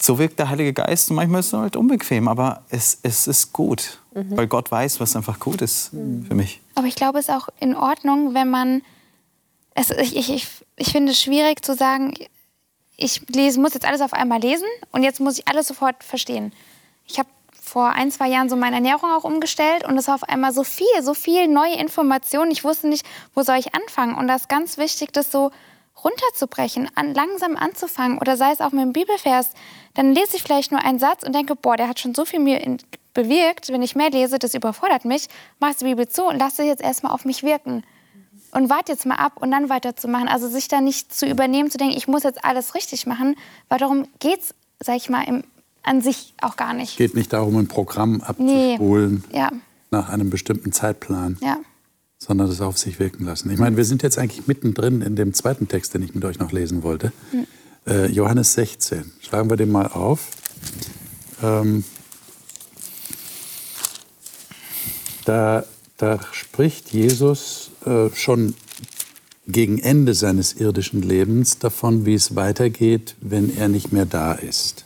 so 0.00 0.18
wirkt 0.18 0.38
der 0.38 0.48
Heilige 0.48 0.72
Geist 0.72 1.10
und 1.10 1.16
manchmal 1.16 1.40
ist 1.40 1.48
es 1.48 1.52
halt 1.52 1.76
unbequem, 1.76 2.28
aber 2.28 2.62
es, 2.70 2.98
es 3.02 3.26
ist 3.26 3.52
gut, 3.52 4.00
weil 4.12 4.46
Gott 4.46 4.70
weiß, 4.70 4.98
was 4.98 5.14
einfach 5.14 5.38
gut 5.38 5.60
ist 5.60 5.90
für 5.90 6.34
mich. 6.34 6.60
Aber 6.74 6.86
ich 6.86 6.94
glaube, 6.94 7.18
es 7.18 7.28
ist 7.28 7.34
auch 7.34 7.48
in 7.58 7.74
Ordnung, 7.74 8.32
wenn 8.32 8.48
man. 8.48 8.82
Es, 9.80 9.90
ich, 9.90 10.14
ich, 10.28 10.46
ich, 10.76 10.92
finde 10.92 11.12
es 11.12 11.22
schwierig 11.22 11.64
zu 11.64 11.74
sagen, 11.74 12.12
ich 12.98 13.22
lese, 13.28 13.58
muss 13.58 13.72
jetzt 13.72 13.86
alles 13.86 14.02
auf 14.02 14.12
einmal 14.12 14.38
lesen 14.38 14.66
und 14.92 15.02
jetzt 15.02 15.20
muss 15.20 15.38
ich 15.38 15.48
alles 15.48 15.68
sofort 15.68 16.04
verstehen. 16.04 16.52
Ich 17.06 17.18
habe 17.18 17.30
vor 17.62 17.88
ein, 17.88 18.10
zwei 18.10 18.28
Jahren 18.28 18.50
so 18.50 18.56
meine 18.56 18.76
Ernährung 18.76 19.10
auch 19.10 19.24
umgestellt 19.24 19.84
und 19.86 19.96
es 19.96 20.08
war 20.08 20.16
auf 20.16 20.24
einmal 20.24 20.52
so 20.52 20.64
viel, 20.64 21.02
so 21.02 21.14
viel 21.14 21.48
neue 21.48 21.76
Informationen. 21.76 22.50
Ich 22.50 22.62
wusste 22.62 22.88
nicht, 22.88 23.06
wo 23.34 23.42
soll 23.42 23.56
ich 23.56 23.74
anfangen. 23.74 24.18
Und 24.18 24.28
das 24.28 24.42
ist 24.42 24.48
ganz 24.50 24.76
wichtig, 24.76 25.12
das 25.14 25.32
so 25.32 25.50
runterzubrechen, 26.04 26.90
an, 26.94 27.14
langsam 27.14 27.56
anzufangen 27.56 28.18
oder 28.18 28.36
sei 28.36 28.52
es 28.52 28.60
auch 28.60 28.72
mit 28.72 28.82
dem 28.82 28.92
Bibelvers. 28.92 29.52
Dann 29.94 30.12
lese 30.12 30.36
ich 30.36 30.42
vielleicht 30.42 30.72
nur 30.72 30.84
einen 30.84 30.98
Satz 30.98 31.22
und 31.22 31.34
denke, 31.34 31.56
boah, 31.56 31.78
der 31.78 31.88
hat 31.88 32.00
schon 32.00 32.14
so 32.14 32.26
viel 32.26 32.40
mir 32.40 32.60
in, 32.60 32.76
bewirkt. 33.14 33.70
Wenn 33.70 33.80
ich 33.80 33.96
mehr 33.96 34.10
lese, 34.10 34.38
das 34.38 34.52
überfordert 34.52 35.06
mich. 35.06 35.28
Mach 35.58 35.74
die 35.74 35.84
Bibel 35.84 36.06
zu 36.06 36.24
und 36.24 36.38
lasse 36.38 36.64
jetzt 36.64 36.82
erstmal 36.82 37.12
auf 37.12 37.24
mich 37.24 37.42
wirken. 37.42 37.82
Und 38.52 38.68
warte 38.70 38.92
jetzt 38.92 39.06
mal 39.06 39.14
ab 39.16 39.34
und 39.36 39.50
dann 39.50 39.68
weiterzumachen. 39.68 40.26
Also 40.28 40.48
sich 40.48 40.66
da 40.68 40.80
nicht 40.80 41.14
zu 41.14 41.26
übernehmen, 41.26 41.70
zu 41.70 41.78
denken, 41.78 41.96
ich 41.96 42.08
muss 42.08 42.24
jetzt 42.24 42.44
alles 42.44 42.74
richtig 42.74 43.06
machen, 43.06 43.36
weil 43.68 43.78
darum 43.78 44.06
geht 44.18 44.40
es, 44.40 44.54
sag 44.80 44.96
ich 44.96 45.08
mal, 45.08 45.22
im, 45.26 45.44
an 45.82 46.00
sich 46.02 46.34
auch 46.40 46.56
gar 46.56 46.74
nicht. 46.74 46.96
geht 46.96 47.14
nicht 47.14 47.32
darum, 47.32 47.56
ein 47.56 47.68
Programm 47.68 48.22
Nee. 48.38 48.72
abzuspulen 48.74 49.24
Ja, 49.32 49.50
nach 49.90 50.08
einem 50.08 50.30
bestimmten 50.30 50.72
Zeitplan, 50.72 51.38
ja. 51.42 51.58
sondern 52.18 52.48
das 52.48 52.60
auf 52.60 52.76
sich 52.76 52.98
wirken 52.98 53.24
lassen. 53.24 53.50
Ich 53.50 53.58
meine, 53.58 53.76
wir 53.76 53.84
sind 53.84 54.02
jetzt 54.02 54.18
eigentlich 54.18 54.46
mittendrin 54.46 55.00
in 55.00 55.16
dem 55.16 55.32
zweiten 55.32 55.68
Text, 55.68 55.94
den 55.94 56.02
ich 56.02 56.14
mit 56.14 56.24
euch 56.24 56.38
noch 56.38 56.52
lesen 56.52 56.82
wollte. 56.82 57.12
Äh, 57.86 58.06
Johannes 58.06 58.52
16. 58.54 59.12
Schlagen 59.20 59.48
wir 59.48 59.56
den 59.56 59.70
mal 59.72 59.86
auf. 59.86 60.28
Ähm, 61.42 61.84
da, 65.24 65.64
da 65.96 66.20
spricht 66.32 66.92
Jesus 66.92 67.69
äh, 67.86 68.10
schon 68.14 68.54
gegen 69.46 69.78
Ende 69.78 70.14
seines 70.14 70.52
irdischen 70.54 71.02
Lebens 71.02 71.58
davon, 71.58 72.06
wie 72.06 72.14
es 72.14 72.36
weitergeht, 72.36 73.16
wenn 73.20 73.56
er 73.56 73.68
nicht 73.68 73.92
mehr 73.92 74.06
da 74.06 74.32
ist. 74.32 74.84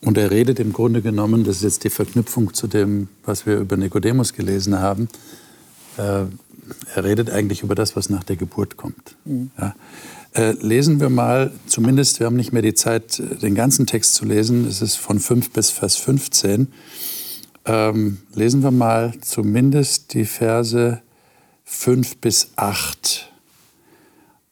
Und 0.00 0.16
er 0.16 0.30
redet 0.30 0.60
im 0.60 0.72
Grunde 0.72 1.02
genommen, 1.02 1.44
das 1.44 1.56
ist 1.56 1.62
jetzt 1.62 1.84
die 1.84 1.90
Verknüpfung 1.90 2.54
zu 2.54 2.66
dem, 2.66 3.08
was 3.24 3.46
wir 3.46 3.58
über 3.58 3.76
Nikodemus 3.76 4.32
gelesen 4.32 4.78
haben, 4.78 5.08
äh, 5.96 6.24
er 6.94 7.04
redet 7.04 7.30
eigentlich 7.30 7.62
über 7.62 7.74
das, 7.74 7.96
was 7.96 8.10
nach 8.10 8.24
der 8.24 8.36
Geburt 8.36 8.76
kommt. 8.76 9.16
Ja. 9.58 9.74
Äh, 10.34 10.52
lesen 10.60 11.00
wir 11.00 11.08
mal, 11.08 11.52
zumindest, 11.66 12.20
wir 12.20 12.26
haben 12.26 12.36
nicht 12.36 12.52
mehr 12.52 12.62
die 12.62 12.74
Zeit, 12.74 13.22
den 13.42 13.54
ganzen 13.54 13.86
Text 13.86 14.14
zu 14.14 14.26
lesen, 14.26 14.66
es 14.66 14.82
ist 14.82 14.96
von 14.96 15.18
5 15.18 15.50
bis 15.50 15.70
Vers 15.70 15.96
15. 15.96 16.68
Ähm, 17.64 18.18
lesen 18.34 18.62
wir 18.62 18.70
mal 18.70 19.14
zumindest 19.20 20.14
die 20.14 20.26
Verse 20.26 21.00
5 21.70 22.16
bis 22.16 22.48
8 22.56 23.30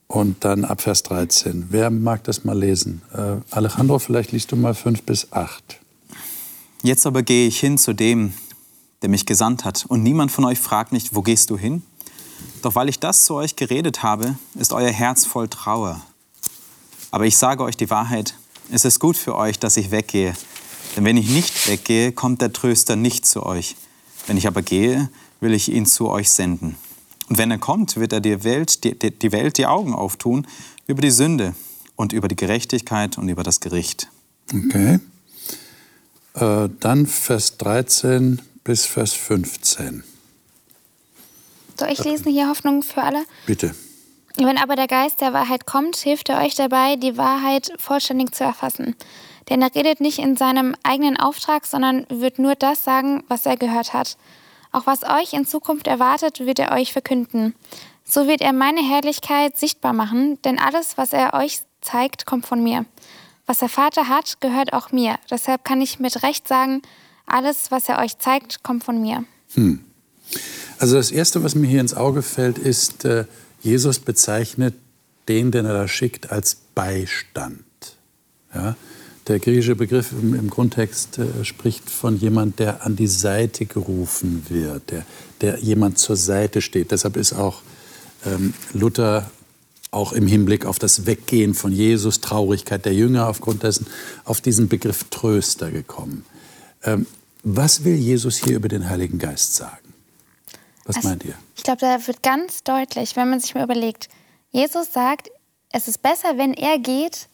und 0.07 0.45
dann 0.45 0.67
ab 0.67 0.83
Vers 0.83 1.03
13. 1.05 1.69
Wer 1.71 1.91
mag 1.91 2.23
das 2.25 2.45
mal 2.45 2.57
lesen? 2.57 3.01
Äh, 3.13 3.39
Alejandro, 3.51 3.99
vielleicht 3.99 4.33
liest 4.33 4.53
du 4.53 4.57
mal 4.57 4.75
5 4.75 5.03
bis 5.03 5.33
8. 5.33 5.81
Jetzt 6.83 7.07
aber 7.07 7.23
gehe 7.23 7.49
ich 7.49 7.59
hin 7.59 7.79
zu 7.79 7.95
dem, 7.95 8.35
der 9.01 9.09
mich 9.09 9.25
gesandt 9.25 9.65
hat. 9.65 9.87
Und 9.89 10.03
niemand 10.03 10.31
von 10.31 10.45
euch 10.45 10.59
fragt 10.59 10.93
mich, 10.93 11.15
wo 11.15 11.23
gehst 11.23 11.49
du 11.49 11.57
hin? 11.57 11.83
Doch 12.61 12.75
weil 12.75 12.91
ich 12.91 13.01
das 13.01 13.25
zu 13.25 13.35
euch 13.35 13.57
geredet 13.57 14.03
habe, 14.03 14.37
ist 14.55 14.75
euer 14.75 14.93
Herz 14.93 15.25
voll 15.25 15.49
Trauer. 15.49 16.03
Aber 17.11 17.25
ich 17.25 17.39
sage 17.39 17.65
euch 17.65 17.79
die 17.79 17.89
Wahrheit, 17.89 18.35
es 18.71 18.85
ist 18.85 19.01
gut 19.01 19.17
für 19.17 19.37
euch, 19.37 19.59
dass 19.59 19.79
ich 19.79 19.91
weggehe. 19.91 20.35
Denn 20.95 21.05
wenn 21.05 21.17
ich 21.17 21.31
nicht 21.31 21.67
weggehe, 21.67 22.13
kommt 22.13 22.43
der 22.43 22.53
Tröster 22.53 22.95
nicht 22.95 23.27
zu 23.27 23.45
euch. 23.45 23.75
Wenn 24.27 24.37
ich 24.37 24.47
aber 24.47 24.61
gehe, 24.61 25.09
will 25.41 25.55
ich 25.55 25.73
ihn 25.73 25.87
zu 25.87 26.09
euch 26.09 26.29
senden. 26.29 26.77
Und 27.29 27.39
wenn 27.39 27.51
er 27.51 27.59
kommt, 27.59 27.97
wird 27.97 28.13
er 28.13 28.21
die 28.21 28.45
Welt 28.45 28.85
die, 28.85 28.99
die, 28.99 29.11
die 29.11 29.33
Welt 29.33 29.59
die 29.59 29.67
Augen 29.67 29.95
auftun 29.95 30.47
über 30.87 31.01
die 31.01 31.11
Sünde 31.11 31.55
und 31.97 32.13
über 32.13 32.29
die 32.29 32.37
Gerechtigkeit 32.37 33.19
und 33.19 33.29
über 33.29 33.43
das 33.43 33.61
Gericht. 33.61 34.09
Okay. 34.53 35.01
Äh, 36.35 36.69
dann 36.81 37.07
Vers 37.07 37.57
13 37.57 38.43
bis 38.63 38.87
Vers 38.87 39.13
15. 39.13 40.05
Soll 41.79 41.89
ich 41.91 42.05
lesen 42.05 42.31
hier 42.31 42.49
Hoffnung 42.49 42.83
für 42.83 43.03
alle? 43.03 43.25
Bitte. 43.47 43.75
Wenn 44.37 44.59
aber 44.59 44.77
der 44.77 44.87
Geist 44.87 45.21
der 45.21 45.33
Wahrheit 45.33 45.67
kommt, 45.67 45.97
hilft 45.97 46.29
er 46.29 46.41
euch 46.43 46.55
dabei, 46.55 46.97
die 46.97 47.17
Wahrheit 47.17 47.73
vollständig 47.79 48.35
zu 48.35 48.45
erfassen. 48.45 48.95
Denn 49.49 49.63
er 49.63 49.75
redet 49.75 50.01
nicht 50.01 50.19
in 50.19 50.37
seinem 50.37 50.75
eigenen 50.83 51.17
Auftrag, 51.17 51.67
sondern 51.67 52.07
wird 52.11 52.39
nur 52.39 52.55
das 52.55 52.85
sagen, 52.85 53.25
was 53.29 53.47
er 53.47 53.57
gehört 53.57 53.93
hat. 53.93 54.17
Auch 54.77 54.87
was 54.87 55.05
euch 55.05 55.33
in 55.33 55.47
Zukunft 55.47 55.87
erwartet, 55.87 56.41
wird 56.41 56.59
er 56.59 56.73
euch 56.73 56.93
verkünden. 56.93 57.55
So 58.05 58.27
wird 58.29 58.43
er 58.43 58.53
meine 58.53 58.87
Herrlichkeit 58.87 59.57
sichtbar 59.57 59.95
machen, 59.95 60.39
denn 60.45 60.59
alles, 60.59 60.99
was 60.99 61.15
er 61.15 61.33
euch 61.33 61.61
zeigt, 61.81 62.27
kommt 62.27 62.45
von 62.45 62.63
mir. 62.63 62.85
Was 63.47 63.61
der 63.61 63.71
Vater 63.71 64.09
hat, 64.09 64.39
gehört 64.43 64.75
auch 64.75 64.93
mir. 64.93 65.17
Deshalb 65.31 65.65
kann 65.65 65.81
ich 65.81 65.99
mit 65.99 66.23
Recht 66.23 66.47
sagen, 66.47 66.83
alles, 67.25 67.71
was 67.71 67.89
er 67.89 68.01
euch 68.01 68.19
zeigt, 68.19 68.65
kommt 68.65 68.85
von 68.85 69.01
mir. 69.01 69.25
Also 70.79 70.97
das 70.97 71.11
Erste, 71.11 71.43
was 71.43 71.55
mir 71.55 71.69
hier 71.69 71.81
ins 71.81 71.95
Auge 71.95 72.21
fällt, 72.21 72.59
ist, 72.59 73.07
äh, 73.07 73.25
Jesus 73.63 73.99
bezeichnet 73.99 74.75
den, 75.27 75.53
den 75.53 75.65
er 75.65 75.73
da 75.73 75.89
schickt, 75.89 76.31
als 76.31 76.55
Beistand. 76.75 77.65
Ja? 78.55 78.77
Der 79.29 79.41
griechische 79.41 79.75
Begriff 79.75 80.13
im, 80.13 80.35
im 80.35 80.51
Grundtext 80.51 81.19
äh, 81.19 81.45
spricht 81.45 81.91
von 81.91 82.17
jemand, 82.17 82.59
der 82.59 82.85
an 82.85 82.97
die 82.97 83.09
Seite 83.09 83.67
gerufen 83.67 84.47
wird, 84.49 84.91
der, 84.91 85.05
der 85.41 85.59
jemand 85.59 85.99
zur 85.99 86.17
Seite 86.17 86.63
steht. 86.63 86.93
Deshalb 86.93 87.17
ist 87.17 87.33
auch 87.33 87.63
ähm, 88.25 88.55
Luther 88.73 89.31
auch 89.91 90.13
im 90.13 90.27
Hinblick 90.27 90.67
auf 90.67 90.79
das 90.79 91.07
Weggehen 91.07 91.55
von 91.55 91.73
Jesus, 91.73 92.21
Traurigkeit 92.21 92.85
der 92.85 92.95
Jünger 92.95 93.29
aufgrund 93.29 93.63
dessen, 93.63 93.87
auf 94.25 94.41
diesen 94.41 94.69
Begriff 94.69 95.05
Tröster 95.11 95.71
gekommen. 95.71 96.25
Ähm, 96.83 97.07
was 97.43 97.85
will 97.85 97.95
Jesus 97.95 98.37
hier 98.37 98.57
über 98.57 98.69
den 98.69 98.89
Heiligen 98.89 99.19
Geist 99.19 99.55
sagen? 99.55 99.95
Was 100.85 100.97
Also, 100.97 101.09
meint 101.09 101.25
ihr? 101.25 101.35
Ich 101.57 101.63
glaube, 101.63 101.81
da 101.81 102.07
wird 102.07 102.23
ganz 102.23 102.63
deutlich, 102.63 103.17
wenn 103.17 103.31
man 103.31 103.41
sich 103.41 103.55
mal 103.55 103.65
überlegt, 103.65 104.09
Jesus 104.51 104.93
sagt, 104.93 105.31
es 105.71 105.89
ist 105.89 106.03
besser, 106.03 106.37
wenn 106.37 106.55
er 106.55 106.79
geht, 106.79 107.29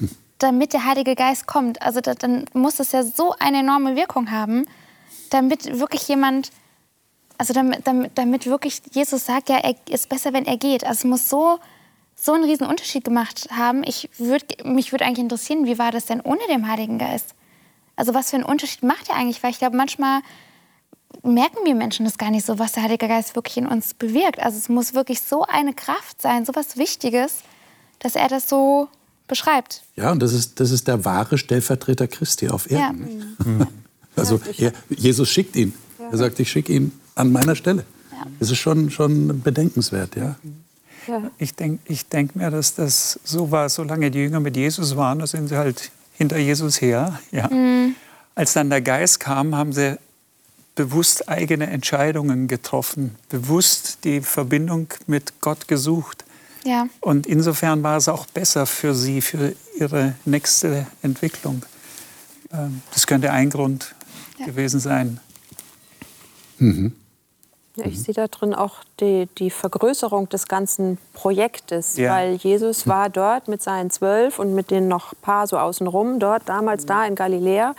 damit 0.44 0.74
der 0.74 0.84
Heilige 0.84 1.14
Geist 1.14 1.46
kommt. 1.46 1.80
Also 1.80 2.00
da, 2.00 2.14
dann 2.14 2.44
muss 2.52 2.78
es 2.78 2.92
ja 2.92 3.02
so 3.02 3.34
eine 3.38 3.60
enorme 3.60 3.96
Wirkung 3.96 4.30
haben, 4.30 4.66
damit 5.30 5.78
wirklich 5.80 6.06
jemand, 6.06 6.50
also 7.38 7.54
damit, 7.54 7.86
damit, 7.86 8.12
damit 8.16 8.46
wirklich 8.46 8.82
Jesus 8.92 9.24
sagt, 9.24 9.48
ja, 9.48 9.56
er 9.56 9.74
ist 9.88 10.10
besser, 10.10 10.34
wenn 10.34 10.44
er 10.44 10.58
geht. 10.58 10.84
Also 10.84 10.98
es 10.98 11.04
muss 11.04 11.28
so, 11.30 11.58
so 12.14 12.34
einen 12.34 12.44
riesen 12.44 12.66
Unterschied 12.66 13.04
gemacht 13.04 13.48
haben. 13.50 13.82
Ich 13.84 14.10
würd, 14.18 14.66
mich 14.66 14.92
würde 14.92 15.06
eigentlich 15.06 15.20
interessieren, 15.20 15.64
wie 15.64 15.78
war 15.78 15.90
das 15.90 16.04
denn 16.04 16.20
ohne 16.20 16.46
den 16.48 16.68
Heiligen 16.68 16.98
Geist? 16.98 17.34
Also 17.96 18.12
was 18.12 18.30
für 18.30 18.36
einen 18.36 18.44
Unterschied 18.44 18.82
macht 18.82 19.08
er 19.08 19.16
eigentlich? 19.16 19.42
Weil 19.42 19.50
ich 19.50 19.58
glaube, 19.58 19.78
manchmal 19.78 20.20
merken 21.22 21.64
wir 21.64 21.74
Menschen 21.74 22.04
das 22.04 22.18
gar 22.18 22.30
nicht 22.30 22.44
so, 22.44 22.58
was 22.58 22.72
der 22.72 22.82
Heilige 22.82 23.08
Geist 23.08 23.34
wirklich 23.34 23.56
in 23.56 23.66
uns 23.66 23.94
bewirkt. 23.94 24.40
Also 24.40 24.58
es 24.58 24.68
muss 24.68 24.92
wirklich 24.92 25.22
so 25.22 25.42
eine 25.42 25.72
Kraft 25.72 26.20
sein, 26.20 26.44
so 26.44 26.54
was 26.54 26.76
Wichtiges, 26.76 27.38
dass 27.98 28.14
er 28.14 28.28
das 28.28 28.46
so 28.46 28.88
beschreibt. 29.26 29.82
Ja, 29.96 30.12
und 30.12 30.20
das 30.20 30.32
ist, 30.32 30.60
das 30.60 30.70
ist 30.70 30.88
der 30.88 31.04
wahre 31.04 31.38
Stellvertreter 31.38 32.06
Christi 32.08 32.48
auf 32.48 32.70
Ja. 32.70 32.78
Erden. 32.88 33.36
Also 34.16 34.40
er, 34.58 34.72
Jesus 34.90 35.28
schickt 35.28 35.56
ihn. 35.56 35.74
Er 35.98 36.16
sagt, 36.16 36.38
ich 36.38 36.48
schicke 36.48 36.72
ihn 36.72 36.92
an 37.16 37.32
meiner 37.32 37.56
Stelle. 37.56 37.84
Das 38.38 38.48
ist 38.48 38.58
schon, 38.58 38.90
schon 38.92 39.42
bedenkenswert, 39.42 40.14
ja. 40.14 40.36
Ich 41.36 41.54
denke 41.56 41.80
ich 41.86 42.06
denk 42.06 42.36
mir, 42.36 42.50
dass 42.50 42.76
das 42.76 43.18
so 43.24 43.50
war, 43.50 43.68
solange 43.68 44.12
die 44.12 44.20
Jünger 44.20 44.38
mit 44.38 44.56
Jesus 44.56 44.94
waren, 44.94 45.18
da 45.18 45.26
sind 45.26 45.48
sie 45.48 45.56
halt 45.56 45.90
hinter 46.12 46.38
Jesus 46.38 46.80
her. 46.80 47.18
Ja. 47.32 47.50
Als 48.36 48.52
dann 48.52 48.70
der 48.70 48.80
Geist 48.82 49.18
kam, 49.18 49.54
haben 49.56 49.72
sie 49.72 49.98
bewusst 50.76 51.28
eigene 51.28 51.66
Entscheidungen 51.66 52.48
getroffen, 52.48 53.16
bewusst 53.28 53.98
die 54.04 54.20
Verbindung 54.20 54.86
mit 55.06 55.40
Gott 55.40 55.68
gesucht. 55.68 56.23
Ja. 56.64 56.86
Und 57.00 57.26
insofern 57.26 57.82
war 57.82 57.96
es 57.96 58.08
auch 58.08 58.26
besser 58.26 58.66
für 58.66 58.94
sie, 58.94 59.20
für 59.20 59.54
ihre 59.78 60.14
nächste 60.24 60.86
Entwicklung. 61.02 61.62
Ähm, 62.52 62.82
Das 62.92 63.06
könnte 63.06 63.30
ein 63.32 63.50
Grund 63.50 63.94
gewesen 64.44 64.80
sein. 64.80 65.20
Ja, 67.76 67.86
ich 67.86 68.00
sehe 68.02 68.14
da 68.14 68.28
drin 68.28 68.54
auch 68.54 68.76
die, 69.00 69.28
die 69.38 69.50
Vergrößerung 69.50 70.28
des 70.28 70.46
ganzen 70.46 70.98
Projektes, 71.12 71.96
Ja. 71.96 72.12
weil 72.12 72.34
Jesus 72.36 72.86
war 72.86 73.10
dort 73.10 73.48
mit 73.48 73.62
seinen 73.62 73.90
zwölf 73.90 74.38
und 74.38 74.54
mit 74.54 74.70
den 74.70 74.86
noch 74.88 75.12
paar 75.20 75.46
so 75.46 75.58
außenrum, 75.58 76.20
dort 76.20 76.48
damals 76.48 76.86
da 76.86 77.04
in 77.04 77.16
Galiläa. 77.16 77.74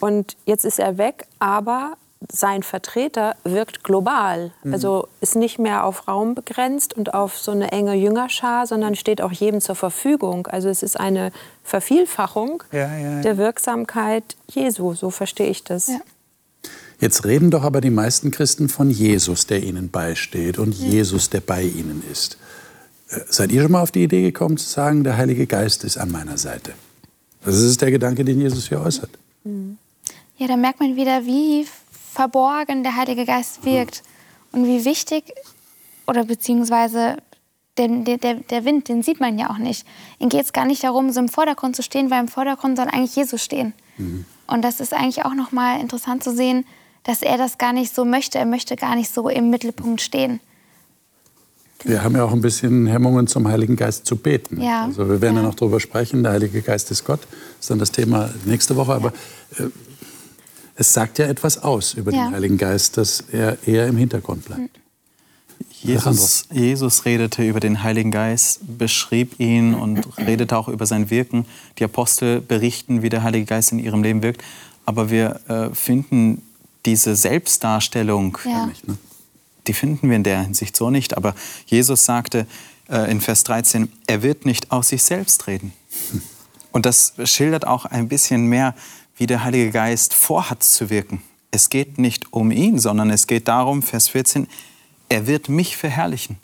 Und 0.00 0.36
jetzt 0.44 0.64
ist 0.66 0.78
er 0.78 0.98
weg, 0.98 1.26
aber 1.38 1.96
sein 2.30 2.62
Vertreter 2.62 3.36
wirkt 3.44 3.84
global. 3.84 4.52
Also 4.70 5.08
ist 5.20 5.36
nicht 5.36 5.58
mehr 5.58 5.84
auf 5.84 6.08
Raum 6.08 6.34
begrenzt 6.34 6.94
und 6.94 7.14
auf 7.14 7.38
so 7.38 7.50
eine 7.52 7.72
enge 7.72 7.94
Jüngerschar, 7.94 8.66
sondern 8.66 8.94
steht 8.94 9.20
auch 9.20 9.32
jedem 9.32 9.60
zur 9.60 9.74
Verfügung. 9.74 10.46
Also 10.46 10.68
es 10.68 10.82
ist 10.82 10.98
eine 10.98 11.32
Vervielfachung 11.62 12.62
Ja, 12.72 12.96
ja, 12.96 12.98
ja. 12.98 13.20
der 13.22 13.36
Wirksamkeit 13.36 14.24
Jesu, 14.50 14.94
so 14.94 15.10
verstehe 15.10 15.48
ich 15.48 15.64
das. 15.64 15.88
Ja. 15.88 16.00
Jetzt 17.00 17.24
reden 17.24 17.50
doch 17.50 17.64
aber 17.64 17.80
die 17.80 17.90
meisten 17.90 18.30
Christen 18.30 18.68
von 18.68 18.90
Jesus, 18.90 19.46
der 19.46 19.62
ihnen 19.62 19.90
beisteht 19.90 20.58
und 20.58 20.72
Jesus, 20.74 21.28
der 21.30 21.40
bei 21.40 21.62
ihnen 21.62 22.02
ist. 22.10 22.38
Äh, 23.10 23.20
Seid 23.28 23.52
ihr 23.52 23.62
schon 23.62 23.72
mal 23.72 23.82
auf 23.82 23.90
die 23.90 24.04
Idee 24.04 24.22
gekommen 24.22 24.56
zu 24.56 24.68
sagen, 24.68 25.04
der 25.04 25.16
Heilige 25.16 25.46
Geist 25.46 25.84
ist 25.84 25.98
an 25.98 26.10
meiner 26.10 26.38
Seite? 26.38 26.72
Das 27.44 27.56
ist 27.56 27.82
der 27.82 27.90
Gedanke, 27.90 28.24
den 28.24 28.40
Jesus 28.40 28.68
hier 28.68 28.80
äußert. 28.80 29.10
Ja, 30.38 30.48
da 30.48 30.56
merkt 30.56 30.80
man 30.80 30.96
wieder, 30.96 31.26
wie 31.26 31.66
verborgen 32.14 32.82
der 32.82 32.96
Heilige 32.96 33.24
Geist 33.24 33.64
wirkt 33.64 34.02
und 34.52 34.66
wie 34.66 34.84
wichtig 34.84 35.24
oder 36.06 36.24
beziehungsweise 36.24 37.16
den, 37.76 38.04
der, 38.04 38.18
der, 38.18 38.64
Wind, 38.64 38.88
den 38.88 39.02
sieht 39.02 39.18
man 39.18 39.36
ja 39.36 39.50
auch 39.50 39.58
nicht. 39.58 39.84
Ihm 40.20 40.28
geht 40.28 40.44
es 40.44 40.52
gar 40.52 40.64
nicht 40.64 40.84
darum, 40.84 41.10
so 41.10 41.18
im 41.18 41.28
Vordergrund 41.28 41.74
zu 41.74 41.82
stehen, 41.82 42.10
weil 42.10 42.20
im 42.20 42.28
Vordergrund 42.28 42.76
soll 42.76 42.86
eigentlich 42.86 43.16
Jesus 43.16 43.42
stehen. 43.42 43.74
Und 44.46 44.62
das 44.62 44.78
ist 44.78 44.92
eigentlich 44.92 45.24
auch 45.24 45.34
nochmal 45.34 45.80
interessant 45.80 46.22
zu 46.22 46.32
sehen, 46.34 46.64
dass 47.02 47.22
er 47.22 47.36
das 47.36 47.58
gar 47.58 47.72
nicht 47.72 47.92
so 47.92 48.04
möchte. 48.04 48.38
Er 48.38 48.46
möchte 48.46 48.76
gar 48.76 48.94
nicht 48.94 49.12
so 49.12 49.28
im 49.28 49.50
Mittelpunkt 49.50 50.00
stehen. 50.00 50.40
Wir 51.82 52.02
haben 52.02 52.14
ja 52.16 52.24
auch 52.24 52.32
ein 52.32 52.40
bisschen 52.40 52.86
Hemmungen 52.86 53.26
zum 53.26 53.46
Heiligen 53.48 53.76
Geist 53.76 54.06
zu 54.06 54.16
beten. 54.16 54.60
Ja. 54.60 54.84
Also 54.84 55.08
wir 55.08 55.20
werden 55.20 55.36
ja. 55.36 55.42
Ja. 55.42 55.48
noch 55.48 55.54
darüber 55.54 55.80
sprechen. 55.80 56.22
Der 56.22 56.32
Heilige 56.32 56.62
Geist 56.62 56.90
ist 56.90 57.04
Gott. 57.04 57.20
Das 57.22 57.60
ist 57.60 57.70
dann 57.70 57.78
das 57.78 57.90
Thema 57.90 58.30
nächste 58.46 58.76
Woche. 58.76 58.94
Aber 58.94 59.12
äh, 59.58 59.64
es 60.76 60.92
sagt 60.92 61.18
ja 61.18 61.26
etwas 61.26 61.62
aus 61.62 61.94
über 61.94 62.12
Ja. 62.12 62.26
den 62.26 62.34
Heiligen 62.34 62.58
Geist, 62.58 62.96
dass 62.96 63.20
er 63.32 63.58
eher 63.66 63.86
im 63.86 63.96
Hintergrund 63.96 64.44
bleibt. 64.44 64.80
Jesus, 65.70 66.46
Jesus 66.50 67.04
redete 67.04 67.46
über 67.46 67.60
den 67.60 67.82
Heiligen 67.82 68.10
Geist, 68.10 68.60
beschrieb 68.78 69.38
ihn 69.38 69.74
und 69.74 70.06
redete 70.18 70.56
auch 70.56 70.68
über 70.68 70.86
sein 70.86 71.10
Wirken. 71.10 71.44
Die 71.78 71.84
Apostel 71.84 72.40
berichten, 72.40 73.02
wie 73.02 73.10
der 73.10 73.22
Heilige 73.22 73.44
Geist 73.44 73.70
in 73.72 73.78
ihrem 73.78 74.02
Leben 74.02 74.22
wirkt. 74.22 74.42
Aber 74.86 75.10
wir 75.10 75.40
äh, 75.48 75.74
finden 75.74 76.42
diese 76.86 77.14
Selbstdarstellung, 77.16 78.38
Ja. 78.44 78.66
Ne? 78.86 78.96
die 79.66 79.72
finden 79.74 80.08
wir 80.08 80.16
in 80.16 80.24
der 80.24 80.42
Hinsicht 80.42 80.76
so 80.76 80.90
nicht. 80.90 81.16
Aber 81.16 81.34
Jesus 81.66 82.04
sagte 82.04 82.46
äh, 82.90 83.10
in 83.10 83.20
Vers 83.20 83.44
13, 83.44 83.90
er 84.06 84.22
wird 84.22 84.44
nicht 84.46 84.70
aus 84.72 84.88
sich 84.88 85.02
selbst 85.02 85.46
reden. 85.46 85.72
Und 86.72 86.86
das 86.86 87.14
schildert 87.24 87.66
auch 87.66 87.84
ein 87.86 88.08
bisschen 88.08 88.46
mehr, 88.46 88.74
wie 89.16 89.26
der 89.26 89.44
Heilige 89.44 89.70
Geist 89.70 90.14
vorhat 90.14 90.62
zu 90.62 90.90
wirken. 90.90 91.22
Es 91.50 91.70
geht 91.70 91.98
nicht 91.98 92.32
um 92.32 92.50
ihn, 92.50 92.78
sondern 92.78 93.10
es 93.10 93.26
geht 93.26 93.48
darum, 93.48 93.82
Vers 93.82 94.08
14, 94.08 94.48
er 95.08 95.26
wird 95.26 95.48
mich 95.48 95.76
verherrlichen. 95.76 96.36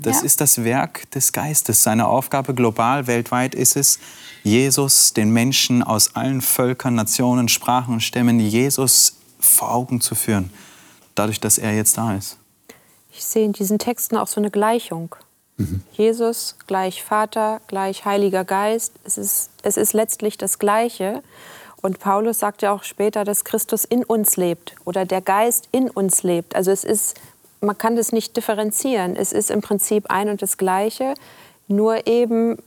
Das 0.00 0.20
Ja. 0.20 0.26
ist 0.26 0.40
das 0.40 0.64
Werk 0.64 1.10
des 1.12 1.32
Geistes. 1.32 1.82
Seine 1.82 2.06
Aufgabe 2.06 2.54
global, 2.54 3.06
weltweit 3.06 3.54
ist 3.54 3.76
es, 3.76 3.98
Jesus, 4.44 5.12
den 5.14 5.30
Menschen 5.30 5.82
aus 5.82 6.14
allen 6.14 6.40
Völkern, 6.42 6.94
Nationen, 6.94 7.48
Sprachen 7.48 7.94
und 7.94 8.00
Stämmen, 8.00 8.38
Jesus 8.38 9.16
vor 9.40 9.72
Augen 9.72 10.00
zu 10.00 10.14
führen, 10.14 10.52
dadurch, 11.14 11.40
dass 11.40 11.58
er 11.58 11.74
jetzt 11.74 11.96
da 11.96 12.14
ist. 12.14 12.36
Ich 13.12 13.24
sehe 13.24 13.44
in 13.44 13.52
diesen 13.52 13.78
Texten 13.78 14.16
auch 14.16 14.26
so 14.28 14.40
eine 14.40 14.50
Gleichung. 14.50 15.14
Jesus 15.92 16.56
gleich 16.66 17.02
Vater, 17.04 17.60
gleich 17.68 18.04
Heiliger 18.04 18.44
Geist. 18.44 18.94
Es 19.04 19.16
ist, 19.16 19.50
es 19.62 19.76
ist 19.76 19.92
letztlich 19.92 20.36
das 20.38 20.58
Gleiche. 20.58 21.22
Und 21.82 21.98
Paulus 21.98 22.38
sagt 22.38 22.62
ja 22.62 22.72
auch 22.72 22.84
später, 22.84 23.24
dass 23.24 23.44
Christus 23.44 23.84
in 23.84 24.04
uns 24.04 24.36
lebt 24.36 24.76
oder 24.84 25.04
der 25.04 25.20
Geist 25.20 25.68
in 25.72 25.90
uns 25.90 26.22
lebt. 26.22 26.54
Also 26.54 26.70
es 26.70 26.84
ist, 26.84 27.20
man 27.60 27.76
kann 27.76 27.96
das 27.96 28.12
nicht 28.12 28.36
differenzieren. 28.36 29.16
Es 29.16 29.32
ist 29.32 29.50
im 29.50 29.60
Prinzip 29.60 30.08
ein 30.08 30.28
und 30.28 30.40
das 30.42 30.56
Gleiche, 30.56 31.14
nur 31.66 32.06
eben, 32.06 32.58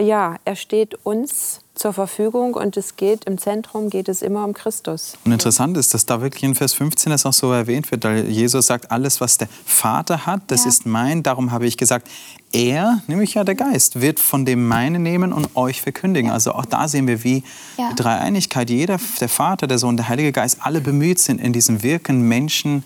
ja, 0.00 0.36
er 0.44 0.56
steht 0.56 0.94
uns 1.04 1.61
zur 1.82 1.92
Verfügung 1.92 2.54
und 2.54 2.76
es 2.76 2.94
geht 2.96 3.24
im 3.24 3.38
Zentrum, 3.38 3.90
geht 3.90 4.08
es 4.08 4.22
immer 4.22 4.44
um 4.44 4.54
Christus. 4.54 5.14
Und 5.24 5.32
interessant 5.32 5.76
ist, 5.76 5.92
dass 5.94 6.06
da 6.06 6.20
wirklich 6.22 6.44
in 6.44 6.54
Vers 6.54 6.74
15 6.74 7.10
das 7.10 7.26
auch 7.26 7.32
so 7.32 7.50
erwähnt 7.52 7.90
wird, 7.90 8.04
weil 8.04 8.28
Jesus 8.28 8.66
sagt, 8.66 8.92
alles, 8.92 9.20
was 9.20 9.36
der 9.36 9.48
Vater 9.66 10.24
hat, 10.24 10.42
das 10.46 10.62
Ja. 10.62 10.68
ist 10.68 10.86
mein. 10.86 11.24
Darum 11.24 11.50
habe 11.50 11.66
ich 11.66 11.76
gesagt, 11.76 12.08
er, 12.52 13.02
nämlich 13.08 13.34
ja 13.34 13.42
der 13.42 13.56
Geist, 13.56 14.00
wird 14.00 14.20
von 14.20 14.44
dem 14.44 14.68
meine 14.68 15.00
nehmen 15.00 15.32
und 15.32 15.56
euch 15.56 15.82
verkündigen. 15.82 16.30
Also 16.30 16.52
auch 16.52 16.64
da 16.66 16.86
sehen 16.86 17.08
wir, 17.08 17.24
wie 17.24 17.42
Ja. 17.76 17.90
die 17.90 17.96
Dreieinigkeit, 17.96 18.70
jeder, 18.70 18.98
der 19.20 19.28
Vater, 19.28 19.66
der 19.66 19.78
Sohn, 19.78 19.96
der 19.96 20.08
Heilige 20.08 20.30
Geist, 20.30 20.58
alle 20.60 20.80
bemüht 20.80 21.18
sind, 21.18 21.40
in 21.40 21.52
diesem 21.52 21.82
Wirken 21.82 22.22
Menschen 22.28 22.84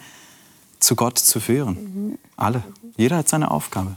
zu 0.80 0.96
Gott 0.96 1.18
zu 1.18 1.38
führen. 1.38 2.18
Alle. 2.36 2.62
Jeder 2.96 3.18
hat 3.18 3.28
seine 3.28 3.50
Aufgabe. 3.50 3.96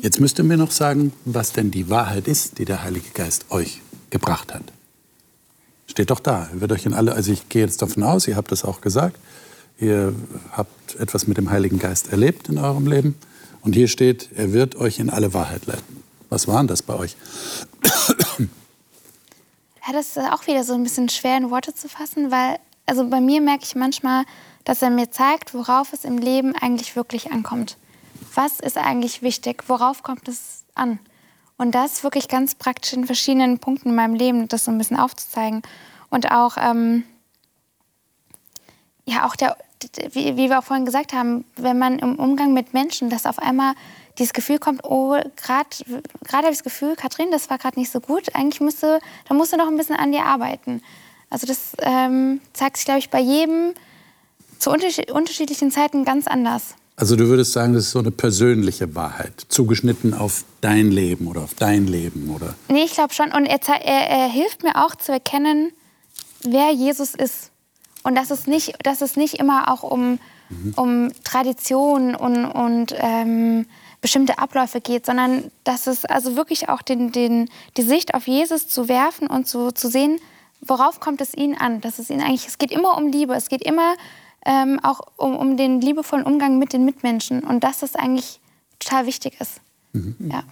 Jetzt 0.00 0.20
müsst 0.20 0.38
ihr 0.38 0.44
mir 0.44 0.56
noch 0.56 0.70
sagen, 0.70 1.12
was 1.24 1.52
denn 1.52 1.70
die 1.70 1.88
Wahrheit 1.90 2.28
ist, 2.28 2.58
die 2.58 2.64
der 2.64 2.82
Heilige 2.82 3.10
Geist 3.10 3.50
euch 3.50 3.80
gebracht 4.10 4.54
hat. 4.54 4.62
Steht 5.86 6.10
doch 6.10 6.20
da. 6.20 6.48
Wird 6.52 6.72
euch 6.72 6.86
in 6.86 6.94
alle, 6.94 7.12
also 7.12 7.32
ich 7.32 7.48
gehe 7.48 7.62
jetzt 7.62 7.82
davon 7.82 8.02
aus, 8.02 8.28
ihr 8.28 8.36
habt 8.36 8.52
das 8.52 8.64
auch 8.64 8.80
gesagt, 8.80 9.18
ihr 9.78 10.14
habt 10.52 10.96
etwas 10.96 11.26
mit 11.26 11.38
dem 11.38 11.50
Heiligen 11.50 11.78
Geist 11.78 12.12
erlebt 12.12 12.48
in 12.48 12.58
eurem 12.58 12.86
Leben. 12.86 13.14
Und 13.62 13.74
hier 13.74 13.88
steht, 13.88 14.30
er 14.36 14.52
wird 14.52 14.76
euch 14.76 14.98
in 14.98 15.10
alle 15.10 15.34
Wahrheit 15.34 15.66
leiten. 15.66 16.02
Was 16.28 16.46
waren 16.46 16.66
das 16.66 16.82
bei 16.82 16.94
euch? 16.94 17.16
Ja, 19.86 19.94
das 19.94 20.08
ist 20.08 20.18
auch 20.18 20.46
wieder 20.46 20.64
so 20.64 20.74
ein 20.74 20.82
bisschen 20.82 21.08
schwer 21.08 21.38
in 21.38 21.50
Worte 21.50 21.74
zu 21.74 21.88
fassen, 21.88 22.30
weil, 22.30 22.58
also 22.84 23.08
bei 23.08 23.20
mir 23.20 23.40
merke 23.40 23.64
ich 23.64 23.74
manchmal, 23.74 24.24
dass 24.64 24.82
er 24.82 24.90
mir 24.90 25.10
zeigt, 25.10 25.54
worauf 25.54 25.94
es 25.94 26.04
im 26.04 26.18
Leben 26.18 26.54
eigentlich 26.54 26.94
wirklich 26.94 27.32
ankommt. 27.32 27.78
Was 28.34 28.60
ist 28.60 28.76
eigentlich 28.76 29.22
wichtig? 29.22 29.64
Worauf 29.68 30.02
kommt 30.02 30.28
es 30.28 30.64
an? 30.74 30.98
Und 31.56 31.74
das 31.74 32.04
wirklich 32.04 32.28
ganz 32.28 32.54
praktisch 32.54 32.92
in 32.92 33.04
verschiedenen 33.04 33.58
Punkten 33.58 33.90
in 33.90 33.94
meinem 33.96 34.14
Leben, 34.14 34.48
das 34.48 34.64
so 34.64 34.70
ein 34.70 34.78
bisschen 34.78 34.96
aufzuzeigen. 34.96 35.62
Und 36.08 36.30
auch, 36.30 36.56
ähm, 36.56 37.02
ja, 39.04 39.26
auch 39.26 39.34
der, 39.34 39.56
wie, 40.12 40.36
wie 40.36 40.50
wir 40.50 40.60
auch 40.60 40.64
vorhin 40.64 40.86
gesagt 40.86 41.12
haben, 41.12 41.44
wenn 41.56 41.78
man 41.78 41.98
im 41.98 42.16
Umgang 42.16 42.52
mit 42.52 42.74
Menschen, 42.74 43.10
dass 43.10 43.26
auf 43.26 43.38
einmal 43.38 43.74
dieses 44.18 44.32
Gefühl 44.32 44.58
kommt, 44.58 44.84
oh, 44.84 45.16
gerade 45.36 45.68
habe 46.32 46.46
ich 46.50 46.58
das 46.58 46.64
Gefühl, 46.64 46.96
Katrin, 46.96 47.30
das 47.30 47.50
war 47.50 47.58
gerade 47.58 47.78
nicht 47.78 47.90
so 47.90 48.00
gut. 48.00 48.34
Eigentlich 48.34 48.60
müsste, 48.60 49.00
da 49.28 49.34
musst 49.34 49.52
du 49.52 49.56
noch 49.56 49.68
ein 49.68 49.76
bisschen 49.76 49.96
an 49.96 50.12
dir 50.12 50.24
arbeiten. 50.24 50.82
Also 51.30 51.46
das 51.46 51.72
ähm, 51.80 52.40
zeigt 52.52 52.76
sich, 52.76 52.86
glaube 52.86 53.00
ich, 53.00 53.10
bei 53.10 53.20
jedem 53.20 53.74
zu 54.58 54.70
unterschiedlichen 54.70 55.70
Zeiten 55.70 56.04
ganz 56.04 56.26
anders. 56.26 56.74
Also 56.98 57.14
du 57.14 57.28
würdest 57.28 57.52
sagen, 57.52 57.74
das 57.74 57.84
ist 57.84 57.90
so 57.92 58.00
eine 58.00 58.10
persönliche 58.10 58.96
Wahrheit, 58.96 59.46
zugeschnitten 59.46 60.14
auf 60.14 60.44
dein 60.60 60.90
Leben 60.90 61.28
oder 61.28 61.42
auf 61.42 61.54
dein 61.54 61.86
Leben, 61.86 62.28
oder? 62.34 62.56
Nee, 62.66 62.82
ich 62.82 62.94
glaube 62.94 63.14
schon. 63.14 63.30
Und 63.32 63.46
er, 63.46 63.60
er, 63.68 64.10
er, 64.10 64.28
hilft 64.28 64.64
mir 64.64 64.74
auch 64.84 64.96
zu 64.96 65.12
erkennen, 65.12 65.70
wer 66.42 66.72
Jesus 66.72 67.14
ist. 67.14 67.52
Und 68.02 68.16
dass 68.16 68.32
es 68.32 68.48
nicht, 68.48 68.84
dass 68.84 69.00
es 69.00 69.14
nicht 69.16 69.34
immer 69.34 69.70
auch 69.70 69.84
um, 69.84 70.18
mhm. 70.48 70.74
um 70.74 71.12
Tradition 71.22 72.16
und, 72.16 72.44
und 72.46 72.92
ähm, 72.98 73.66
bestimmte 74.00 74.40
Abläufe 74.40 74.80
geht, 74.80 75.06
sondern 75.06 75.52
dass 75.62 75.86
es 75.86 76.04
also 76.04 76.34
wirklich 76.34 76.68
auch 76.68 76.82
den, 76.82 77.12
den, 77.12 77.48
die 77.76 77.82
Sicht 77.82 78.14
auf 78.14 78.26
Jesus 78.26 78.66
zu 78.66 78.88
werfen 78.88 79.28
und 79.28 79.46
zu, 79.46 79.70
zu 79.70 79.88
sehen, 79.88 80.18
worauf 80.62 80.98
kommt 80.98 81.20
es 81.20 81.32
ihnen 81.32 81.56
an. 81.56 81.80
Dass 81.80 82.00
es 82.00 82.10
ihnen 82.10 82.22
eigentlich, 82.22 82.48
es 82.48 82.58
geht 82.58 82.72
immer 82.72 82.98
um 82.98 83.12
Liebe, 83.12 83.34
es 83.34 83.48
geht 83.48 83.62
immer 83.62 83.94
ähm, 84.48 84.80
auch 84.82 85.00
um, 85.16 85.36
um 85.36 85.56
den 85.58 85.80
liebevollen 85.80 86.24
Umgang 86.24 86.58
mit 86.58 86.72
den 86.72 86.84
Mitmenschen 86.84 87.44
und 87.44 87.62
dass 87.62 87.80
das 87.80 87.94
eigentlich 87.94 88.40
total 88.78 89.06
wichtig 89.06 89.38
ist. 89.40 89.60
Mhm. 89.92 90.16
Ja. 90.32 90.42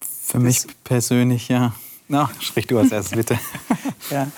Für 0.00 0.38
mich 0.38 0.66
persönlich, 0.84 1.48
ja. 1.48 1.74
Na, 2.06 2.30
sprich 2.38 2.66
du 2.66 2.78
als 2.78 2.92
erstes, 2.92 3.16
bitte. 3.16 3.38
ja, 4.10 4.30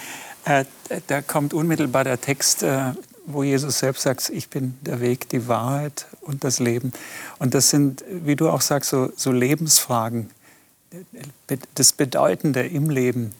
äh, 0.44 0.64
da 1.08 1.20
kommt 1.20 1.52
unmittelbar 1.52 2.04
der 2.04 2.20
Text, 2.20 2.62
äh, 2.62 2.92
wo 3.26 3.42
Jesus 3.42 3.80
selbst 3.80 4.02
sagt, 4.02 4.30
ich 4.30 4.48
bin 4.48 4.78
der 4.82 5.00
Weg, 5.00 5.28
die 5.30 5.48
Wahrheit 5.48 6.06
und 6.20 6.44
das 6.44 6.60
Leben. 6.60 6.92
Und 7.40 7.54
das 7.54 7.70
sind, 7.70 8.04
wie 8.08 8.36
du 8.36 8.48
auch 8.48 8.60
sagst, 8.60 8.90
so, 8.90 9.10
so 9.16 9.32
Lebensfragen, 9.32 10.30
das 11.74 11.92
Bedeutende 11.92 12.66
im 12.66 12.88
Leben 12.88 13.34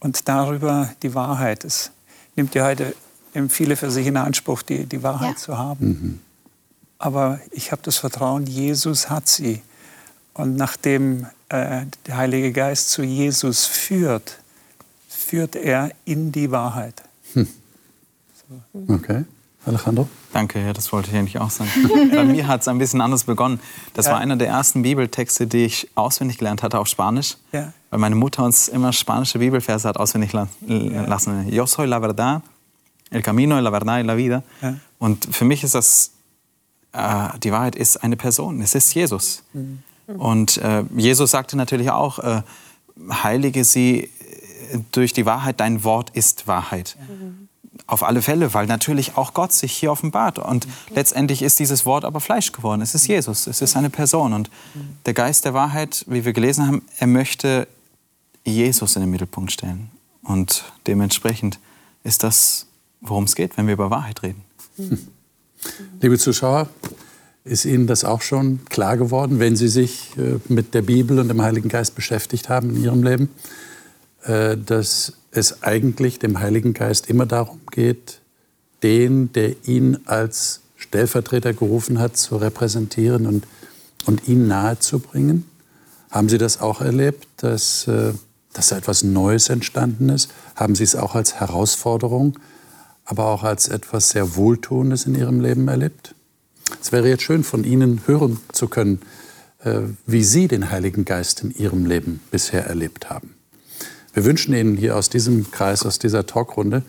und 0.00 0.26
darüber 0.26 0.92
die 1.02 1.14
Wahrheit. 1.14 1.64
Es 1.64 1.92
nimmt 2.34 2.54
ja 2.54 2.64
heute 2.64 2.94
nehmen 3.34 3.50
viele 3.50 3.76
für 3.76 3.90
sich 3.90 4.06
in 4.06 4.16
Anspruch, 4.16 4.62
die, 4.62 4.86
die 4.86 5.02
Wahrheit 5.02 5.34
ja. 5.34 5.36
zu 5.36 5.58
haben. 5.58 5.86
Mhm. 5.86 6.20
Aber 6.98 7.40
ich 7.50 7.70
habe 7.70 7.82
das 7.82 7.96
Vertrauen, 7.96 8.46
Jesus 8.46 9.08
hat 9.08 9.28
sie. 9.28 9.62
Und 10.34 10.56
nachdem 10.56 11.26
äh, 11.48 11.86
der 12.06 12.16
Heilige 12.16 12.52
Geist 12.52 12.90
zu 12.90 13.02
Jesus 13.02 13.66
führt, 13.66 14.38
führt 15.08 15.56
er 15.56 15.90
in 16.04 16.32
die 16.32 16.50
Wahrheit. 16.50 17.02
Hm. 17.34 17.48
So. 18.48 18.94
Okay. 18.94 19.24
Alejandro? 19.66 20.08
Danke, 20.32 20.64
ja, 20.64 20.72
das 20.72 20.92
wollte 20.92 21.10
ich 21.10 21.16
eigentlich 21.16 21.38
auch 21.38 21.50
sagen. 21.50 21.70
Bei 22.14 22.24
mir 22.24 22.46
hat 22.46 22.62
es 22.62 22.68
ein 22.68 22.78
bisschen 22.78 23.00
anders 23.00 23.24
begonnen. 23.24 23.60
Das 23.94 24.06
ja. 24.06 24.12
war 24.12 24.20
einer 24.20 24.36
der 24.36 24.48
ersten 24.48 24.82
Bibeltexte, 24.82 25.46
die 25.46 25.64
ich 25.64 25.88
auswendig 25.94 26.38
gelernt 26.38 26.62
hatte 26.62 26.78
auf 26.78 26.86
Spanisch. 26.86 27.36
Ja. 27.52 27.72
Weil 27.90 27.98
meine 27.98 28.14
Mutter 28.14 28.44
uns 28.44 28.68
immer 28.68 28.92
spanische 28.92 29.38
Bibelverse 29.38 29.88
hat 29.88 29.96
auswendig 29.96 30.32
lassen. 30.32 31.48
Yo 31.50 31.66
soy 31.66 31.86
la 31.86 32.00
verdad, 32.00 32.42
El 33.10 33.22
Camino, 33.22 33.60
la 33.60 33.70
Verdad 33.70 34.00
y 34.00 34.02
la 34.02 34.16
Vida. 34.16 34.42
Ja. 34.62 34.76
Und 34.98 35.28
für 35.34 35.44
mich 35.44 35.64
ist 35.64 35.74
das, 35.74 36.12
äh, 36.92 37.28
die 37.42 37.52
Wahrheit 37.52 37.76
ist 37.76 37.98
eine 37.98 38.16
Person, 38.16 38.60
es 38.60 38.74
ist 38.74 38.94
Jesus. 38.94 39.42
Mhm. 39.52 39.82
Und 40.16 40.56
äh, 40.58 40.84
Jesus 40.96 41.30
sagte 41.30 41.56
natürlich 41.56 41.90
auch, 41.90 42.18
äh, 42.18 42.42
heilige 43.10 43.64
sie 43.64 44.04
äh, 44.04 44.78
durch 44.92 45.12
die 45.12 45.26
Wahrheit, 45.26 45.60
dein 45.60 45.84
Wort 45.84 46.10
ist 46.10 46.46
Wahrheit. 46.46 46.96
Mhm. 47.08 47.48
Auf 47.86 48.02
alle 48.02 48.22
Fälle, 48.22 48.54
weil 48.54 48.66
natürlich 48.66 49.16
auch 49.16 49.34
Gott 49.34 49.52
sich 49.52 49.72
hier 49.72 49.92
offenbart. 49.92 50.38
Und 50.38 50.66
mhm. 50.66 50.72
letztendlich 50.94 51.42
ist 51.42 51.58
dieses 51.58 51.86
Wort 51.86 52.04
aber 52.04 52.20
Fleisch 52.20 52.52
geworden. 52.52 52.80
Es 52.80 52.94
ist 52.94 53.06
Jesus, 53.06 53.46
es 53.46 53.60
ist 53.60 53.76
eine 53.76 53.90
Person. 53.90 54.32
Und 54.32 54.50
der 55.06 55.14
Geist 55.14 55.44
der 55.44 55.54
Wahrheit, 55.54 56.04
wie 56.08 56.24
wir 56.24 56.32
gelesen 56.32 56.66
haben, 56.66 56.82
er 56.98 57.06
möchte 57.06 57.68
Jesus 58.44 58.96
in 58.96 59.02
den 59.02 59.10
Mittelpunkt 59.10 59.52
stellen. 59.52 59.90
Und 60.22 60.64
dementsprechend 60.86 61.58
ist 62.02 62.22
das 62.22 62.67
worum 63.00 63.24
es 63.24 63.34
geht, 63.34 63.56
wenn 63.56 63.66
wir 63.66 63.74
über 63.74 63.90
Wahrheit 63.90 64.22
reden. 64.22 64.42
Hm. 64.76 64.98
Liebe 66.00 66.18
Zuschauer, 66.18 66.68
ist 67.44 67.64
Ihnen 67.64 67.86
das 67.86 68.04
auch 68.04 68.20
schon 68.20 68.64
klar 68.66 68.96
geworden, 68.96 69.38
wenn 69.38 69.56
Sie 69.56 69.68
sich 69.68 70.10
äh, 70.16 70.38
mit 70.48 70.74
der 70.74 70.82
Bibel 70.82 71.18
und 71.18 71.28
dem 71.28 71.42
Heiligen 71.42 71.68
Geist 71.68 71.94
beschäftigt 71.94 72.48
haben 72.48 72.70
in 72.70 72.84
Ihrem 72.84 73.02
Leben, 73.02 73.30
äh, 74.24 74.56
dass 74.56 75.14
es 75.30 75.62
eigentlich 75.62 76.18
dem 76.18 76.40
Heiligen 76.40 76.74
Geist 76.74 77.08
immer 77.08 77.26
darum 77.26 77.60
geht, 77.70 78.20
den, 78.82 79.32
der 79.32 79.54
ihn 79.66 79.98
als 80.04 80.60
Stellvertreter 80.76 81.52
gerufen 81.52 81.98
hat, 81.98 82.16
zu 82.16 82.36
repräsentieren 82.36 83.26
und, 83.26 83.46
und 84.06 84.28
ihn 84.28 84.46
nahezubringen? 84.46 85.44
Haben 86.10 86.28
Sie 86.28 86.38
das 86.38 86.60
auch 86.60 86.80
erlebt, 86.80 87.26
dass, 87.38 87.88
äh, 87.88 88.12
dass 88.52 88.68
da 88.68 88.76
etwas 88.76 89.02
Neues 89.02 89.48
entstanden 89.48 90.08
ist? 90.10 90.30
Haben 90.54 90.74
Sie 90.74 90.84
es 90.84 90.96
auch 90.96 91.14
als 91.14 91.34
Herausforderung 91.34 92.38
aber 93.08 93.24
auch 93.24 93.42
als 93.42 93.68
etwas 93.68 94.10
sehr 94.10 94.36
Wohltuendes 94.36 95.06
in 95.06 95.14
Ihrem 95.14 95.40
Leben 95.40 95.66
erlebt? 95.66 96.14
Es 96.80 96.92
wäre 96.92 97.08
jetzt 97.08 97.22
schön, 97.22 97.42
von 97.42 97.64
Ihnen 97.64 98.02
hören 98.04 98.38
zu 98.52 98.68
können, 98.68 99.00
äh, 99.64 99.80
wie 100.06 100.22
Sie 100.22 100.46
den 100.46 100.70
Heiligen 100.70 101.06
Geist 101.06 101.42
in 101.42 101.50
Ihrem 101.50 101.86
Leben 101.86 102.20
bisher 102.30 102.66
erlebt 102.66 103.08
haben. 103.08 103.34
Wir 104.12 104.26
wünschen 104.26 104.54
Ihnen 104.54 104.76
hier 104.76 104.94
aus 104.94 105.08
diesem 105.08 105.50
Kreis, 105.50 105.86
aus 105.86 105.98
dieser 105.98 106.26
Talkrunde, 106.26 106.82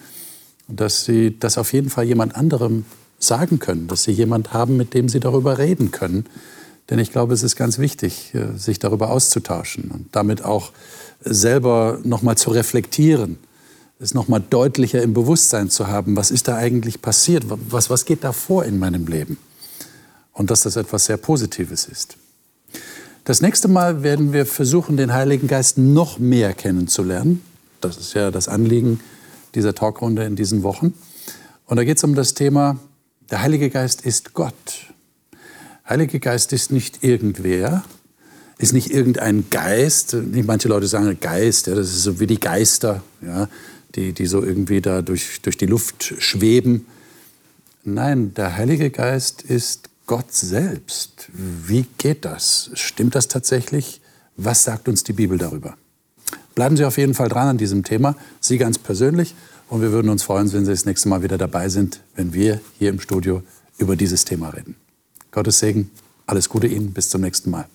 dass 0.67 1.05
Sie 1.05 1.39
das 1.39 1.57
auf 1.57 1.71
jeden 1.71 1.89
Fall 1.89 2.03
jemand 2.03 2.35
anderem 2.35 2.83
sagen 3.17 3.59
können, 3.59 3.87
dass 3.87 4.03
Sie 4.03 4.11
jemand 4.11 4.51
haben, 4.51 4.75
mit 4.75 4.93
dem 4.93 5.07
Sie 5.07 5.21
darüber 5.21 5.57
reden 5.57 5.91
können. 5.91 6.25
Denn 6.89 6.99
ich 6.99 7.13
glaube, 7.13 7.33
es 7.33 7.43
ist 7.43 7.55
ganz 7.55 7.79
wichtig, 7.79 8.33
äh, 8.35 8.57
sich 8.57 8.77
darüber 8.77 9.09
auszutauschen 9.09 9.89
und 9.89 10.07
damit 10.11 10.43
auch 10.43 10.73
selber 11.21 12.01
noch 12.03 12.23
mal 12.23 12.35
zu 12.35 12.49
reflektieren 12.49 13.37
es 14.01 14.13
noch 14.13 14.29
mal 14.29 14.39
deutlicher 14.39 15.03
im 15.03 15.13
Bewusstsein 15.13 15.69
zu 15.69 15.87
haben, 15.87 16.15
was 16.15 16.31
ist 16.31 16.47
da 16.47 16.55
eigentlich 16.55 17.01
passiert, 17.01 17.43
was, 17.47 17.89
was 17.89 18.05
geht 18.05 18.23
da 18.23 18.31
vor 18.31 18.63
in 18.63 18.79
meinem 18.79 19.07
Leben. 19.07 19.37
Und 20.31 20.49
dass 20.51 20.61
das 20.61 20.77
etwas 20.77 21.05
sehr 21.05 21.17
Positives 21.17 21.85
ist. 21.85 22.15
Das 23.25 23.41
nächste 23.41 23.67
Mal 23.67 24.01
werden 24.01 24.31
wir 24.31 24.45
versuchen, 24.45 24.95
den 24.95 25.13
Heiligen 25.13 25.49
Geist 25.49 25.77
noch 25.77 26.17
mehr 26.17 26.53
kennenzulernen. 26.53 27.41
Das 27.81 27.97
ist 27.97 28.13
ja 28.13 28.31
das 28.31 28.47
Anliegen 28.47 29.01
dieser 29.53 29.75
Talkrunde 29.75 30.23
in 30.23 30.37
diesen 30.37 30.63
Wochen. 30.63 30.93
Und 31.65 31.75
da 31.75 31.83
geht 31.83 31.97
es 31.97 32.03
um 32.05 32.15
das 32.15 32.33
Thema, 32.33 32.79
der 33.29 33.41
Heilige 33.41 33.69
Geist 33.69 34.05
ist 34.05 34.33
Gott. 34.33 34.93
Heilige 35.87 36.21
Geist 36.21 36.53
ist 36.53 36.71
nicht 36.71 37.03
irgendwer, 37.03 37.83
ist 38.57 38.71
nicht 38.71 38.91
irgendein 38.91 39.49
Geist. 39.49 40.15
Manche 40.45 40.69
Leute 40.69 40.87
sagen 40.87 41.17
Geist, 41.19 41.67
ja, 41.67 41.75
das 41.75 41.89
ist 41.89 42.03
so 42.03 42.21
wie 42.21 42.27
die 42.27 42.39
Geister. 42.39 43.03
Ja 43.21 43.49
die, 43.95 44.13
die 44.13 44.25
so 44.25 44.43
irgendwie 44.43 44.81
da 44.81 45.01
durch, 45.01 45.41
durch 45.41 45.57
die 45.57 45.65
Luft 45.65 46.13
schweben. 46.19 46.85
Nein, 47.83 48.33
der 48.33 48.55
Heilige 48.55 48.89
Geist 48.91 49.41
ist 49.41 49.89
Gott 50.05 50.33
selbst. 50.33 51.29
Wie 51.33 51.85
geht 51.97 52.25
das? 52.25 52.71
Stimmt 52.73 53.15
das 53.15 53.27
tatsächlich? 53.27 54.01
Was 54.37 54.63
sagt 54.63 54.87
uns 54.87 55.03
die 55.03 55.13
Bibel 55.13 55.37
darüber? 55.37 55.75
Bleiben 56.55 56.77
Sie 56.77 56.85
auf 56.85 56.97
jeden 56.97 57.13
Fall 57.13 57.29
dran 57.29 57.47
an 57.47 57.57
diesem 57.57 57.83
Thema, 57.83 58.15
Sie 58.39 58.57
ganz 58.57 58.77
persönlich. 58.77 59.35
Und 59.69 59.81
wir 59.81 59.91
würden 59.91 60.09
uns 60.09 60.23
freuen, 60.23 60.51
wenn 60.51 60.65
Sie 60.65 60.71
das 60.71 60.85
nächste 60.85 61.09
Mal 61.09 61.21
wieder 61.21 61.37
dabei 61.37 61.69
sind, 61.69 62.01
wenn 62.15 62.33
wir 62.33 62.59
hier 62.77 62.89
im 62.89 62.99
Studio 62.99 63.43
über 63.77 63.95
dieses 63.95 64.25
Thema 64.25 64.49
reden. 64.49 64.75
Gottes 65.31 65.59
Segen, 65.59 65.91
alles 66.25 66.49
Gute 66.49 66.67
Ihnen, 66.67 66.91
bis 66.91 67.09
zum 67.09 67.21
nächsten 67.21 67.51
Mal. 67.51 67.67